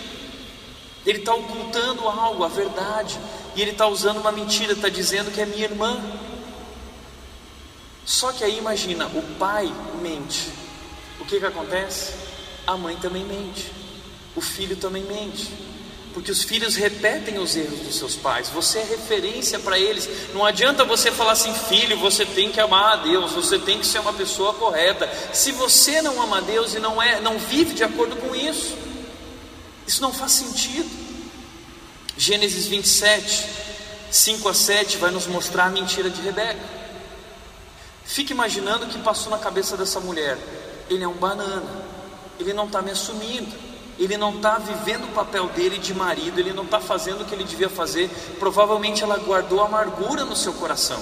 Ele 1.05 1.19
está 1.19 1.35
ocultando 1.35 2.07
algo, 2.09 2.45
a 2.45 2.49
verdade. 2.49 3.19
E 3.57 3.63
ele 3.63 3.73
está 3.73 3.87
usando 3.87 4.19
uma 4.19 4.31
mentira, 4.31 4.75
está 4.75 4.89
dizendo 4.89 5.33
que 5.33 5.41
é 5.41 5.47
minha 5.47 5.65
irmã. 5.65 6.01
Só 8.05 8.33
que 8.33 8.45
aí 8.45 8.59
imagina, 8.59 9.07
o 9.07 9.23
pai 9.39 9.73
mente. 10.01 10.53
O 11.19 11.25
que, 11.25 11.39
que 11.39 11.47
acontece? 11.47 12.15
A 12.67 12.77
mãe 12.77 12.97
também 12.97 13.25
mente. 13.25 13.73
O 14.37 14.41
filho 14.41 14.77
também 14.77 15.03
mente 15.05 15.70
porque 16.13 16.31
os 16.31 16.43
filhos 16.43 16.75
repetem 16.75 17.39
os 17.39 17.55
erros 17.57 17.81
dos 17.81 17.97
seus 17.97 18.17
pais. 18.17 18.49
Você 18.49 18.79
é 18.79 18.85
referência 18.85 19.59
para 19.59 19.79
eles. 19.79 20.09
Não 20.35 20.45
adianta 20.45 20.85
você 20.85 21.11
falar 21.11 21.33
assim, 21.33 21.55
filho, 21.55 21.99
você 21.99 22.27
tem 22.27 22.51
que 22.51 22.61
amar 22.61 22.95
a 22.95 22.97
Deus, 22.97 23.33
você 23.33 23.59
tem 23.59 23.79
que 23.79 23.87
ser 23.87 24.01
uma 24.01 24.13
pessoa 24.13 24.53
correta. 24.55 25.09
Se 25.33 25.53
você 25.53 26.03
não 26.03 26.21
ama 26.21 26.39
a 26.39 26.41
Deus 26.41 26.75
e 26.75 26.81
não 26.81 27.01
é, 27.01 27.21
não 27.21 27.39
vive 27.39 27.75
de 27.75 27.85
acordo 27.85 28.17
com 28.17 28.35
isso, 28.35 28.77
isso 29.87 30.03
não 30.03 30.13
faz 30.13 30.33
sentido. 30.33 30.91
Gênesis 32.17 32.67
27, 32.67 33.47
5 34.11 34.49
a 34.49 34.55
7 34.55 34.99
vai 34.99 35.11
nos 35.11 35.27
mostrar 35.27 35.67
a 35.67 35.71
mentira 35.71 36.11
de 36.11 36.21
Rebeca. 36.21 36.81
Fique 38.05 38.33
imaginando 38.33 38.85
o 38.85 38.89
que 38.89 38.99
passou 38.99 39.31
na 39.31 39.39
cabeça 39.39 39.77
dessa 39.77 40.01
mulher. 40.01 40.37
Ele 40.91 41.05
é 41.05 41.09
um 41.09 41.15
banana. 41.15 41.89
Ele 42.39 42.53
não 42.53 42.67
está 42.67 42.83
me 42.83 42.91
assumindo 42.91 43.70
ele 44.01 44.17
não 44.17 44.35
está 44.35 44.57
vivendo 44.57 45.05
o 45.05 45.13
papel 45.13 45.47
dele 45.49 45.77
de 45.77 45.93
marido, 45.93 46.41
ele 46.41 46.55
não 46.55 46.65
está 46.65 46.81
fazendo 46.81 47.21
o 47.21 47.25
que 47.27 47.35
ele 47.35 47.45
devia 47.45 47.69
fazer. 47.69 48.09
Provavelmente 48.39 49.05
ela 49.05 49.19
guardou 49.19 49.61
amargura 49.61 50.25
no 50.25 50.35
seu 50.35 50.55
coração. 50.55 51.01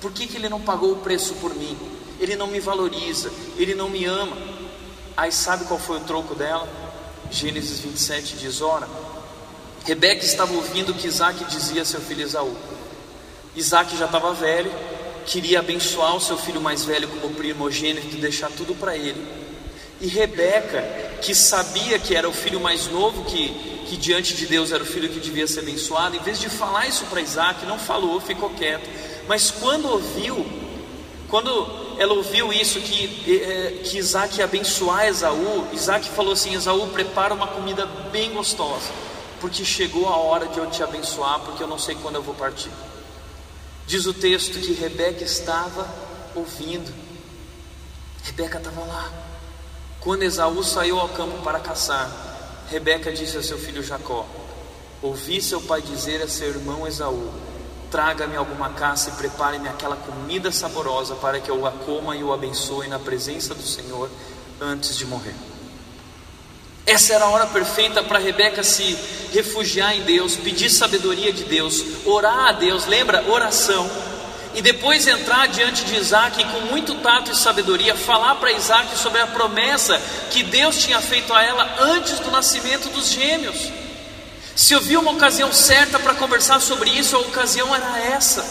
Por 0.00 0.12
que, 0.12 0.28
que 0.28 0.36
ele 0.36 0.48
não 0.48 0.60
pagou 0.60 0.92
o 0.92 0.98
preço 0.98 1.34
por 1.34 1.52
mim? 1.52 1.76
Ele 2.20 2.36
não 2.36 2.46
me 2.46 2.60
valoriza, 2.60 3.32
ele 3.56 3.74
não 3.74 3.90
me 3.90 4.04
ama. 4.04 4.36
Aí 5.16 5.32
sabe 5.32 5.64
qual 5.64 5.80
foi 5.80 5.96
o 5.96 6.04
troco 6.04 6.32
dela? 6.36 6.68
Gênesis 7.28 7.80
27 7.80 8.36
diz: 8.36 8.60
Ora, 8.60 8.88
Rebeca 9.84 10.24
estava 10.24 10.52
ouvindo 10.52 10.92
o 10.92 10.94
que 10.94 11.08
Isaac 11.08 11.44
dizia 11.46 11.82
a 11.82 11.84
seu 11.84 12.00
filho 12.00 12.22
Esaú. 12.22 12.56
Isaac 13.56 13.96
já 13.96 14.04
estava 14.04 14.32
velho, 14.32 14.70
queria 15.24 15.58
abençoar 15.58 16.14
o 16.14 16.20
seu 16.20 16.38
filho 16.38 16.60
mais 16.60 16.84
velho 16.84 17.08
como 17.08 17.34
primogênito 17.34 18.14
e 18.14 18.20
deixar 18.20 18.50
tudo 18.52 18.76
para 18.76 18.96
ele. 18.96 19.45
E 20.00 20.06
Rebeca, 20.08 20.82
que 21.22 21.34
sabia 21.34 21.98
que 21.98 22.14
era 22.14 22.28
o 22.28 22.32
filho 22.32 22.60
mais 22.60 22.86
novo, 22.86 23.24
que, 23.24 23.48
que 23.88 23.96
diante 23.96 24.34
de 24.34 24.46
Deus 24.46 24.72
era 24.72 24.82
o 24.82 24.86
filho 24.86 25.08
que 25.08 25.18
devia 25.18 25.46
ser 25.46 25.60
abençoado, 25.60 26.16
em 26.16 26.20
vez 26.20 26.38
de 26.38 26.50
falar 26.50 26.86
isso 26.86 27.06
para 27.06 27.20
Isaac, 27.20 27.64
não 27.64 27.78
falou, 27.78 28.20
ficou 28.20 28.50
quieto. 28.50 28.88
Mas 29.26 29.50
quando 29.50 29.88
ouviu, 29.88 30.46
quando 31.28 31.50
ela 31.98 32.12
ouviu 32.12 32.52
isso, 32.52 32.80
que, 32.80 33.40
é, 33.42 33.82
que 33.82 33.98
Isaac 33.98 34.38
ia 34.38 34.44
abençoar 34.44 35.06
Esaú, 35.06 35.66
Isaac 35.72 36.08
falou 36.10 36.34
assim: 36.34 36.54
Esaú, 36.54 36.88
prepara 36.88 37.32
uma 37.32 37.46
comida 37.46 37.86
bem 38.12 38.32
gostosa, 38.32 38.90
porque 39.40 39.64
chegou 39.64 40.06
a 40.08 40.16
hora 40.16 40.46
de 40.46 40.58
eu 40.58 40.70
te 40.70 40.82
abençoar, 40.82 41.40
porque 41.40 41.62
eu 41.62 41.66
não 41.66 41.78
sei 41.78 41.94
quando 41.96 42.16
eu 42.16 42.22
vou 42.22 42.34
partir. 42.34 42.70
Diz 43.86 44.04
o 44.04 44.12
texto 44.12 44.58
que 44.60 44.72
Rebeca 44.72 45.24
estava 45.24 45.88
ouvindo, 46.34 46.92
Rebeca 48.24 48.58
estava 48.58 48.80
lá. 48.84 49.25
Quando 50.06 50.22
Esaú 50.22 50.62
saiu 50.62 51.00
ao 51.00 51.08
campo 51.08 51.42
para 51.42 51.58
caçar, 51.58 52.08
Rebeca 52.70 53.12
disse 53.12 53.38
a 53.38 53.42
seu 53.42 53.58
filho 53.58 53.82
Jacó: 53.82 54.24
Ouvi 55.02 55.42
seu 55.42 55.60
pai 55.60 55.82
dizer 55.82 56.22
a 56.22 56.28
seu 56.28 56.46
irmão 56.46 56.86
Esaú: 56.86 57.28
Traga-me 57.90 58.36
alguma 58.36 58.70
caça 58.70 59.10
e 59.10 59.12
prepare-me 59.14 59.68
aquela 59.68 59.96
comida 59.96 60.52
saborosa 60.52 61.16
para 61.16 61.40
que 61.40 61.50
eu 61.50 61.66
a 61.66 61.72
coma 61.72 62.14
e 62.14 62.22
o 62.22 62.32
abençoe 62.32 62.86
na 62.86 63.00
presença 63.00 63.52
do 63.52 63.64
Senhor 63.64 64.08
antes 64.60 64.96
de 64.96 65.04
morrer. 65.04 65.34
Essa 66.86 67.14
era 67.14 67.24
a 67.24 67.30
hora 67.30 67.46
perfeita 67.48 68.00
para 68.00 68.20
Rebeca 68.20 68.62
se 68.62 68.96
refugiar 69.32 69.96
em 69.96 70.02
Deus, 70.02 70.36
pedir 70.36 70.70
sabedoria 70.70 71.32
de 71.32 71.42
Deus, 71.42 71.82
orar 72.04 72.50
a 72.50 72.52
Deus. 72.52 72.86
Lembra? 72.86 73.28
Oração 73.28 73.90
e 74.56 74.62
depois 74.62 75.06
entrar 75.06 75.46
diante 75.48 75.84
de 75.84 75.94
Isaac 75.96 76.40
e 76.40 76.44
com 76.46 76.60
muito 76.62 76.94
tato 76.96 77.30
e 77.30 77.36
sabedoria 77.36 77.94
falar 77.94 78.36
para 78.36 78.50
Isaac 78.52 78.96
sobre 78.96 79.20
a 79.20 79.26
promessa 79.26 80.00
que 80.30 80.42
Deus 80.42 80.78
tinha 80.78 80.98
feito 80.98 81.32
a 81.34 81.42
ela 81.42 81.76
antes 81.78 82.18
do 82.20 82.30
nascimento 82.30 82.88
dos 82.88 83.10
gêmeos. 83.10 83.70
Se 84.56 84.74
ouviu 84.74 85.00
uma 85.02 85.10
ocasião 85.10 85.52
certa 85.52 85.98
para 85.98 86.14
conversar 86.14 86.58
sobre 86.60 86.88
isso, 86.88 87.14
a 87.14 87.20
ocasião 87.20 87.74
era 87.74 88.00
essa. 88.00 88.42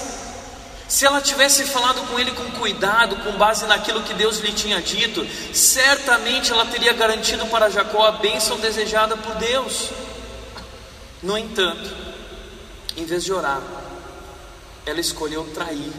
Se 0.88 1.04
ela 1.04 1.20
tivesse 1.20 1.66
falado 1.66 2.00
com 2.08 2.20
ele 2.20 2.30
com 2.30 2.52
cuidado, 2.52 3.16
com 3.24 3.32
base 3.32 3.66
naquilo 3.66 4.04
que 4.04 4.14
Deus 4.14 4.38
lhe 4.38 4.52
tinha 4.52 4.80
dito, 4.80 5.28
certamente 5.52 6.52
ela 6.52 6.68
teria 6.68 6.94
garantido 6.94 7.48
para 7.48 7.72
Jacó 7.72 8.06
a 8.06 8.12
bênção 8.12 8.60
desejada 8.60 9.18
por 9.18 9.34
Deus. 9.38 9.90
No 11.24 11.36
entanto, 11.36 11.90
em 12.96 13.06
vez 13.06 13.24
de 13.24 13.34
orar, 13.34 13.64
ela 14.86 15.00
escolheu 15.00 15.44
trair 15.54 15.92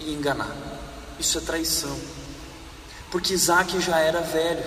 e 0.00 0.12
enganar. 0.12 0.54
Isso 1.18 1.38
é 1.38 1.40
traição. 1.40 1.98
Porque 3.10 3.32
Isaac 3.32 3.80
já 3.80 3.98
era 3.98 4.20
velho. 4.20 4.64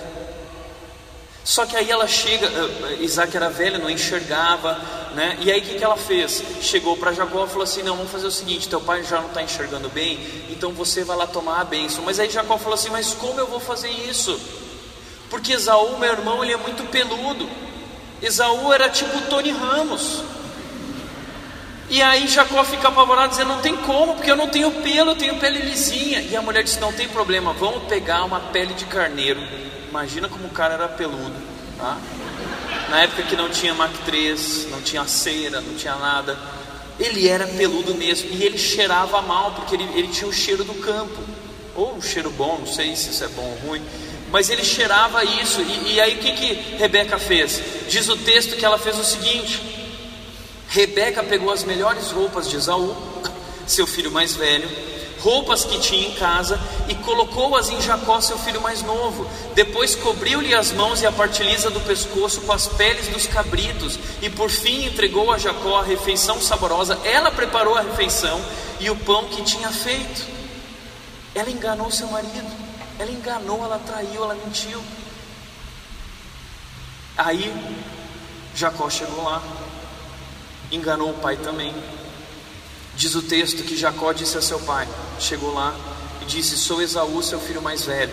Só 1.44 1.64
que 1.64 1.76
aí 1.76 1.88
ela 1.88 2.08
chega, 2.08 2.48
eh, 2.48 2.98
Isaac 3.00 3.36
era 3.36 3.48
velho, 3.48 3.78
não 3.78 3.88
enxergava, 3.88 4.74
né? 5.14 5.38
E 5.40 5.52
aí 5.52 5.60
o 5.60 5.62
que, 5.62 5.74
que 5.76 5.84
ela 5.84 5.96
fez? 5.96 6.42
Chegou 6.60 6.96
para 6.96 7.12
Jacó 7.12 7.44
e 7.44 7.48
falou 7.48 7.62
assim: 7.62 7.84
Não, 7.84 7.96
vamos 7.96 8.10
fazer 8.10 8.26
o 8.26 8.32
seguinte: 8.32 8.68
teu 8.68 8.80
pai 8.80 9.04
já 9.04 9.20
não 9.20 9.28
está 9.28 9.42
enxergando 9.42 9.88
bem, 9.88 10.18
então 10.50 10.72
você 10.72 11.04
vai 11.04 11.16
lá 11.16 11.26
tomar 11.26 11.60
a 11.60 11.64
bênção. 11.64 12.02
Mas 12.04 12.18
aí 12.18 12.28
Jacó 12.28 12.58
falou 12.58 12.74
assim: 12.74 12.90
Mas 12.90 13.14
como 13.14 13.38
eu 13.38 13.46
vou 13.46 13.60
fazer 13.60 13.88
isso? 13.88 14.40
Porque 15.30 15.52
Esaú, 15.52 15.98
meu 15.98 16.10
irmão, 16.10 16.42
ele 16.42 16.52
é 16.52 16.56
muito 16.56 16.82
peludo. 16.90 17.48
Esaú 18.20 18.72
era 18.72 18.88
tipo 18.88 19.20
Tony 19.22 19.52
Ramos. 19.52 20.22
E 21.88 22.02
aí 22.02 22.26
Jacó 22.26 22.64
fica 22.64 22.88
apavorado, 22.88 23.30
dizendo: 23.30 23.48
Não 23.48 23.60
tem 23.60 23.76
como, 23.76 24.14
porque 24.14 24.30
eu 24.30 24.36
não 24.36 24.48
tenho 24.48 24.70
pelo, 24.82 25.12
eu 25.12 25.16
tenho 25.16 25.38
pele 25.38 25.60
lisinha. 25.60 26.20
E 26.20 26.34
a 26.34 26.42
mulher 26.42 26.64
disse: 26.64 26.80
Não 26.80 26.92
tem 26.92 27.08
problema, 27.08 27.52
vamos 27.52 27.84
pegar 27.84 28.24
uma 28.24 28.40
pele 28.40 28.74
de 28.74 28.84
carneiro. 28.86 29.40
Imagina 29.88 30.28
como 30.28 30.46
o 30.46 30.50
cara 30.50 30.74
era 30.74 30.88
peludo. 30.88 31.34
Tá? 31.78 31.98
Na 32.90 33.02
época 33.02 33.22
que 33.22 33.36
não 33.36 33.48
tinha 33.48 33.74
Mac 33.74 33.92
3, 34.04 34.68
não 34.70 34.80
tinha 34.82 35.06
cera, 35.06 35.60
não 35.60 35.74
tinha 35.74 35.94
nada. 35.96 36.36
Ele 36.98 37.28
era 37.28 37.46
peludo 37.46 37.94
mesmo 37.94 38.30
e 38.32 38.42
ele 38.42 38.58
cheirava 38.58 39.20
mal, 39.22 39.52
porque 39.52 39.74
ele, 39.74 39.88
ele 39.94 40.08
tinha 40.08 40.28
o 40.28 40.32
cheiro 40.32 40.64
do 40.64 40.74
campo, 40.74 41.20
ou 41.74 41.94
um 41.94 42.02
cheiro 42.02 42.30
bom, 42.30 42.58
não 42.58 42.66
sei 42.66 42.96
se 42.96 43.10
isso 43.10 43.22
é 43.22 43.28
bom 43.28 43.42
ou 43.42 43.68
ruim, 43.68 43.82
mas 44.30 44.48
ele 44.48 44.64
cheirava 44.64 45.22
isso. 45.22 45.60
E, 45.60 45.94
e 45.94 46.00
aí 46.00 46.14
o 46.14 46.18
que, 46.18 46.32
que 46.32 46.76
Rebeca 46.78 47.18
fez? 47.18 47.62
Diz 47.88 48.08
o 48.08 48.16
texto 48.16 48.56
que 48.56 48.64
ela 48.64 48.78
fez 48.78 48.98
o 48.98 49.04
seguinte: 49.04 49.75
Rebeca 50.76 51.22
pegou 51.22 51.50
as 51.50 51.64
melhores 51.64 52.10
roupas 52.10 52.50
de 52.50 52.56
Esaú, 52.56 52.94
seu 53.66 53.86
filho 53.86 54.10
mais 54.12 54.36
velho, 54.36 54.68
roupas 55.20 55.64
que 55.64 55.80
tinha 55.80 56.06
em 56.06 56.12
casa 56.12 56.60
e 56.86 56.94
colocou-as 56.96 57.70
em 57.70 57.80
Jacó, 57.80 58.20
seu 58.20 58.38
filho 58.38 58.60
mais 58.60 58.82
novo. 58.82 59.26
Depois 59.54 59.94
cobriu-lhe 59.94 60.54
as 60.54 60.72
mãos 60.72 61.00
e 61.00 61.06
a 61.06 61.10
partiliza 61.10 61.70
do 61.70 61.80
pescoço 61.80 62.42
com 62.42 62.52
as 62.52 62.66
peles 62.66 63.08
dos 63.08 63.26
cabritos 63.26 63.98
e 64.20 64.28
por 64.28 64.50
fim 64.50 64.84
entregou 64.84 65.32
a 65.32 65.38
Jacó 65.38 65.78
a 65.78 65.82
refeição 65.82 66.42
saborosa. 66.42 66.98
Ela 67.04 67.30
preparou 67.30 67.74
a 67.74 67.80
refeição 67.80 68.38
e 68.78 68.90
o 68.90 68.96
pão 68.96 69.24
que 69.30 69.42
tinha 69.44 69.70
feito. 69.70 70.26
Ela 71.34 71.50
enganou 71.50 71.90
seu 71.90 72.08
marido, 72.08 72.54
ela 72.98 73.10
enganou, 73.10 73.64
ela 73.64 73.78
traiu, 73.78 74.24
ela 74.24 74.34
mentiu. 74.34 74.82
Aí 77.16 77.50
Jacó 78.54 78.90
chegou 78.90 79.24
lá, 79.24 79.42
enganou 80.70 81.10
o 81.10 81.14
pai 81.14 81.36
também. 81.36 81.74
Diz 82.96 83.14
o 83.14 83.22
texto 83.22 83.62
que 83.62 83.76
Jacó 83.76 84.12
disse 84.12 84.38
a 84.38 84.42
seu 84.42 84.58
pai: 84.60 84.88
chegou 85.18 85.52
lá 85.52 85.74
e 86.22 86.24
disse: 86.24 86.56
Sou 86.56 86.80
Esaú, 86.80 87.22
seu 87.22 87.40
filho 87.40 87.62
mais 87.62 87.84
velho. 87.84 88.12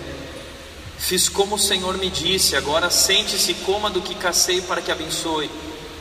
Fiz 0.97 1.28
como 1.28 1.56
o 1.56 1.60
Senhor 1.60 1.97
me 1.97 2.10
disse, 2.10 2.56
agora 2.56 2.89
sente-se 2.89 3.54
coma 3.56 3.89
do 3.89 4.01
que 4.01 4.16
cacei 4.16 4.62
para 4.62 4.82
que 4.82 4.91
abençoe, 4.91 5.49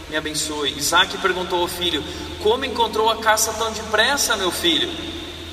me 0.08 0.16
abençoe. 0.16 0.76
Isaac 0.76 1.18
perguntou 1.18 1.60
ao 1.60 1.68
filho: 1.68 2.04
Como 2.42 2.64
encontrou 2.64 3.08
a 3.08 3.16
caça 3.16 3.52
tão 3.54 3.72
depressa, 3.72 4.36
meu 4.36 4.50
filho? 4.50 4.88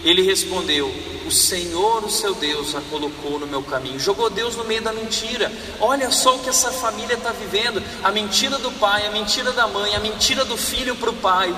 Ele 0.03 0.21
respondeu: 0.21 0.93
O 1.29 1.31
Senhor, 1.31 2.03
o 2.03 2.09
seu 2.09 2.33
Deus, 2.33 2.73
a 2.73 2.81
colocou 2.89 3.37
no 3.37 3.45
meu 3.45 3.61
caminho. 3.61 3.99
Jogou 3.99 4.31
Deus 4.31 4.55
no 4.55 4.63
meio 4.63 4.81
da 4.81 4.91
mentira. 4.91 5.51
Olha 5.79 6.09
só 6.09 6.35
o 6.35 6.39
que 6.39 6.49
essa 6.49 6.71
família 6.71 7.13
está 7.13 7.31
vivendo: 7.31 7.83
a 8.03 8.11
mentira 8.11 8.57
do 8.57 8.71
pai, 8.71 9.05
a 9.05 9.11
mentira 9.11 9.51
da 9.51 9.67
mãe, 9.67 9.95
a 9.95 9.99
mentira 9.99 10.43
do 10.43 10.57
filho 10.57 10.95
para 10.95 11.11
o 11.11 11.13
pai 11.13 11.55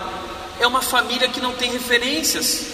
é 0.59 0.67
uma 0.67 0.81
família 0.81 1.29
que 1.29 1.39
não 1.39 1.53
tem 1.53 1.71
referências. 1.71 2.65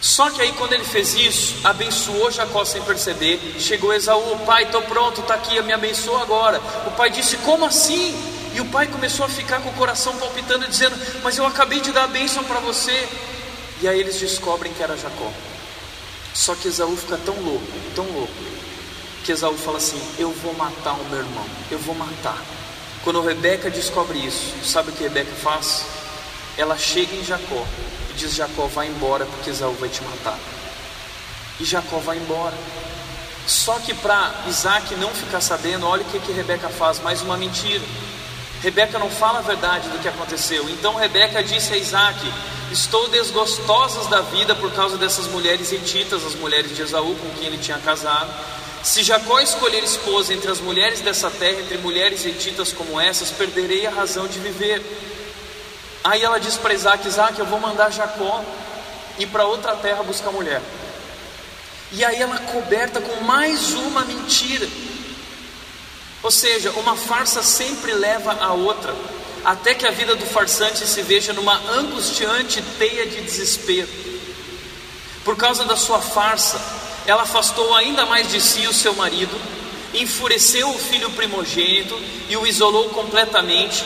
Só 0.00 0.30
que 0.30 0.40
aí 0.40 0.52
quando 0.52 0.72
ele 0.72 0.84
fez 0.84 1.12
isso, 1.12 1.56
abençoou 1.62 2.30
Jacó 2.30 2.64
sem 2.64 2.80
perceber. 2.80 3.38
Chegou 3.58 3.92
Esaú, 3.92 4.38
pai, 4.46 4.62
estou 4.62 4.80
pronto, 4.80 5.20
está 5.20 5.34
aqui, 5.34 5.60
me 5.60 5.74
abençoa 5.74 6.22
agora. 6.22 6.62
O 6.86 6.92
pai 6.92 7.10
disse, 7.10 7.36
como 7.38 7.66
assim? 7.66 8.16
E 8.54 8.60
o 8.62 8.64
pai 8.70 8.86
começou 8.86 9.26
a 9.26 9.28
ficar 9.28 9.60
com 9.60 9.68
o 9.68 9.74
coração 9.74 10.16
palpitando, 10.16 10.66
dizendo, 10.66 10.96
mas 11.22 11.36
eu 11.36 11.44
acabei 11.44 11.80
de 11.80 11.92
dar 11.92 12.04
a 12.04 12.06
bênção 12.06 12.42
para 12.44 12.58
você. 12.58 13.06
E 13.82 13.86
aí 13.86 14.00
eles 14.00 14.18
descobrem 14.18 14.72
que 14.72 14.82
era 14.82 14.96
Jacó. 14.96 15.30
Só 16.38 16.54
que 16.54 16.68
Esaú 16.68 16.96
fica 16.96 17.18
tão 17.18 17.34
louco, 17.34 17.66
tão 17.96 18.04
louco, 18.04 18.32
que 19.24 19.32
Esaú 19.32 19.56
fala 19.56 19.78
assim: 19.78 20.00
Eu 20.18 20.30
vou 20.30 20.54
matar 20.54 20.92
o 20.92 21.04
meu 21.06 21.18
irmão, 21.18 21.44
eu 21.68 21.78
vou 21.80 21.94
matar. 21.96 22.40
Quando 23.02 23.20
Rebeca 23.20 23.68
descobre 23.68 24.18
isso, 24.18 24.54
sabe 24.64 24.90
o 24.90 24.92
que 24.92 25.02
Rebeca 25.02 25.34
faz? 25.42 25.84
ela 26.58 26.76
chega 26.76 27.14
em 27.14 27.24
Jacó 27.24 27.64
e 28.10 28.12
diz: 28.14 28.34
Jacó, 28.34 28.66
vai 28.66 28.86
embora 28.86 29.24
porque 29.24 29.50
Esaú 29.50 29.72
vai 29.74 29.88
te 29.88 30.02
matar. 30.02 30.38
E 31.58 31.64
Jacó 31.64 31.98
vai 31.98 32.18
embora. 32.18 32.54
Só 33.46 33.78
que 33.78 33.94
para 33.94 34.34
Isaac 34.46 34.94
não 34.96 35.10
ficar 35.10 35.40
sabendo, 35.40 35.86
olha 35.86 36.02
o 36.02 36.04
que, 36.06 36.18
que 36.20 36.32
Rebeca 36.32 36.68
faz: 36.68 37.00
mais 37.00 37.22
uma 37.22 37.36
mentira. 37.36 37.84
Rebeca 38.60 38.98
não 38.98 39.08
fala 39.08 39.38
a 39.38 39.42
verdade 39.42 39.88
do 39.88 40.00
que 40.00 40.08
aconteceu. 40.08 40.68
Então 40.68 40.94
Rebeca 40.96 41.42
disse 41.42 41.72
a 41.72 41.76
Isaac: 41.76 42.18
Estou 42.70 43.08
desgostosa 43.08 44.08
da 44.10 44.20
vida 44.20 44.54
por 44.54 44.70
causa 44.72 44.98
dessas 44.98 45.26
mulheres 45.26 45.72
hititas, 45.72 46.24
as 46.24 46.34
mulheres 46.34 46.76
de 46.76 46.82
Esaú 46.82 47.14
com 47.16 47.30
quem 47.38 47.46
ele 47.46 47.58
tinha 47.58 47.78
casado. 47.78 48.30
Se 48.82 49.02
Jacó 49.02 49.40
escolher 49.40 49.82
esposa 49.82 50.34
entre 50.34 50.50
as 50.50 50.60
mulheres 50.60 51.00
dessa 51.00 51.30
terra, 51.30 51.60
entre 51.60 51.78
mulheres 51.78 52.24
hititas 52.24 52.72
como 52.72 53.00
essas, 53.00 53.30
perderei 53.30 53.86
a 53.86 53.90
razão 53.90 54.28
de 54.28 54.38
viver. 54.38 54.82
Aí 56.04 56.22
ela 56.22 56.38
diz 56.38 56.56
para 56.56 56.74
Isaac: 56.74 57.08
Isaac, 57.08 57.38
eu 57.38 57.46
vou 57.46 57.58
mandar 57.58 57.90
Jacó 57.90 58.44
ir 59.18 59.26
para 59.26 59.44
outra 59.44 59.74
terra 59.76 60.02
buscar 60.02 60.30
mulher. 60.30 60.62
E 61.92 62.04
aí 62.04 62.20
ela 62.20 62.38
coberta 62.38 63.00
com 63.00 63.24
mais 63.24 63.72
uma 63.72 64.04
mentira. 64.04 64.68
Ou 66.22 66.30
seja, 66.30 66.70
uma 66.72 66.96
farsa 66.96 67.42
sempre 67.42 67.92
leva 67.92 68.36
a 68.40 68.52
outra, 68.52 68.94
até 69.44 69.74
que 69.74 69.86
a 69.86 69.90
vida 69.90 70.14
do 70.14 70.26
farsante 70.26 70.86
se 70.86 71.02
veja 71.02 71.32
numa 71.32 71.56
angustiante 71.72 72.62
teia 72.78 73.06
de 73.06 73.20
desespero. 73.20 73.88
Por 75.24 75.36
causa 75.36 75.64
da 75.64 75.76
sua 75.76 76.00
farsa, 76.00 76.60
ela 77.06 77.22
afastou 77.22 77.74
ainda 77.74 78.06
mais 78.06 78.30
de 78.30 78.40
si 78.40 78.66
o 78.66 78.72
seu 78.72 78.94
marido, 78.94 79.34
enfureceu 79.94 80.70
o 80.70 80.78
filho 80.78 81.10
primogênito 81.10 81.98
e 82.28 82.36
o 82.36 82.46
isolou 82.46 82.90
completamente, 82.90 83.84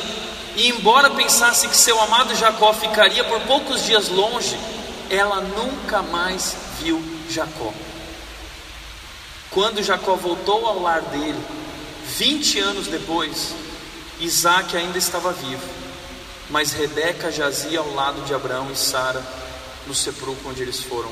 e 0.57 0.69
embora 0.69 1.11
pensasse 1.11 1.69
que 1.69 1.77
seu 1.77 2.01
amado 2.01 2.35
Jacó 2.35 2.73
ficaria 2.73 3.25
por 3.25 3.41
poucos 3.43 3.85
dias 3.85 4.09
longe, 4.09 4.59
ela 5.09 5.41
nunca 5.41 6.03
mais 6.03 6.57
viu 6.81 7.03
Jacó. 7.31 7.73
Quando 9.51 9.83
Jacó 9.83 10.17
voltou 10.17 10.67
ao 10.67 10.81
lar 10.81 11.03
dele, 11.03 11.39
20 12.17 12.59
anos 12.59 12.87
depois, 12.89 13.55
Isaac 14.23 14.77
ainda 14.77 14.99
estava 14.99 15.33
vivo, 15.33 15.67
mas 16.49 16.73
Rebeca 16.73 17.33
jazia 17.33 17.81
ao 17.81 17.93
lado 17.93 18.25
de 18.25 18.33
Abraão 18.33 18.71
e 18.71 18.77
Sara 18.77 19.21
no 19.85 19.93
sepulcro 19.93 20.49
onde 20.49 20.63
eles 20.63 20.81
foram 20.81 21.11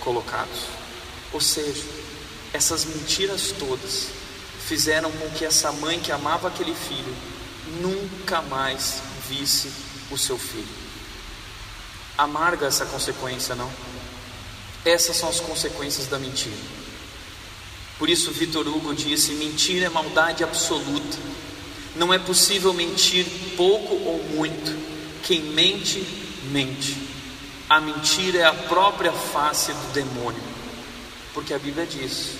colocados. 0.00 0.62
Ou 1.32 1.40
seja, 1.40 1.84
essas 2.52 2.84
mentiras 2.84 3.54
todas 3.56 4.08
fizeram 4.66 5.12
com 5.12 5.30
que 5.30 5.44
essa 5.44 5.70
mãe 5.70 6.00
que 6.00 6.10
amava 6.10 6.48
aquele 6.48 6.74
filho 6.74 7.14
nunca 7.80 8.42
mais 8.42 9.02
visse 9.28 9.70
o 10.10 10.18
seu 10.18 10.36
filho. 10.36 10.66
Amarga 12.16 12.66
essa 12.66 12.84
consequência, 12.86 13.54
não? 13.54 13.70
Essas 14.84 15.16
são 15.16 15.28
as 15.28 15.38
consequências 15.38 16.08
da 16.08 16.18
mentira. 16.18 16.56
Por 18.00 18.10
isso, 18.10 18.32
Vitor 18.32 18.66
Hugo 18.66 18.94
disse: 18.94 19.32
mentira 19.32 19.86
é 19.86 19.88
maldade 19.88 20.42
absoluta. 20.42 21.18
Não 21.98 22.14
é 22.14 22.18
possível 22.18 22.72
mentir 22.72 23.26
pouco 23.56 23.94
ou 23.94 24.22
muito. 24.34 24.76
Quem 25.22 25.42
mente, 25.42 26.00
mente. 26.44 26.96
A 27.68 27.80
mentira 27.80 28.38
é 28.38 28.44
a 28.44 28.54
própria 28.54 29.12
face 29.12 29.72
do 29.72 29.92
demônio. 29.92 30.42
Porque 31.34 31.52
a 31.52 31.58
Bíblia 31.58 31.84
diz: 31.84 32.36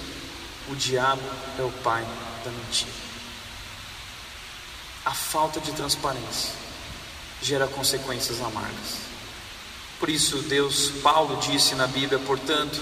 o 0.70 0.74
diabo 0.74 1.22
é 1.58 1.62
o 1.62 1.70
pai 1.82 2.06
da 2.44 2.50
mentira. 2.50 2.92
A 5.04 5.12
falta 5.12 5.60
de 5.60 5.72
transparência 5.72 6.52
gera 7.42 7.66
consequências 7.66 8.40
amargas. 8.40 9.08
Por 9.98 10.08
isso, 10.08 10.38
Deus, 10.42 10.90
Paulo 11.02 11.36
disse 11.40 11.74
na 11.74 11.86
Bíblia, 11.86 12.18
portanto, 12.20 12.80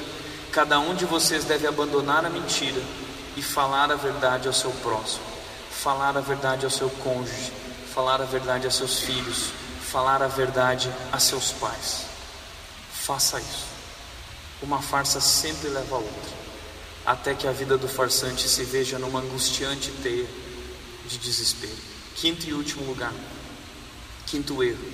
cada 0.52 0.78
um 0.78 0.94
de 0.94 1.04
vocês 1.04 1.44
deve 1.44 1.66
abandonar 1.66 2.24
a 2.24 2.30
mentira 2.30 2.82
e 3.36 3.42
falar 3.42 3.90
a 3.90 3.96
verdade 3.96 4.48
ao 4.48 4.54
seu 4.54 4.70
próximo, 4.70 5.24
falar 5.82 6.16
a 6.16 6.20
verdade 6.20 6.64
ao 6.64 6.70
seu 6.70 6.88
cônjuge, 6.88 7.52
falar 7.92 8.20
a 8.20 8.24
verdade 8.24 8.66
a 8.66 8.70
seus 8.70 8.98
filhos, 9.00 9.50
falar 9.80 10.22
a 10.22 10.26
verdade 10.26 10.92
a 11.12 11.18
seus 11.18 11.52
pais. 11.52 12.06
Faça 12.92 13.38
isso. 13.38 13.66
Uma 14.62 14.80
farsa 14.80 15.20
sempre 15.20 15.68
leva 15.68 15.96
a 15.96 15.98
outra, 15.98 16.32
até 17.04 17.34
que 17.34 17.46
a 17.46 17.52
vida 17.52 17.76
do 17.76 17.86
farsante 17.86 18.48
se 18.48 18.64
veja 18.64 18.98
numa 18.98 19.20
angustiante 19.20 19.90
teia 20.02 20.26
de 21.06 21.18
desespero. 21.18 21.76
Quinto 22.16 22.48
e 22.48 22.54
último 22.54 22.84
lugar, 22.86 23.12
quinto 24.26 24.62
erro, 24.62 24.84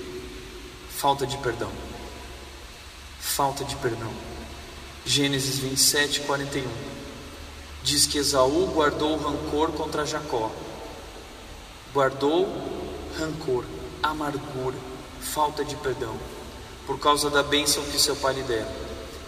falta 0.90 1.26
de 1.26 1.38
perdão. 1.38 1.72
Falta 3.20 3.64
de 3.64 3.76
perdão. 3.76 4.12
Gênesis 5.06 5.58
27, 5.58 6.20
41 6.20 6.92
diz 7.82 8.06
que 8.06 8.18
Esaú 8.18 8.66
guardou 8.68 9.16
rancor 9.16 9.72
contra 9.72 10.06
Jacó, 10.06 10.50
guardou 11.92 12.46
rancor, 13.18 13.64
amargura, 14.02 14.76
falta 15.20 15.64
de 15.64 15.76
perdão, 15.76 16.16
por 16.86 16.98
causa 16.98 17.30
da 17.30 17.42
bênção 17.42 17.84
que 17.84 17.98
seu 17.98 18.16
pai 18.16 18.34
lhe 18.34 18.42
dera, 18.42 18.70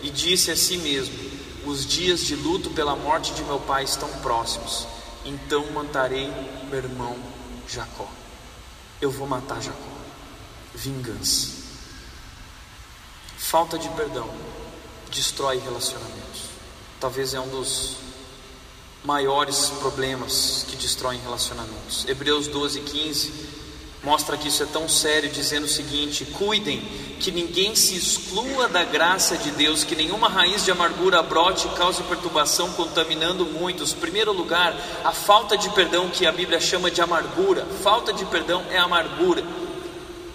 e 0.03 0.11
disse 0.11 0.51
a 0.51 0.57
si 0.57 0.77
mesmo: 0.79 1.15
Os 1.67 1.87
dias 1.87 2.21
de 2.21 2.35
luto 2.35 2.71
pela 2.71 2.97
morte 2.97 3.33
de 3.35 3.45
meu 3.45 3.61
pai 3.61 3.85
estão 3.85 4.09
próximos, 4.21 4.87
então 5.25 5.71
matarei 5.73 6.31
meu 6.69 6.79
irmão 6.79 7.17
Jacó. 7.69 8.09
Eu 9.01 9.11
vou 9.11 9.27
matar 9.27 9.61
Jacó. 9.61 9.79
Vingança. 10.75 11.65
Falta 13.37 13.79
de 13.79 13.89
perdão 13.91 14.29
destrói 15.15 15.59
relacionamentos. 15.59 16.51
Talvez 16.99 17.35
é 17.35 17.41
um 17.41 17.49
dos 17.49 17.97
maiores 19.05 19.69
problemas 19.81 20.65
que 20.69 20.77
destroem 20.77 21.21
relacionamentos. 21.21 22.07
Hebreus 22.09 22.49
12, 22.49 22.81
15 22.81 23.55
mostra 24.03 24.37
que 24.37 24.49
isso 24.49 24.63
é 24.63 24.67
tão 24.67 24.89
sério, 24.89 25.31
dizendo 25.31 25.65
o 25.65 25.69
seguinte: 25.69 26.25
cuidem 26.25 26.81
que 27.21 27.31
ninguém 27.31 27.75
se 27.75 27.97
exclua 27.97 28.69
da 28.69 28.85
graça 28.85 29.37
de 29.37 29.51
Deus, 29.53 29.85
que 29.85 29.95
nenhuma 29.95 30.29
raiz 30.29 30.65
de 30.65 30.71
amargura 30.71 31.23
brote 31.23 31.67
e 31.67 31.71
cause 31.71 32.03
perturbação, 32.03 32.73
contaminando 32.73 33.45
muitos. 33.47 33.93
Primeiro 33.93 34.33
lugar, 34.33 34.77
a 35.05 35.13
falta 35.13 35.57
de 35.57 35.69
perdão, 35.71 36.09
que 36.09 36.27
a 36.27 36.33
Bíblia 36.33 36.61
chama 36.61 36.91
de 36.91 37.01
amargura. 37.01 37.67
Falta 37.83 38.13
de 38.13 38.25
perdão 38.27 38.65
é 38.71 38.79
amargura. 38.79 39.43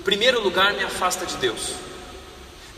Primeiro 0.03 0.41
lugar, 0.41 0.73
me 0.73 0.83
afasta 0.83 1.25
de 1.25 1.37
Deus. 1.37 1.88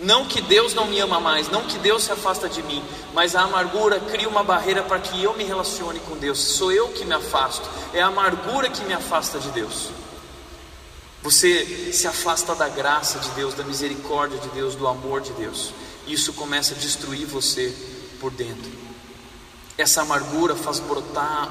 Não 0.02 0.26
que 0.26 0.42
Deus 0.42 0.74
não 0.74 0.88
me 0.88 1.00
ama 1.00 1.20
mais, 1.20 1.48
não 1.50 1.64
que 1.64 1.78
Deus 1.78 2.04
se 2.04 2.12
afasta 2.12 2.50
de 2.50 2.64
mim, 2.64 2.84
mas 3.14 3.36
a 3.36 3.42
amargura 3.42 4.00
cria 4.00 4.28
uma 4.28 4.44
barreira 4.44 4.82
para 4.82 5.00
que 5.00 5.24
eu 5.24 5.36
me 5.36 5.44
relacione 5.44 6.00
com 6.00 6.18
Deus. 6.18 6.40
Sou 6.40 6.72
eu 6.72 6.90
que 6.90 7.06
me 7.06 7.14
afasto, 7.14 7.70
é 7.94 8.02
a 8.02 8.08
amargura 8.08 8.68
que 8.68 8.84
me 8.84 8.94
afasta 8.94 9.40
de 9.40 9.50
Deus. 9.52 9.90
Você 11.22 11.94
se 11.94 12.08
afasta 12.08 12.56
da 12.56 12.68
graça 12.68 13.20
de 13.20 13.30
Deus, 13.32 13.54
da 13.54 13.64
misericórdia 13.64 14.40
de 14.40 14.50
Deus, 14.50 14.74
do 14.74 14.88
amor 14.88 15.22
de 15.22 15.34
Deus. 15.34 15.72
Isso 16.08 16.34
começa 16.34 16.74
a 16.74 16.78
destruir 16.78 17.28
você 17.28 17.72
por 18.20 18.32
dentro. 18.32 18.72
Essa 19.78 20.02
amargura 20.02 20.56
faz 20.56 20.80
brotar 20.80 21.48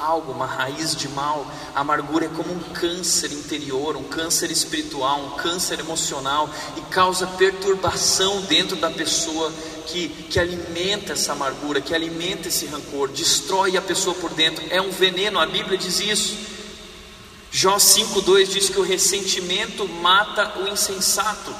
algo, 0.00 0.32
uma 0.32 0.46
raiz 0.46 0.96
de 0.96 1.08
mal. 1.08 1.46
A 1.74 1.80
amargura 1.80 2.26
é 2.26 2.28
como 2.28 2.52
um 2.52 2.60
câncer 2.72 3.32
interior, 3.32 3.96
um 3.96 4.04
câncer 4.04 4.50
espiritual, 4.50 5.20
um 5.20 5.30
câncer 5.30 5.78
emocional 5.80 6.48
e 6.76 6.80
causa 6.82 7.26
perturbação 7.26 8.40
dentro 8.42 8.76
da 8.76 8.90
pessoa 8.90 9.52
que, 9.86 10.08
que 10.08 10.38
alimenta 10.38 11.12
essa 11.12 11.32
amargura, 11.32 11.80
que 11.80 11.94
alimenta 11.94 12.48
esse 12.48 12.66
rancor, 12.66 13.08
destrói 13.08 13.76
a 13.76 13.82
pessoa 13.82 14.14
por 14.14 14.30
dentro. 14.30 14.64
É 14.70 14.80
um 14.80 14.90
veneno, 14.90 15.38
a 15.38 15.46
Bíblia 15.46 15.76
diz 15.76 16.00
isso. 16.00 16.36
Jó 17.52 17.76
5,2 17.76 18.46
diz 18.46 18.68
que 18.68 18.78
o 18.78 18.84
ressentimento 18.84 19.86
mata 19.88 20.60
o 20.60 20.68
insensato. 20.68 21.52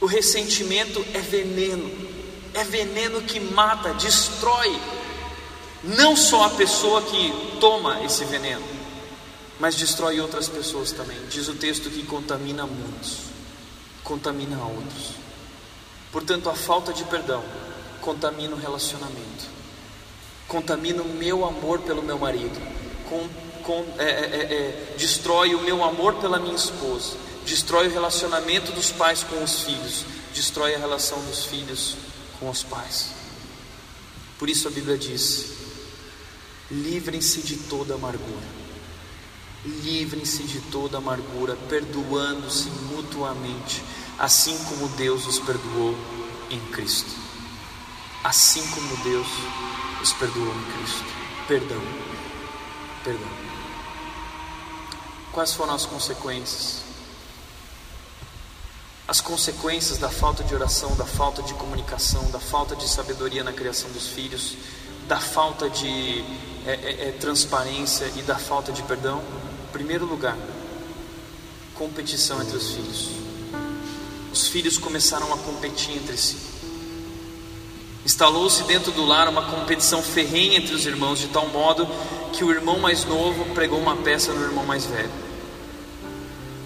O 0.00 0.06
ressentimento 0.06 1.04
é 1.14 1.20
veneno, 1.20 1.88
é 2.54 2.64
veneno 2.64 3.22
que 3.22 3.38
mata, 3.38 3.94
destrói, 3.94 4.76
não 5.82 6.16
só 6.16 6.44
a 6.44 6.50
pessoa 6.50 7.02
que 7.02 7.58
toma 7.60 8.02
esse 8.04 8.24
veneno, 8.24 8.64
mas 9.58 9.74
destrói 9.74 10.20
outras 10.20 10.48
pessoas 10.48 10.92
também. 10.92 11.16
Diz 11.28 11.48
o 11.48 11.54
texto 11.54 11.90
que 11.90 12.04
contamina 12.04 12.66
muitos, 12.66 13.18
contamina 14.02 14.58
outros. 14.62 15.12
Portanto, 16.10 16.50
a 16.50 16.54
falta 16.54 16.92
de 16.92 17.04
perdão 17.04 17.42
contamina 18.00 18.54
o 18.54 18.58
relacionamento, 18.58 19.46
contamina 20.46 21.02
o 21.02 21.08
meu 21.08 21.44
amor 21.44 21.80
pelo 21.80 22.02
meu 22.02 22.18
marido, 22.18 22.60
com, 23.62 23.84
é, 23.98 24.04
é, 24.04 24.08
é, 24.08 24.54
é, 24.54 24.94
destrói 24.98 25.54
o 25.54 25.60
meu 25.60 25.82
amor 25.84 26.14
pela 26.16 26.38
minha 26.38 26.54
esposa, 26.54 27.16
destrói 27.46 27.88
o 27.88 27.92
relacionamento 27.92 28.72
dos 28.72 28.90
pais 28.90 29.22
com 29.22 29.42
os 29.42 29.62
filhos, 29.62 30.04
destrói 30.34 30.74
a 30.74 30.78
relação 30.78 31.22
dos 31.24 31.44
filhos 31.44 31.96
com 32.38 32.50
os 32.50 32.62
pais. 32.62 33.10
Por 34.38 34.50
isso 34.50 34.66
a 34.66 34.70
Bíblia 34.70 34.98
diz: 34.98 35.61
livrem-se 36.72 37.42
de 37.42 37.56
toda 37.56 37.94
amargura. 37.94 38.62
Livrem-se 39.64 40.42
de 40.44 40.60
toda 40.60 40.98
amargura, 40.98 41.54
perdoando-se 41.68 42.68
mutuamente, 42.90 43.82
assim 44.18 44.56
como 44.64 44.88
Deus 44.90 45.26
os 45.26 45.38
perdoou 45.38 45.94
em 46.50 46.58
Cristo. 46.72 47.10
Assim 48.24 48.66
como 48.68 48.96
Deus 49.04 49.26
os 50.02 50.12
perdoou 50.14 50.48
em 50.48 50.72
Cristo. 50.72 51.04
Perdão. 51.46 51.82
Perdão. 53.04 53.28
Quais 55.32 55.52
foram 55.52 55.74
as 55.74 55.86
consequências? 55.86 56.82
As 59.06 59.20
consequências 59.20 59.98
da 59.98 60.08
falta 60.08 60.42
de 60.42 60.54
oração, 60.54 60.94
da 60.96 61.04
falta 61.04 61.42
de 61.42 61.52
comunicação, 61.54 62.30
da 62.30 62.40
falta 62.40 62.74
de 62.74 62.88
sabedoria 62.88 63.44
na 63.44 63.52
criação 63.52 63.90
dos 63.90 64.08
filhos, 64.08 64.56
da 65.06 65.20
falta 65.20 65.68
de 65.68 66.24
é, 66.66 66.70
é, 66.70 67.08
é, 67.08 67.12
transparência 67.12 68.10
e 68.16 68.22
da 68.22 68.36
falta 68.36 68.72
de 68.72 68.82
perdão? 68.82 69.22
Primeiro 69.72 70.04
lugar, 70.04 70.36
competição 71.74 72.40
entre 72.42 72.56
os 72.56 72.72
filhos. 72.72 73.08
Os 74.32 74.48
filhos 74.48 74.78
começaram 74.78 75.32
a 75.32 75.38
competir 75.38 75.96
entre 75.96 76.16
si. 76.16 76.36
Instalou-se 78.04 78.64
dentro 78.64 78.90
do 78.92 79.04
lar 79.04 79.28
uma 79.28 79.42
competição 79.42 80.02
ferrenha 80.02 80.58
entre 80.58 80.74
os 80.74 80.84
irmãos, 80.86 81.18
de 81.18 81.28
tal 81.28 81.48
modo 81.48 81.86
que 82.32 82.42
o 82.44 82.50
irmão 82.50 82.78
mais 82.78 83.04
novo 83.04 83.44
pregou 83.54 83.78
uma 83.78 83.96
peça 83.96 84.32
no 84.32 84.42
irmão 84.42 84.64
mais 84.64 84.86
velho. 84.86 85.10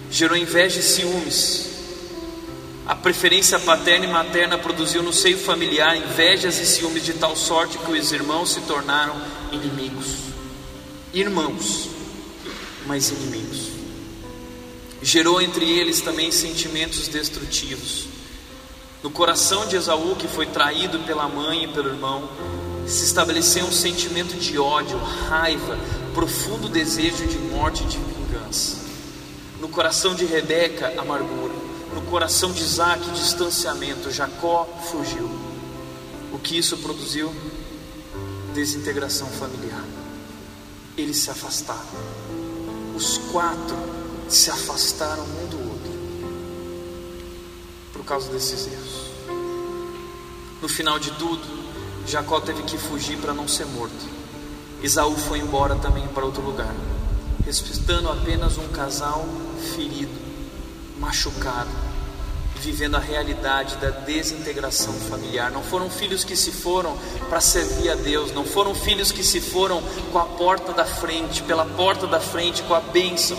Gerou 0.09 0.37
inveja 0.37 0.79
e 0.79 0.83
ciúmes. 0.83 1.76
A 2.87 2.95
preferência 2.95 3.59
paterna 3.59 4.05
e 4.05 4.07
materna 4.09 4.57
produziu 4.57 5.03
no 5.03 5.11
seio 5.11 5.37
familiar 5.37 5.97
invejas 5.97 6.57
e 6.57 6.65
ciúmes 6.65 7.03
de 7.03 7.15
tal 7.15 7.35
sorte 7.35 7.77
que 7.77 7.91
os 7.91 8.11
irmãos 8.13 8.53
se 8.53 8.61
tornaram 8.61 9.21
inimigos. 9.51 10.07
Irmãos, 11.13 11.89
mas 12.85 13.09
inimigos. 13.09 13.71
Gerou 15.01 15.41
entre 15.41 15.69
eles 15.69 15.99
também 15.99 16.31
sentimentos 16.31 17.09
destrutivos. 17.09 18.07
No 19.03 19.11
coração 19.11 19.67
de 19.67 19.75
Esaú, 19.75 20.15
que 20.15 20.29
foi 20.29 20.45
traído 20.45 20.99
pela 20.99 21.27
mãe 21.27 21.65
e 21.65 21.67
pelo 21.67 21.89
irmão, 21.89 22.29
se 22.87 23.03
estabeleceu 23.03 23.65
um 23.65 23.71
sentimento 23.71 24.33
de 24.37 24.57
ódio, 24.57 24.97
raiva, 24.97 25.77
profundo 26.13 26.69
desejo 26.69 27.27
de 27.27 27.37
morte 27.37 27.83
e 27.83 27.87
de 27.87 27.97
vingança. 27.97 28.77
No 29.59 29.67
coração 29.67 30.15
de 30.15 30.23
Rebeca, 30.23 30.93
amargura. 30.97 31.56
No 31.97 32.03
coração 32.03 32.51
de 32.51 32.61
Isaac, 32.61 33.09
distanciamento. 33.09 34.11
Jacó 34.11 34.65
fugiu. 34.91 35.27
O 36.31 36.37
que 36.37 36.55
isso 36.55 36.77
produziu? 36.77 37.33
Desintegração 38.53 39.25
familiar. 39.27 39.83
Eles 40.95 41.17
se 41.17 41.31
afastaram. 41.31 41.81
Os 42.95 43.17
quatro 43.31 43.75
se 44.29 44.51
afastaram 44.51 45.23
um 45.23 45.47
do 45.47 45.57
outro 45.57 45.91
por 47.93 48.05
causa 48.05 48.31
desses 48.31 48.67
erros. 48.67 49.07
No 50.61 50.69
final 50.69 50.99
de 50.99 51.09
tudo, 51.13 51.41
Jacó 52.05 52.39
teve 52.39 52.61
que 52.61 52.77
fugir 52.77 53.17
para 53.17 53.33
não 53.33 53.47
ser 53.47 53.65
morto. 53.65 54.07
Isaú 54.83 55.17
foi 55.17 55.39
embora 55.39 55.75
também 55.77 56.07
para 56.09 56.25
outro 56.25 56.43
lugar, 56.43 56.75
respeitando 57.43 58.07
apenas 58.07 58.55
um 58.59 58.67
casal 58.67 59.25
ferido, 59.75 60.13
machucado, 60.99 61.86
vivendo 62.59 62.95
a 62.95 62.99
realidade 62.99 63.75
da 63.77 63.89
desintegração 63.89 64.93
familiar. 64.93 65.51
Não 65.51 65.63
foram 65.63 65.89
filhos 65.89 66.23
que 66.23 66.35
se 66.35 66.51
foram 66.51 66.97
para 67.29 67.41
servir 67.41 67.89
a 67.89 67.95
Deus, 67.95 68.31
não 68.31 68.45
foram 68.45 68.73
filhos 68.75 69.11
que 69.11 69.23
se 69.23 69.39
foram 69.39 69.81
com 70.11 70.19
a 70.19 70.25
porta 70.25 70.73
da 70.73 70.85
frente, 70.85 71.43
pela 71.43 71.65
porta 71.65 72.07
da 72.07 72.19
frente, 72.19 72.63
com 72.63 72.73
a 72.73 72.81
bênção. 72.81 73.37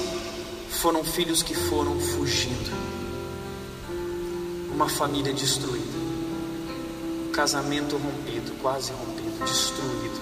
Foram 0.70 1.02
filhos 1.04 1.42
que 1.42 1.54
foram 1.54 1.98
fugindo. 1.98 2.70
Uma 4.72 4.88
família 4.88 5.32
destruída 5.32 5.98
casamento 7.38 7.96
rompido, 7.96 8.50
quase 8.60 8.90
rompido, 8.90 9.44
destruído. 9.44 10.20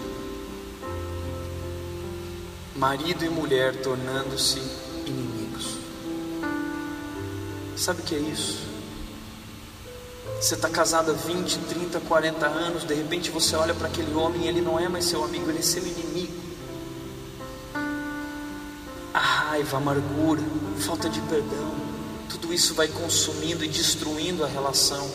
Marido 2.77 3.25
e 3.25 3.31
mulher 3.31 3.75
tornando-se 3.81 4.61
inimigos. 5.07 5.79
Sabe 7.75 8.03
o 8.03 8.05
que 8.05 8.17
é 8.17 8.19
isso? 8.19 8.66
Você 10.41 10.55
está 10.55 10.69
casado 10.69 11.11
há 11.11 11.15
20, 11.15 11.59
30, 11.61 12.01
40 12.01 12.47
anos, 12.47 12.85
de 12.85 12.95
repente 12.95 13.31
você 13.31 13.57
olha 13.57 13.75
para 13.75 13.89
aquele 13.89 14.15
homem 14.15 14.43
e 14.43 14.49
ele 14.49 14.61
não 14.61 14.79
é 14.79 14.89
mais 14.89 15.07
seu 15.07 15.25
amigo, 15.25 15.51
ele 15.51 15.59
é 15.59 15.63
seu 15.63 15.83
inimigo. 15.85 16.35
A 19.15 19.19
raiva, 19.19 19.79
a 19.79 19.81
amargura, 19.81 20.43
falta 20.79 21.09
de 21.09 21.21
perdão, 21.23 21.75
tudo 22.29 22.53
isso 22.53 22.75
vai 22.75 22.87
consumindo 22.87 23.65
e 23.65 23.69
destruindo 23.69 24.45
a 24.45 24.47
relação. 24.47 25.11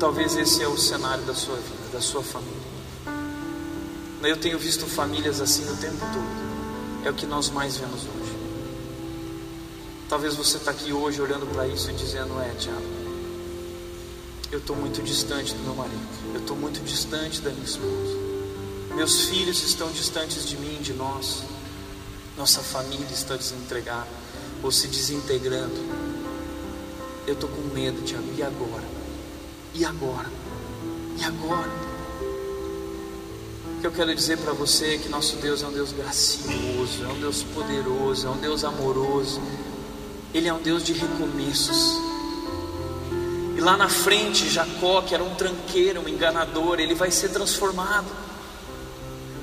Talvez 0.00 0.36
esse 0.36 0.62
é 0.62 0.68
o 0.68 0.76
cenário 0.76 1.24
da 1.24 1.34
sua 1.34 1.54
vida, 1.54 1.88
da 1.92 2.00
sua 2.00 2.22
família. 2.22 2.64
Eu 4.22 4.36
tenho 4.36 4.58
visto 4.58 4.86
famílias 4.86 5.40
assim 5.40 5.70
o 5.70 5.76
tempo 5.76 6.00
todo. 6.00 7.06
É 7.06 7.10
o 7.10 7.14
que 7.14 7.26
nós 7.26 7.48
mais 7.50 7.76
vemos 7.76 8.00
hoje. 8.00 8.34
Talvez 10.08 10.34
você 10.34 10.56
está 10.56 10.70
aqui 10.70 10.92
hoje 10.92 11.20
olhando 11.20 11.46
para 11.52 11.66
isso 11.68 11.90
e 11.90 11.94
dizendo: 11.94 12.40
É, 12.40 12.48
Tiago, 12.58 13.03
eu 14.54 14.60
estou 14.60 14.76
muito 14.76 15.02
distante 15.02 15.52
do 15.52 15.62
meu 15.64 15.74
marido, 15.74 16.08
eu 16.32 16.40
estou 16.40 16.56
muito 16.56 16.80
distante 16.84 17.40
da 17.40 17.50
minha 17.50 17.64
esposa, 17.64 18.16
meus 18.94 19.24
filhos 19.26 19.60
estão 19.64 19.90
distantes 19.90 20.46
de 20.46 20.56
mim, 20.56 20.80
de 20.80 20.92
nós, 20.92 21.42
nossa 22.38 22.60
família 22.60 23.04
está 23.12 23.34
desentregada 23.34 24.06
ou 24.62 24.70
se 24.70 24.86
desintegrando. 24.86 25.74
Eu 27.26 27.34
estou 27.34 27.48
com 27.48 27.62
medo, 27.74 28.00
Tiago, 28.02 28.28
e 28.36 28.42
agora? 28.42 28.84
E 29.74 29.84
agora? 29.84 30.30
E 31.18 31.24
agora? 31.24 31.94
que 33.80 33.88
eu 33.88 33.92
quero 33.92 34.14
dizer 34.14 34.38
para 34.38 34.52
você 34.54 34.94
é 34.94 34.98
que 34.98 35.10
nosso 35.10 35.36
Deus 35.36 35.62
é 35.62 35.66
um 35.66 35.72
Deus 35.72 35.92
gracioso, 35.92 37.04
é 37.04 37.08
um 37.08 37.20
Deus 37.20 37.42
poderoso, 37.42 38.26
é 38.26 38.30
um 38.30 38.38
Deus 38.38 38.64
amoroso. 38.64 39.42
Ele 40.32 40.48
é 40.48 40.54
um 40.54 40.62
Deus 40.62 40.82
de 40.82 40.94
recomeços. 40.94 42.03
Lá 43.64 43.78
na 43.78 43.88
frente, 43.88 44.50
Jacó, 44.50 45.00
que 45.00 45.14
era 45.14 45.24
um 45.24 45.34
tranqueiro, 45.36 46.02
um 46.02 46.06
enganador, 46.06 46.78
ele 46.78 46.94
vai 46.94 47.10
ser 47.10 47.30
transformado. 47.30 48.04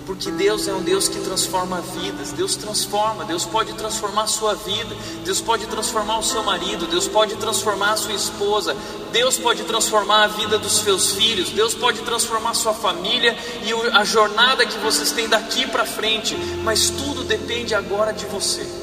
Porque 0.05 0.29
Deus 0.29 0.67
é 0.67 0.73
um 0.73 0.83
Deus 0.83 1.07
que 1.07 1.19
transforma 1.21 1.81
vidas. 1.81 2.31
Deus 2.31 2.55
transforma, 2.55 3.25
Deus 3.25 3.45
pode 3.45 3.73
transformar 3.73 4.23
a 4.23 4.27
sua 4.27 4.53
vida, 4.53 4.95
Deus 5.25 5.41
pode 5.41 5.65
transformar 5.65 6.19
o 6.19 6.23
seu 6.23 6.43
marido, 6.43 6.85
Deus 6.85 7.07
pode 7.07 7.35
transformar 7.37 7.93
a 7.93 7.97
sua 7.97 8.13
esposa, 8.13 8.77
Deus 9.11 9.39
pode 9.39 9.63
transformar 9.63 10.25
a 10.25 10.27
vida 10.27 10.59
dos 10.59 10.73
seus 10.73 11.13
filhos, 11.13 11.49
Deus 11.49 11.73
pode 11.73 12.01
transformar 12.01 12.51
a 12.51 12.55
sua 12.55 12.75
família 12.75 13.35
e 13.63 13.73
a 13.97 14.03
jornada 14.03 14.67
que 14.67 14.77
vocês 14.77 15.11
têm 15.11 15.27
daqui 15.27 15.65
para 15.65 15.83
frente, 15.83 16.35
mas 16.63 16.91
tudo 16.91 17.23
depende 17.23 17.73
agora 17.73 18.13
de 18.13 18.27
você. 18.27 18.80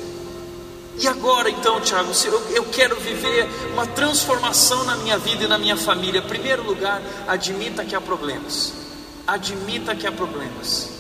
E 1.01 1.07
agora 1.07 1.49
então, 1.49 1.81
Tiago, 1.81 2.11
eu, 2.25 2.57
eu 2.57 2.65
quero 2.65 2.97
viver 2.97 3.49
uma 3.73 3.87
transformação 3.87 4.85
na 4.85 4.97
minha 4.97 5.17
vida 5.17 5.45
e 5.45 5.49
na 5.49 5.57
minha 5.57 5.77
família, 5.77 6.19
em 6.19 6.27
primeiro 6.27 6.65
lugar, 6.65 7.01
admita 7.27 7.85
que 7.85 7.95
há 7.95 8.01
problemas. 8.01 8.73
Admita 9.27 9.95
que 9.95 10.07
há 10.07 10.13
problemas. 10.13 10.91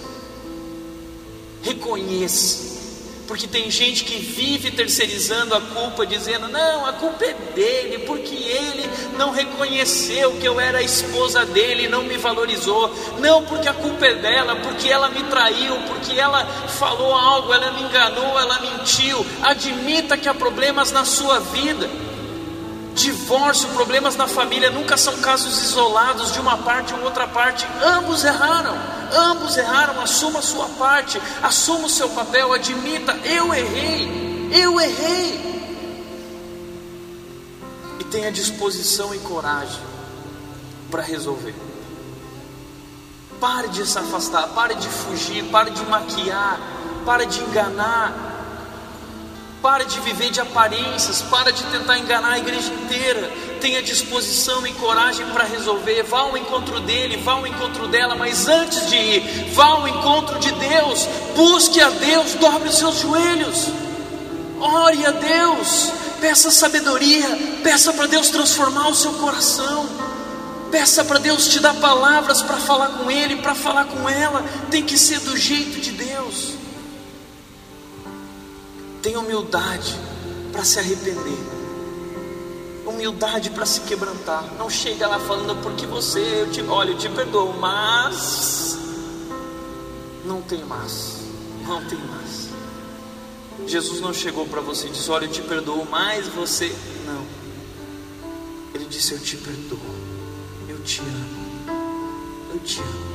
Reconheça. 1.63 2.68
Porque 3.29 3.47
tem 3.47 3.71
gente 3.71 4.05
que 4.05 4.17
vive 4.17 4.71
terceirizando 4.71 5.55
a 5.55 5.61
culpa, 5.61 6.07
dizendo: 6.07 6.49
não, 6.49 6.87
a 6.87 6.95
culpa 6.95 7.27
é 7.27 7.35
dele, 7.55 7.99
porque 8.07 8.35
ele 8.35 8.89
não 9.19 9.31
reconheceu 9.33 10.33
que 10.39 10.49
eu 10.49 10.59
era 10.59 10.79
a 10.79 10.83
esposa 10.83 11.45
dele 11.45 11.85
e 11.85 11.89
não 11.89 12.05
me 12.05 12.17
valorizou. 12.17 12.91
Não, 13.19 13.45
porque 13.45 13.69
a 13.69 13.75
culpa 13.75 14.07
é 14.07 14.15
dela, 14.15 14.57
porque 14.57 14.89
ela 14.89 15.11
me 15.11 15.23
traiu, 15.25 15.77
porque 15.89 16.19
ela 16.19 16.43
falou 16.79 17.15
algo, 17.15 17.53
ela 17.53 17.71
me 17.73 17.83
enganou, 17.83 18.39
ela 18.41 18.61
mentiu. 18.61 19.25
Admita 19.43 20.17
que 20.17 20.27
há 20.27 20.33
problemas 20.33 20.91
na 20.91 21.05
sua 21.05 21.39
vida. 21.39 21.87
Divórcio, 22.99 23.69
problemas 23.69 24.17
na 24.17 24.27
família 24.27 24.71
nunca 24.71 24.97
são 24.97 25.17
casos 25.19 25.63
isolados 25.63 26.33
de 26.33 26.41
uma 26.41 26.59
parte 26.59 26.93
ou 26.93 27.05
outra 27.05 27.29
parte, 27.29 27.65
ambos 27.81 28.25
erraram, 28.25 28.77
ambos 29.13 29.57
erraram. 29.57 30.01
Assuma 30.01 30.41
a 30.41 30.43
sua 30.43 30.67
parte, 30.71 31.23
assuma 31.41 31.87
o 31.87 31.89
seu 31.89 32.09
papel, 32.09 32.53
admita: 32.53 33.13
eu 33.25 33.55
errei, 33.55 34.51
eu 34.53 34.81
errei. 34.81 35.49
E 38.01 38.05
tenha 38.05 38.33
disposição 38.33 39.15
e 39.15 39.19
coragem 39.21 39.81
para 40.91 41.03
resolver. 41.03 41.55
Pare 43.41 43.69
de 43.69 43.87
se 43.87 43.97
afastar, 43.97 44.49
pare 44.49 44.75
de 44.75 44.89
fugir, 44.89 45.45
pare 45.45 45.71
de 45.71 45.85
maquiar, 45.85 46.59
pare 47.07 47.27
de 47.27 47.41
enganar, 47.45 48.28
Pare 49.61 49.85
de 49.87 49.99
viver 50.01 50.31
de 50.31 50.41
aparências, 50.41 51.21
para 51.23 51.53
de 51.53 51.65
tentar 51.65 51.99
enganar 51.99 52.33
a 52.33 52.39
igreja 52.39 52.73
inteira. 52.73 53.29
Tenha 53.61 53.83
disposição 53.83 54.65
e 54.65 54.73
coragem 54.75 55.27
para 55.27 55.43
resolver. 55.45 56.05
Vá 56.05 56.21
ao 56.21 56.37
encontro 56.37 56.79
dele, 56.81 57.17
vá 57.17 57.33
ao 57.33 57.47
encontro 57.47 57.89
dela, 57.89 58.15
mas 58.15 58.47
antes 58.47 58.89
de 58.89 58.97
ir, 58.97 59.51
vá 59.55 59.67
ao 59.67 59.89
encontro 59.89 60.39
de 60.39 60.53
Deus. 60.53 61.09
Busque 61.35 61.81
a 61.81 61.91
Deus, 61.91 62.35
dobre 62.35 62.69
os 62.69 62.79
seus 62.79 63.01
joelhos. 63.01 63.67
Ore 64.61 65.07
a 65.07 65.11
Deus, 65.11 65.93
peça 66.21 66.51
sabedoria, 66.53 67.29
peça 67.63 67.93
para 67.93 68.07
Deus 68.07 68.29
transformar 68.29 68.89
o 68.89 68.95
seu 68.95 69.13
coração. 69.15 69.89
Peça 70.71 71.05
para 71.05 71.19
Deus 71.19 71.49
te 71.49 71.59
dar 71.59 71.75
palavras 71.75 72.43
para 72.43 72.59
falar 72.59 72.89
com 72.91 73.11
Ele, 73.11 73.37
para 73.37 73.55
falar 73.57 73.87
com 73.87 74.09
ela. 74.09 74.45
Tem 74.71 74.85
que 74.85 74.97
ser 74.97 75.19
do 75.21 75.37
jeito 75.37 75.81
de 75.81 75.93
Deus. 75.93 76.58
Tenha 79.03 79.21
humildade 79.21 79.97
para 80.53 80.65
se 80.65 80.79
arrepender. 80.79 81.39
Humildade 82.87 83.51
para 83.51 83.67
se 83.67 83.83
quebrantar. 83.83 84.55
Não 84.59 84.69
chega 84.69 85.07
lá 85.07 85.19
falando 85.19 85.61
porque 85.63 85.87
você, 85.87 86.21
eu 86.43 86.51
te, 86.51 86.63
olha, 86.63 86.91
eu 86.91 86.99
te 86.99 87.09
perdoo, 87.09 87.53
mas 87.59 88.79
não 90.25 90.43
tem 90.43 90.65
mais. 90.65 91.23
Não 91.67 91.85
tem 91.85 91.99
mais. 91.99 92.49
Jesus 93.67 94.01
não 94.01 94.15
chegou 94.15 94.47
para 94.47 94.61
você 94.61 94.87
e 94.87 94.91
disse: 94.91 95.11
Olha, 95.11 95.27
eu 95.27 95.31
te 95.31 95.43
perdoo, 95.43 95.87
mas 95.91 96.27
você. 96.29 96.75
Não. 97.05 97.27
Ele 98.75 98.87
disse: 98.87 99.13
Eu 99.13 99.21
te 99.21 99.37
perdoo. 99.37 99.79
Eu 100.69 100.83
te 100.83 101.01
amo. 101.01 102.53
Eu 102.53 102.61
te 102.61 102.81
amo. 102.81 103.08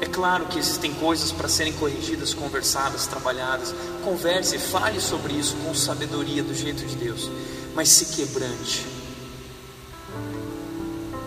É 0.00 0.06
claro 0.06 0.46
que 0.46 0.58
existem 0.58 0.94
coisas 0.94 1.30
para 1.30 1.46
serem 1.46 1.74
corrigidas, 1.74 2.32
conversadas, 2.32 3.06
trabalhadas. 3.06 3.74
Converse, 4.02 4.58
fale 4.58 4.98
sobre 4.98 5.34
isso 5.34 5.54
com 5.56 5.74
sabedoria 5.74 6.42
do 6.42 6.54
jeito 6.54 6.84
de 6.86 6.96
Deus, 6.96 7.30
mas 7.74 7.90
se 7.90 8.06
quebrante 8.06 8.86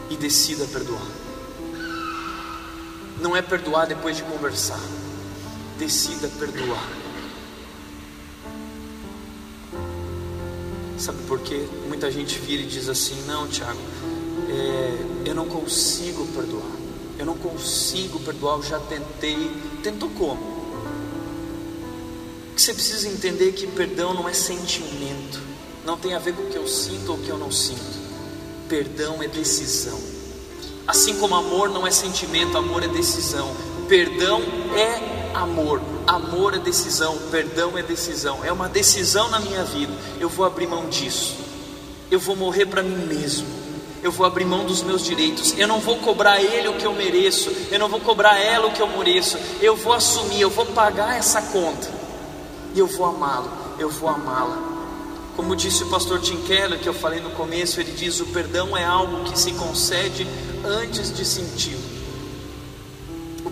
e 0.10 0.18
decida 0.18 0.66
perdoar. 0.66 1.08
Não 3.22 3.38
é 3.38 3.42
perdoar 3.42 3.86
depois 3.86 4.18
de 4.18 4.24
conversar, 4.24 4.80
decida 5.78 6.28
perdoar. 6.40 7.04
Sabe 10.98 11.22
por 11.28 11.40
quê? 11.42 11.68
Muita 11.88 12.12
gente 12.12 12.40
vira 12.40 12.64
e 12.64 12.66
diz 12.66 12.90
assim: 12.90 13.22
Não, 13.28 13.48
Tiago, 13.48 13.80
é, 14.50 15.30
eu 15.30 15.36
não 15.36 15.46
consigo 15.48 16.26
perdoar. 16.28 16.83
Eu 17.18 17.26
não 17.26 17.38
consigo 17.38 18.20
perdoar, 18.20 18.58
eu 18.58 18.64
já 18.64 18.80
tentei. 18.80 19.52
Tentou 19.84 20.10
como? 20.10 20.64
você 22.56 22.74
precisa 22.74 23.10
entender 23.10 23.52
que 23.52 23.68
perdão 23.68 24.14
não 24.14 24.30
é 24.30 24.34
sentimento, 24.34 25.42
não 25.86 25.98
tem 25.98 26.14
a 26.14 26.20
ver 26.20 26.34
com 26.34 26.44
o 26.44 26.46
que 26.46 26.56
eu 26.56 26.68
sinto 26.68 27.12
ou 27.12 27.18
o 27.18 27.22
que 27.22 27.30
eu 27.30 27.38
não 27.38 27.52
sinto. 27.52 27.82
Perdão 28.70 29.22
é 29.22 29.28
decisão. 29.28 30.00
Assim 30.88 31.18
como 31.18 31.36
amor 31.36 31.70
não 31.70 31.86
é 31.86 31.92
sentimento, 31.92 32.58
amor 32.58 32.84
é 32.84 32.88
decisão. 32.88 33.54
Perdão 33.90 34.42
é 34.76 35.36
amor, 35.36 35.82
amor 36.08 36.54
é 36.54 36.60
decisão, 36.60 37.18
perdão 37.32 37.78
é 37.78 37.84
decisão. 37.84 38.46
É 38.46 38.52
uma 38.52 38.70
decisão 38.70 39.30
na 39.30 39.40
minha 39.40 39.64
vida. 39.64 39.94
Eu 40.20 40.30
vou 40.30 40.46
abrir 40.46 40.68
mão 40.68 40.88
disso. 40.88 41.36
Eu 42.10 42.20
vou 42.20 42.36
morrer 42.36 42.66
para 42.66 42.84
mim 42.84 43.06
mesmo 43.08 43.63
eu 44.04 44.12
vou 44.12 44.26
abrir 44.26 44.46
mão 44.46 44.66
dos 44.66 44.84
meus 44.84 45.04
direitos, 45.04 45.58
eu 45.58 45.68
não 45.68 45.80
vou 45.80 45.98
cobrar 45.98 46.42
ele 46.42 46.68
o 46.68 46.76
que 46.76 46.86
eu 46.86 46.94
mereço, 46.94 47.50
eu 47.72 47.80
não 47.80 47.88
vou 47.88 48.00
cobrar 48.00 48.38
ela 48.38 48.68
o 48.68 48.72
que 48.72 48.82
eu 48.82 48.88
mereço, 48.88 49.38
eu 49.62 49.76
vou 49.76 49.94
assumir, 49.94 50.42
eu 50.42 50.50
vou 50.50 50.66
pagar 50.68 51.18
essa 51.18 51.42
conta, 51.42 51.90
e 52.76 52.80
eu 52.80 52.88
vou 52.88 53.06
amá-lo, 53.06 53.50
eu 53.80 53.90
vou 53.90 54.10
amá-la. 54.10 54.72
Como 55.36 55.56
disse 55.56 55.84
o 55.84 55.90
pastor 55.90 56.20
Tim 56.20 56.38
Keller, 56.42 56.80
que 56.80 56.88
eu 56.88 56.94
falei 56.94 57.20
no 57.20 57.32
começo, 57.32 57.80
ele 57.80 57.92
diz: 57.94 58.20
o 58.20 58.28
perdão 58.28 58.78
é 58.78 58.86
algo 58.86 59.24
que 59.24 59.40
se 59.40 59.52
concede 59.54 60.28
antes 60.64 61.12
de 61.12 61.26
senti-lo 61.26 61.93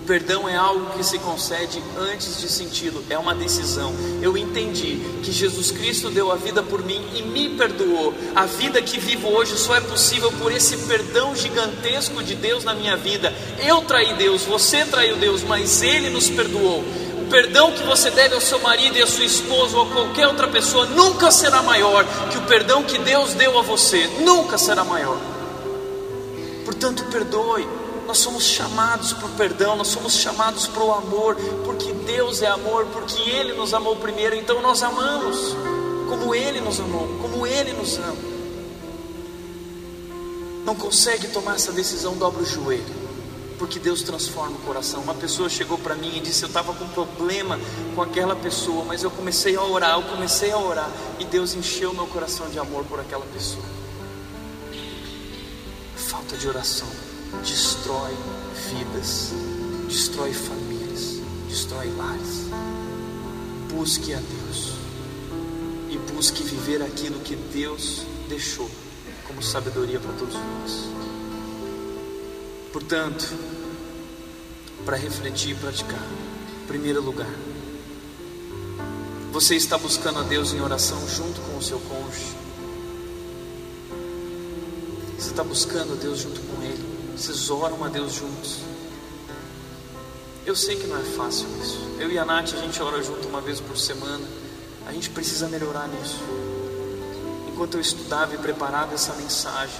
perdão 0.01 0.47
é 0.47 0.55
algo 0.55 0.91
que 0.97 1.03
se 1.03 1.19
concede 1.19 1.81
antes 1.97 2.39
de 2.39 2.49
senti-lo, 2.49 3.03
é 3.09 3.17
uma 3.17 3.33
decisão. 3.33 3.93
Eu 4.21 4.37
entendi 4.37 4.99
que 5.23 5.31
Jesus 5.31 5.71
Cristo 5.71 6.09
deu 6.09 6.31
a 6.31 6.35
vida 6.35 6.61
por 6.63 6.83
mim 6.83 7.01
e 7.15 7.21
me 7.21 7.49
perdoou. 7.49 8.13
A 8.35 8.45
vida 8.45 8.81
que 8.81 8.99
vivo 8.99 9.29
hoje 9.29 9.57
só 9.57 9.75
é 9.75 9.81
possível 9.81 10.31
por 10.33 10.51
esse 10.51 10.77
perdão 10.77 11.35
gigantesco 11.35 12.23
de 12.23 12.35
Deus 12.35 12.63
na 12.63 12.73
minha 12.73 12.95
vida. 12.95 13.33
Eu 13.59 13.81
traí 13.81 14.13
Deus, 14.13 14.43
você 14.43 14.85
traiu 14.85 15.17
Deus, 15.17 15.43
mas 15.43 15.81
Ele 15.81 16.09
nos 16.09 16.29
perdoou. 16.29 16.79
O 17.21 17.27
perdão 17.29 17.71
que 17.71 17.83
você 17.83 18.09
deve 18.09 18.35
ao 18.35 18.41
seu 18.41 18.59
marido 18.59 18.97
e 18.97 19.01
à 19.01 19.07
sua 19.07 19.25
esposa 19.25 19.77
ou 19.77 19.83
a 19.83 19.89
qualquer 19.89 20.27
outra 20.27 20.47
pessoa 20.47 20.85
nunca 20.85 21.31
será 21.31 21.61
maior 21.61 22.05
que 22.29 22.37
o 22.37 22.41
perdão 22.41 22.83
que 22.83 22.97
Deus 22.97 23.33
deu 23.33 23.57
a 23.57 23.61
você, 23.61 24.07
nunca 24.19 24.57
será 24.57 24.83
maior. 24.83 25.17
Portanto, 26.65 27.05
perdoe 27.11 27.67
nós 28.11 28.17
somos 28.17 28.43
chamados 28.43 29.13
para 29.13 29.25
o 29.25 29.29
perdão, 29.29 29.77
nós 29.77 29.87
somos 29.87 30.17
chamados 30.17 30.67
para 30.67 30.83
o 30.83 30.91
amor, 30.91 31.37
porque 31.63 31.93
Deus 31.93 32.41
é 32.41 32.47
amor, 32.47 32.85
porque 32.87 33.17
Ele 33.21 33.53
nos 33.53 33.73
amou 33.73 33.95
primeiro, 33.95 34.35
então 34.35 34.61
nós 34.61 34.83
amamos, 34.83 35.55
como 36.09 36.35
Ele 36.35 36.59
nos 36.59 36.77
amou, 36.81 37.07
como 37.21 37.47
Ele 37.47 37.71
nos 37.71 37.97
ama. 37.97 38.17
Não 40.65 40.75
consegue 40.75 41.29
tomar 41.29 41.55
essa 41.55 41.71
decisão, 41.71 42.17
dobra 42.17 42.41
o 42.41 42.45
joelho, 42.45 42.83
porque 43.57 43.79
Deus 43.79 44.01
transforma 44.01 44.57
o 44.57 44.61
coração. 44.63 45.03
Uma 45.03 45.15
pessoa 45.15 45.47
chegou 45.47 45.77
para 45.77 45.95
mim 45.95 46.17
e 46.17 46.19
disse: 46.19 46.43
Eu 46.43 46.49
estava 46.49 46.73
com 46.73 46.85
problema 46.89 47.57
com 47.95 48.01
aquela 48.01 48.35
pessoa, 48.35 48.83
mas 48.83 49.03
eu 49.03 49.11
comecei 49.11 49.55
a 49.55 49.63
orar, 49.63 49.97
eu 49.97 50.03
comecei 50.03 50.51
a 50.51 50.57
orar, 50.57 50.91
e 51.17 51.23
Deus 51.23 51.53
encheu 51.53 51.93
meu 51.93 52.07
coração 52.07 52.49
de 52.49 52.59
amor 52.59 52.83
por 52.83 52.99
aquela 52.99 53.25
pessoa. 53.27 53.63
Falta 55.95 56.35
de 56.35 56.45
oração 56.45 57.10
destrói 57.39 58.15
vidas, 58.69 59.31
destrói 59.87 60.33
famílias, 60.33 61.21
destrói 61.47 61.89
lares. 61.95 62.47
Busque 63.69 64.13
a 64.13 64.19
Deus 64.19 64.73
e 65.89 65.97
busque 66.13 66.43
viver 66.43 66.81
aquilo 66.81 67.19
que 67.21 67.35
Deus 67.35 68.05
deixou 68.27 68.69
como 69.27 69.41
sabedoria 69.41 69.99
para 69.99 70.13
todos 70.13 70.35
nós. 70.35 70.89
Portanto, 72.71 73.33
para 74.85 74.97
refletir 74.97 75.51
e 75.51 75.55
praticar. 75.55 76.05
Primeiro 76.67 77.01
lugar, 77.01 77.33
você 79.31 79.55
está 79.55 79.77
buscando 79.77 80.19
a 80.19 80.23
Deus 80.23 80.53
em 80.53 80.61
oração 80.61 80.99
junto 81.07 81.39
com 81.41 81.57
o 81.57 81.61
seu 81.61 81.79
cônjuge. 81.79 82.35
Você 85.17 85.29
está 85.29 85.43
buscando 85.43 85.93
a 85.93 85.95
Deus 85.95 86.19
junto 86.19 86.39
com 86.41 86.61
Ele. 86.63 87.00
Vocês 87.21 87.51
oram 87.51 87.83
a 87.83 87.87
Deus 87.87 88.13
juntos. 88.13 88.61
Eu 90.43 90.55
sei 90.55 90.75
que 90.75 90.87
não 90.87 90.97
é 90.97 91.03
fácil 91.03 91.47
isso. 91.61 91.77
Eu 91.99 92.09
e 92.09 92.17
a 92.17 92.25
Nath, 92.25 92.55
a 92.55 92.57
gente 92.57 92.81
ora 92.81 93.03
junto 93.03 93.27
uma 93.27 93.39
vez 93.39 93.59
por 93.59 93.77
semana. 93.77 94.27
A 94.87 94.91
gente 94.91 95.11
precisa 95.11 95.47
melhorar 95.47 95.87
nisso. 95.87 96.17
Enquanto 97.47 97.75
eu 97.75 97.79
estudava 97.79 98.33
e 98.33 98.39
preparava 98.39 98.95
essa 98.95 99.13
mensagem, 99.13 99.79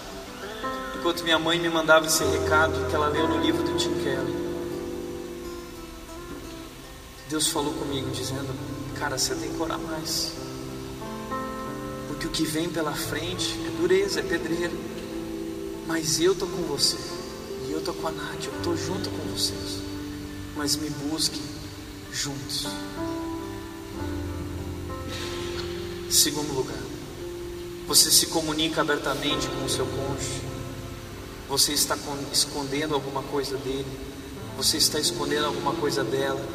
enquanto 0.96 1.24
minha 1.24 1.39
mãe 1.39 1.60
me 1.60 1.68
mandava 1.68 2.06
esse 2.06 2.24
recado 2.24 2.88
que 2.88 2.94
ela 2.94 3.08
leu 3.08 3.28
no 3.28 3.42
livro 3.42 3.64
do 3.64 3.76
Tim 3.76 3.96
Keller, 4.04 4.36
Deus 7.28 7.48
falou 7.48 7.74
comigo 7.74 8.12
dizendo: 8.12 8.54
Cara, 9.00 9.18
você 9.18 9.34
tem 9.34 9.52
que 9.52 9.60
orar 9.60 9.80
mais. 9.80 10.34
Porque 12.08 12.28
o 12.28 12.30
que 12.30 12.46
vem 12.46 12.70
pela 12.70 12.94
frente 12.94 13.60
é 13.66 13.82
dureza, 13.82 14.20
é 14.20 14.24
pedreira. 14.24 14.74
Mas 15.88 16.22
eu 16.22 16.36
tô 16.36 16.46
com 16.46 16.62
você. 16.68 17.20
Eu 17.72 17.82
tô 17.82 17.93
com 17.93 18.05
a 18.05 18.11
Nath, 18.11 18.43
eu 18.43 18.61
tô 18.61 18.76
junto 18.76 19.09
com 19.09 19.32
vocês. 19.32 19.80
Mas 20.57 20.76
me 20.76 20.89
busquem 20.89 21.41
juntos. 22.11 22.67
Segundo 26.09 26.53
lugar, 26.53 26.84
você 27.88 28.11
se 28.11 28.26
comunica 28.26 28.82
abertamente 28.82 29.47
com 29.47 29.63
o 29.63 29.69
seu 29.69 29.86
cônjuge. 29.86 30.41
Você 31.47 31.72
está 31.72 31.97
escondendo 32.32 32.93
alguma 32.93 33.24
coisa 33.24 33.57
dele. 33.57 33.88
Você 34.57 34.76
está 34.76 34.99
escondendo 34.99 35.45
alguma 35.45 35.74
coisa 35.74 36.03
dela. 36.03 36.45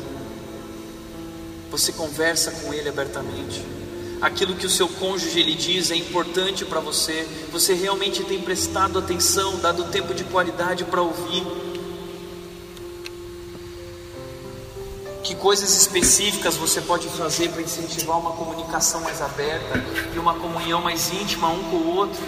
Você 1.71 1.93
conversa 1.93 2.51
com 2.51 2.75
ele 2.75 2.91
abertamente. 2.91 3.76
Aquilo 4.21 4.55
que 4.55 4.67
o 4.67 4.71
seu 4.71 4.89
cônjuge 4.89 5.43
lhe 5.43 5.55
diz 5.55 5.91
é 5.91 5.97
importante 5.97 6.65
para 6.65 6.81
você. 6.81 7.29
Você 7.53 7.75
realmente 7.75 8.25
tem 8.25 8.41
prestado 8.41 8.99
atenção, 8.99 9.59
dado 9.59 9.85
tempo 9.85 10.15
de 10.15 10.25
qualidade 10.25 10.85
para 10.85 11.03
ouvir. 11.03 11.45
Que 15.23 15.35
coisas 15.35 15.77
específicas 15.77 16.57
você 16.57 16.81
pode 16.81 17.09
fazer 17.09 17.51
para 17.51 17.61
incentivar 17.61 18.19
uma 18.19 18.31
comunicação 18.33 19.03
mais 19.03 19.21
aberta 19.21 19.85
e 20.15 20.19
uma 20.19 20.35
comunhão 20.35 20.81
mais 20.81 21.13
íntima 21.13 21.49
um 21.49 21.63
com 21.65 21.77
o 21.77 21.97
outro? 21.97 22.23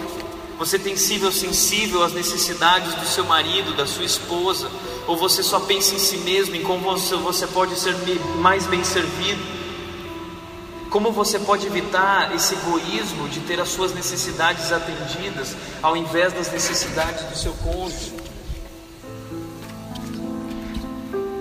Você 0.59 0.77
tem 0.77 0.95
sido 0.97 1.31
sensível 1.31 2.03
às 2.03 2.11
necessidades 2.11 2.93
do 2.95 3.07
seu 3.07 3.23
marido, 3.23 3.75
da 3.75 3.87
sua 3.87 4.03
esposa? 4.03 4.69
Ou 5.07 5.17
você 5.17 5.41
só 5.41 5.61
pensa 5.61 5.95
em 5.95 5.99
si 5.99 6.17
mesmo, 6.17 6.55
em 6.55 6.61
como 6.61 6.83
você, 6.83 7.15
você 7.15 7.47
pode 7.47 7.79
ser 7.79 7.95
mais 8.35 8.67
bem 8.67 8.83
servido? 8.83 9.58
Como 10.89 11.11
você 11.11 11.37
pode 11.37 11.67
evitar 11.67 12.33
esse 12.33 12.55
egoísmo 12.55 13.29
de 13.29 13.41
ter 13.41 13.59
as 13.59 13.69
suas 13.69 13.93
necessidades 13.93 14.71
atendidas 14.71 15.55
ao 15.83 15.95
invés 15.95 16.33
das 16.33 16.51
necessidades 16.51 17.23
do 17.25 17.37
seu 17.37 17.53
cônjuge? 17.53 18.13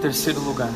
Terceiro 0.03 0.41
lugar, 0.41 0.73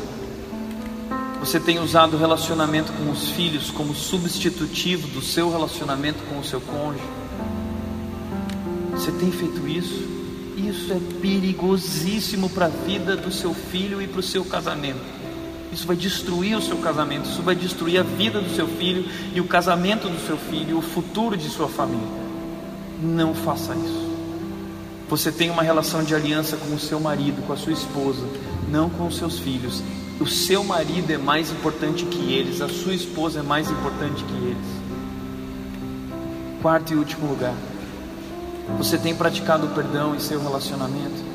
você 1.39 1.59
tem 1.59 1.79
usado 1.79 2.15
o 2.15 2.19
relacionamento 2.19 2.91
com 2.93 3.11
os 3.11 3.29
filhos 3.29 3.69
como 3.69 3.93
substitutivo 3.93 5.07
do 5.07 5.21
seu 5.21 5.51
relacionamento 5.51 6.23
com 6.23 6.39
o 6.39 6.43
seu 6.43 6.59
cônjuge? 6.59 7.05
Você 8.91 9.11
tem 9.11 9.31
feito 9.31 9.67
isso? 9.67 10.03
Isso 10.57 10.91
é 10.91 10.99
perigosíssimo 11.21 12.49
para 12.49 12.65
a 12.65 12.69
vida 12.69 13.15
do 13.15 13.31
seu 13.31 13.53
filho 13.53 14.01
e 14.01 14.07
para 14.07 14.19
o 14.19 14.23
seu 14.23 14.43
casamento. 14.43 15.22
Isso 15.73 15.87
vai 15.87 15.95
destruir 15.95 16.55
o 16.55 16.61
seu 16.61 16.77
casamento, 16.77 17.27
isso 17.27 17.41
vai 17.41 17.55
destruir 17.55 17.99
a 17.99 18.03
vida 18.03 18.39
do 18.39 18.55
seu 18.55 18.67
filho 18.67 19.05
e 19.33 19.41
o 19.41 19.47
casamento 19.47 20.07
do 20.07 20.25
seu 20.25 20.37
filho, 20.37 20.77
o 20.77 20.81
futuro 20.81 21.35
de 21.35 21.49
sua 21.49 21.67
família. 21.67 22.07
Não 23.01 23.33
faça 23.33 23.73
isso. 23.73 24.13
Você 25.09 25.31
tem 25.31 25.49
uma 25.49 25.63
relação 25.63 26.03
de 26.03 26.13
aliança 26.13 26.55
com 26.57 26.73
o 26.75 26.79
seu 26.79 26.99
marido, 26.99 27.45
com 27.45 27.53
a 27.53 27.57
sua 27.57 27.73
esposa, 27.73 28.23
não 28.69 28.89
com 28.89 29.07
os 29.07 29.17
seus 29.17 29.39
filhos. 29.39 29.83
O 30.19 30.27
seu 30.27 30.63
marido 30.63 31.11
é 31.11 31.17
mais 31.17 31.51
importante 31.51 32.05
que 32.05 32.33
eles, 32.33 32.61
a 32.61 32.69
sua 32.69 32.93
esposa 32.93 33.39
é 33.39 33.43
mais 33.43 33.69
importante 33.69 34.23
que 34.23 34.33
eles. 34.33 34.67
Quarto 36.61 36.93
e 36.93 36.95
último 36.95 37.27
lugar 37.27 37.55
você 38.77 38.97
tem 38.97 39.13
praticado 39.13 39.67
o 39.67 39.69
perdão 39.69 40.15
em 40.15 40.19
seu 40.19 40.41
relacionamento? 40.41 41.32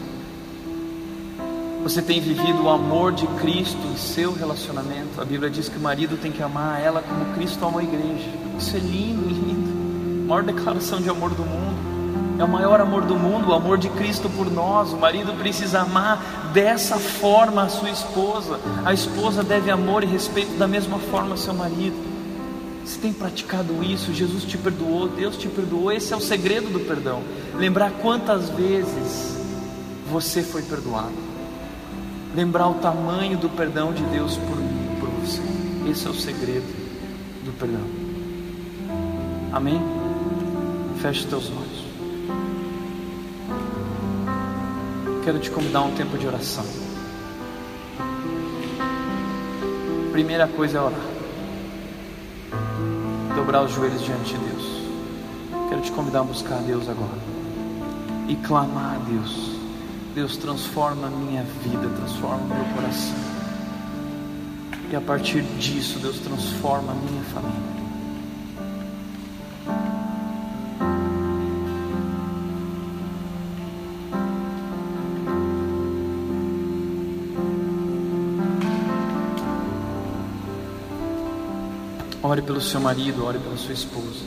Você 1.88 2.02
tem 2.02 2.20
vivido 2.20 2.64
o 2.64 2.68
amor 2.68 3.12
de 3.12 3.26
Cristo 3.40 3.78
em 3.86 3.96
seu 3.96 4.30
relacionamento? 4.30 5.22
A 5.22 5.24
Bíblia 5.24 5.48
diz 5.48 5.70
que 5.70 5.78
o 5.78 5.80
marido 5.80 6.18
tem 6.18 6.30
que 6.30 6.42
amar 6.42 6.78
ela 6.82 7.00
como 7.00 7.32
Cristo 7.32 7.64
amou 7.64 7.80
a 7.80 7.82
igreja. 7.82 8.28
Isso 8.58 8.76
é 8.76 8.78
lindo, 8.78 9.26
lindo. 9.26 10.24
A 10.24 10.28
maior 10.28 10.42
declaração 10.42 11.00
de 11.00 11.08
amor 11.08 11.30
do 11.30 11.44
mundo. 11.44 12.38
É 12.38 12.44
o 12.44 12.48
maior 12.48 12.78
amor 12.82 13.06
do 13.06 13.14
mundo, 13.14 13.48
o 13.48 13.54
amor 13.54 13.78
de 13.78 13.88
Cristo 13.88 14.28
por 14.28 14.50
nós. 14.50 14.92
O 14.92 14.98
marido 14.98 15.32
precisa 15.38 15.80
amar 15.80 16.50
dessa 16.52 16.98
forma 16.98 17.62
a 17.62 17.70
sua 17.70 17.88
esposa. 17.88 18.60
A 18.84 18.92
esposa 18.92 19.42
deve 19.42 19.70
amor 19.70 20.04
e 20.04 20.06
respeito 20.06 20.58
da 20.58 20.68
mesma 20.68 20.98
forma 20.98 21.30
ao 21.30 21.38
seu 21.38 21.54
marido. 21.54 21.96
Você 22.84 22.98
tem 22.98 23.14
praticado 23.14 23.82
isso? 23.82 24.12
Jesus 24.12 24.44
te 24.44 24.58
perdoou, 24.58 25.08
Deus 25.08 25.38
te 25.38 25.48
perdoou. 25.48 25.90
Esse 25.90 26.12
é 26.12 26.16
o 26.18 26.20
segredo 26.20 26.70
do 26.70 26.80
perdão. 26.80 27.22
Lembrar 27.54 27.92
quantas 27.92 28.50
vezes 28.50 29.38
você 30.06 30.42
foi 30.42 30.60
perdoado. 30.60 31.27
Lembrar 32.38 32.68
o 32.68 32.74
tamanho 32.74 33.36
do 33.36 33.48
perdão 33.48 33.92
de 33.92 34.00
Deus 34.04 34.36
por 34.36 34.56
mim, 34.56 34.96
por 35.00 35.08
você. 35.08 35.42
Esse 35.90 36.06
é 36.06 36.10
o 36.10 36.14
segredo 36.14 36.72
do 37.44 37.50
perdão. 37.58 37.84
Amém? 39.52 39.82
Feche 41.02 41.26
teus 41.26 41.50
olhos. 41.50 41.84
Quero 45.24 45.40
te 45.40 45.50
convidar 45.50 45.80
a 45.80 45.82
um 45.82 45.94
tempo 45.96 46.16
de 46.16 46.28
oração. 46.28 46.64
Primeira 50.12 50.46
coisa 50.46 50.78
é 50.78 50.80
orar 50.80 51.08
dobrar 53.34 53.64
os 53.64 53.72
joelhos 53.72 54.04
diante 54.04 54.34
de 54.34 54.38
Deus. 54.38 54.82
Quero 55.68 55.82
te 55.82 55.90
convidar 55.90 56.20
a 56.20 56.22
buscar 56.22 56.58
a 56.58 56.60
Deus 56.60 56.88
agora 56.88 57.18
e 58.28 58.36
clamar 58.36 58.94
a 58.94 58.98
Deus. 59.10 59.57
Deus 60.18 60.36
transforma 60.36 61.06
a 61.06 61.10
minha 61.10 61.44
vida, 61.44 61.88
transforma 61.96 62.42
o 62.42 62.48
meu 62.48 62.74
coração. 62.74 63.14
E 64.90 64.96
a 64.96 65.00
partir 65.00 65.42
disso, 65.60 66.00
Deus 66.00 66.18
transforma 66.18 66.90
a 66.90 66.94
minha 66.96 67.22
família. 67.22 67.78
Ore 82.20 82.42
pelo 82.42 82.60
seu 82.60 82.80
marido, 82.80 83.24
ore 83.24 83.38
pela 83.38 83.56
sua 83.56 83.72
esposa. 83.72 84.24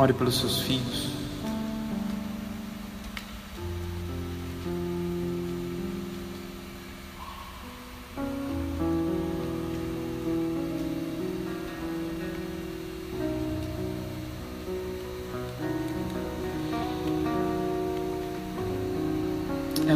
Ore 0.00 0.14
pelos 0.14 0.38
seus 0.38 0.60
filhos. 0.60 1.10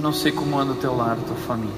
não 0.05 0.13
sei 0.13 0.31
como 0.33 0.59
anda 0.59 0.73
o 0.73 0.77
teu 0.77 0.95
lar, 0.95 1.17
tua 1.17 1.35
família. 1.35 1.73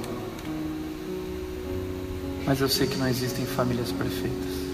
Mas 2.45 2.61
eu 2.61 2.69
sei 2.69 2.89
que 2.89 2.97
não 2.97 3.07
existem 3.07 3.47
famílias 3.47 3.93
perfeitas. 3.93 4.66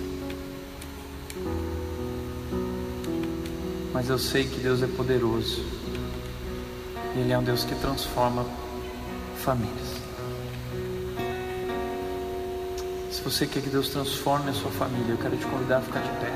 mas 3.93 4.09
eu 4.09 4.18
sei 4.18 4.45
que 4.45 4.61
Deus 4.61 4.82
é 4.82 4.86
poderoso. 4.86 5.64
E 7.14 7.20
Ele 7.20 7.32
é 7.32 7.38
um 7.38 7.43
Deus 7.43 7.64
que 7.64 7.74
transforma 7.74 8.45
famílias. 9.38 10.03
Se 13.11 13.20
você 13.22 13.47
quer 13.47 13.62
que 13.62 13.68
Deus 13.68 13.88
transforme 13.90 14.51
a 14.51 14.55
sua 14.55 14.70
família, 14.70 15.12
eu 15.12 15.18
quero 15.18 15.36
te 15.36 15.45
convidar 15.47 15.78
a 15.78 15.80
ficar 15.82 16.01
de 16.01 16.09
pé. 16.09 16.32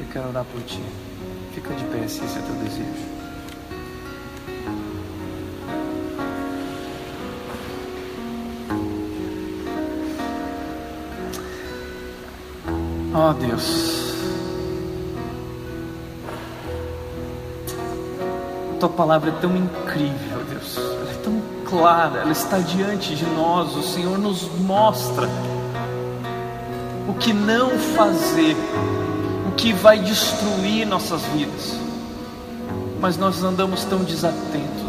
Eu 0.00 0.06
quero 0.12 0.28
orar 0.28 0.44
por 0.44 0.62
ti. 0.62 0.82
Fica 1.54 1.74
de 1.74 1.84
pé 1.84 2.06
se 2.06 2.24
esse 2.24 2.38
é 2.38 2.42
teu 2.42 2.54
desejo. 2.54 3.16
oh, 13.16 13.32
Deus. 13.34 13.95
Tua 18.86 18.90
palavra 18.90 19.30
é 19.30 19.40
tão 19.40 19.56
incrível, 19.56 20.44
Deus, 20.48 20.76
ela 20.76 21.10
é 21.10 21.14
tão 21.22 21.42
clara, 21.64 22.20
ela 22.20 22.30
está 22.30 22.58
diante 22.58 23.16
de 23.16 23.24
nós. 23.24 23.74
O 23.74 23.82
Senhor 23.82 24.16
nos 24.16 24.48
mostra 24.60 25.28
o 27.08 27.14
que 27.14 27.32
não 27.32 27.70
fazer, 27.96 28.56
o 29.48 29.56
que 29.56 29.72
vai 29.72 29.98
destruir 29.98 30.86
nossas 30.86 31.22
vidas, 31.22 31.76
mas 33.00 33.16
nós 33.16 33.42
andamos 33.42 33.84
tão 33.84 34.04
desatentos 34.04 34.86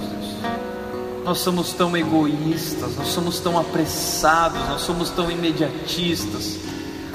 nós 1.25 1.39
somos 1.39 1.73
tão 1.73 1.97
egoístas, 1.97 2.95
nós 2.95 3.09
somos 3.09 3.37
tão 3.41 3.59
apressados, 3.59 4.61
nós 4.69 4.79
somos 4.79 5.09
tão 5.09 5.29
imediatistas, 5.29 6.57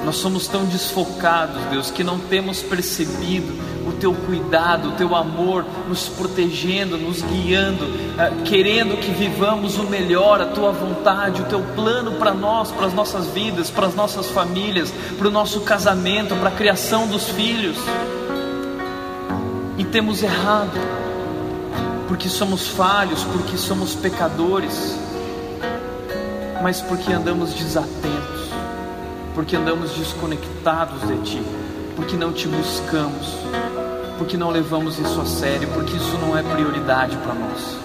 nós 0.05 0.17
somos 0.17 0.47
tão 0.47 0.67
desfocados, 0.67 1.65
Deus, 1.71 1.91
que 1.91 2.05
não 2.05 2.19
temos 2.19 2.61
percebido 2.61 3.51
teu 4.03 4.13
cuidado, 4.13 4.89
o 4.89 4.93
teu 4.93 5.15
amor 5.15 5.65
nos 5.89 6.09
protegendo, 6.09 6.99
nos 6.99 7.23
guiando, 7.23 7.85
uh, 7.85 8.43
querendo 8.43 8.99
que 8.99 9.13
vivamos 9.13 9.79
o 9.79 9.85
melhor, 9.85 10.41
a 10.41 10.47
tua 10.47 10.73
vontade, 10.73 11.41
o 11.41 11.45
teu 11.45 11.61
plano 11.77 12.11
para 12.19 12.35
nós, 12.35 12.73
para 12.73 12.87
as 12.87 12.93
nossas 12.93 13.29
vidas, 13.29 13.71
para 13.71 13.87
as 13.87 13.95
nossas 13.95 14.27
famílias, 14.27 14.93
para 15.17 15.29
o 15.29 15.31
nosso 15.31 15.61
casamento, 15.61 16.35
para 16.35 16.49
a 16.49 16.53
criação 16.53 17.07
dos 17.07 17.29
filhos. 17.29 17.77
E 19.79 19.85
temos 19.85 20.21
errado 20.21 20.73
porque 22.09 22.29
somos 22.29 22.67
falhos, 22.67 23.23
porque 23.23 23.57
somos 23.57 23.95
pecadores, 23.95 24.99
mas 26.61 26.81
porque 26.81 27.13
andamos 27.13 27.55
desatentos, 27.55 28.49
porque 29.33 29.55
andamos 29.55 29.93
desconectados 29.93 31.07
de 31.07 31.17
Ti, 31.19 31.43
porque 31.95 32.17
não 32.17 32.33
te 32.33 32.49
buscamos, 32.49 33.29
porque 34.23 34.37
não 34.37 34.51
levamos 34.51 35.01
isso 35.01 35.21
a 35.21 35.27
sério, 35.27 35.69
porque 35.75 35.97
isso 35.97 36.17
não 36.19 36.39
é 36.39 36.45
prioridade 36.45 37.17
para 37.17 37.35
nós. 37.35 37.77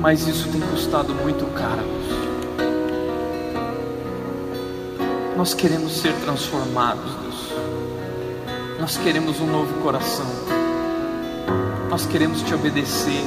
Mas 0.00 0.26
isso 0.26 0.48
tem 0.48 0.58
custado 0.58 1.14
muito 1.14 1.44
caro. 1.52 1.84
Nós 5.36 5.52
queremos 5.52 5.92
ser 5.92 6.14
transformados, 6.24 7.12
Deus. 7.20 7.52
Nós 8.80 8.96
queremos 8.96 9.38
um 9.38 9.46
novo 9.46 9.82
coração 9.82 10.24
nós 11.88 12.04
queremos 12.04 12.42
te 12.42 12.52
obedecer, 12.52 13.24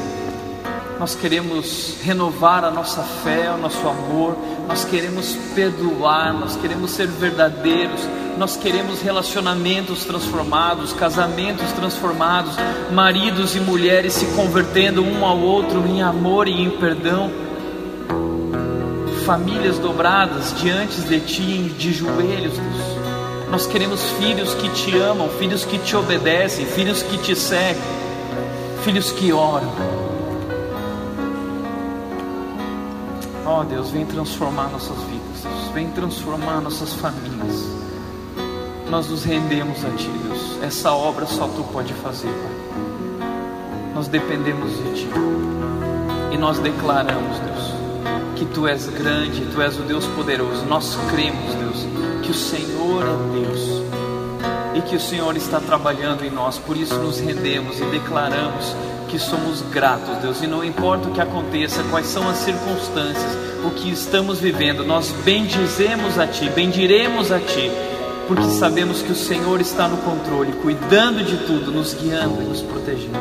nós 1.00 1.16
queremos 1.16 1.96
renovar 2.04 2.64
a 2.64 2.70
nossa 2.70 3.02
fé, 3.02 3.50
o 3.52 3.58
nosso 3.58 3.88
amor, 3.88 4.38
nós 4.70 4.86
queremos 4.86 5.36
perdoar, 5.56 6.32
nós 6.32 6.56
queremos 6.56 6.92
ser 6.92 7.08
verdadeiros, 7.08 8.08
nós 8.38 8.56
queremos 8.56 9.02
relacionamentos 9.02 10.06
transformados, 10.06 10.94
casamentos 10.94 11.72
transformados, 11.72 12.54
maridos 12.92 13.56
e 13.56 13.60
mulheres 13.60 14.14
se 14.14 14.28
convertendo 14.28 15.04
um 15.04 15.26
ao 15.26 15.40
outro 15.40 15.86
em 15.88 16.04
amor 16.04 16.48
e 16.48 16.62
em 16.62 16.70
perdão, 16.70 17.32
famílias 19.26 19.80
dobradas 19.80 20.54
diante 20.62 21.02
de 21.02 21.20
Ti, 21.20 21.74
de 21.76 21.92
joelhos, 21.92 22.54
Deus. 22.54 23.50
Nós 23.50 23.66
queremos 23.66 24.04
filhos 24.20 24.54
que 24.54 24.70
te 24.70 24.96
amam, 25.00 25.28
filhos 25.30 25.66
que 25.66 25.80
te 25.80 25.96
obedecem, 25.96 26.68
filhos 26.68 27.02
que 27.02 27.18
te 27.18 27.36
seguem 27.36 28.00
filhos 28.84 29.12
que 29.12 29.34
oram. 29.34 29.99
Ó 33.60 33.62
oh, 33.62 33.66
Deus, 33.66 33.92
vem 33.92 34.06
transformar 34.06 34.70
nossas 34.70 34.96
vidas, 35.04 35.44
Deus. 35.44 35.74
vem 35.74 35.90
transformar 35.90 36.62
nossas 36.62 36.94
famílias. 36.94 37.68
Nós 38.90 39.10
nos 39.10 39.26
rendemos 39.26 39.84
a 39.84 39.90
Ti, 39.98 40.08
Deus. 40.08 40.64
Essa 40.64 40.94
obra 40.94 41.26
só 41.26 41.46
Tu 41.46 41.62
pode 41.66 41.94
fazer, 41.96 42.30
Pai. 42.30 43.30
Nós 43.94 44.08
dependemos 44.08 44.72
de 44.78 45.02
Ti. 45.02 45.10
E 46.32 46.38
nós 46.38 46.58
declaramos, 46.60 47.38
Deus, 47.40 47.74
que 48.38 48.46
Tu 48.46 48.66
és 48.66 48.88
grande, 48.88 49.46
Tu 49.54 49.62
és 49.62 49.78
o 49.78 49.82
Deus 49.82 50.06
poderoso. 50.06 50.66
Nós 50.66 50.98
cremos, 51.12 51.54
Deus, 51.56 51.86
que 52.24 52.32
o 52.32 52.34
Senhor 52.34 53.04
é 53.04 53.42
Deus 53.42 53.80
e 54.74 54.82
que 54.84 54.96
o 54.96 55.02
Senhor 55.02 55.36
está 55.36 55.60
trabalhando 55.60 56.24
em 56.24 56.32
nós. 56.32 56.58
Por 56.58 56.78
isso 56.78 56.96
nos 56.96 57.20
rendemos 57.20 57.78
e 57.78 57.84
declaramos 57.88 58.74
que 59.10 59.20
somos 59.20 59.62
gratos, 59.64 60.16
Deus. 60.20 60.42
E 60.42 60.48
não 60.48 60.64
importa 60.64 61.10
o 61.10 61.12
que 61.12 61.20
aconteça, 61.20 61.84
quais 61.90 62.08
são 62.08 62.30
as 62.30 62.38
circunstâncias, 62.38 63.49
o 63.66 63.72
que 63.72 63.92
estamos 63.92 64.40
vivendo, 64.40 64.86
nós 64.86 65.14
bendizemos 65.24 66.18
a 66.18 66.28
Ti, 66.28 66.50
bendiremos 66.50 67.32
a 67.32 67.40
Ti, 67.40 67.72
porque 68.28 68.46
sabemos 68.50 69.02
que 69.02 69.12
o 69.12 69.16
Senhor 69.16 69.60
está 69.60 69.88
no 69.88 69.98
controle, 69.98 70.52
cuidando 70.62 71.24
de 71.24 71.38
tudo, 71.46 71.72
nos 71.72 71.94
guiando 71.94 72.42
e 72.42 72.46
nos 72.46 72.62
protegendo. 72.62 73.20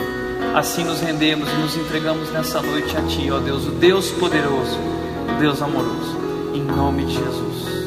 Assim 0.55 0.85
nos 0.85 1.01
rendemos 1.01 1.49
e 1.49 1.55
nos 1.57 1.77
entregamos 1.77 2.31
nessa 2.31 2.61
noite 2.61 2.97
a 2.97 3.03
Ti, 3.03 3.31
ó 3.31 3.39
Deus, 3.39 3.67
o 3.67 3.71
Deus 3.71 4.11
poderoso, 4.13 4.79
o 5.37 5.41
Deus 5.41 5.61
amoroso. 5.63 6.17
Em 6.55 6.63
nome 6.63 7.05
de 7.05 7.15
Jesus. 7.15 7.78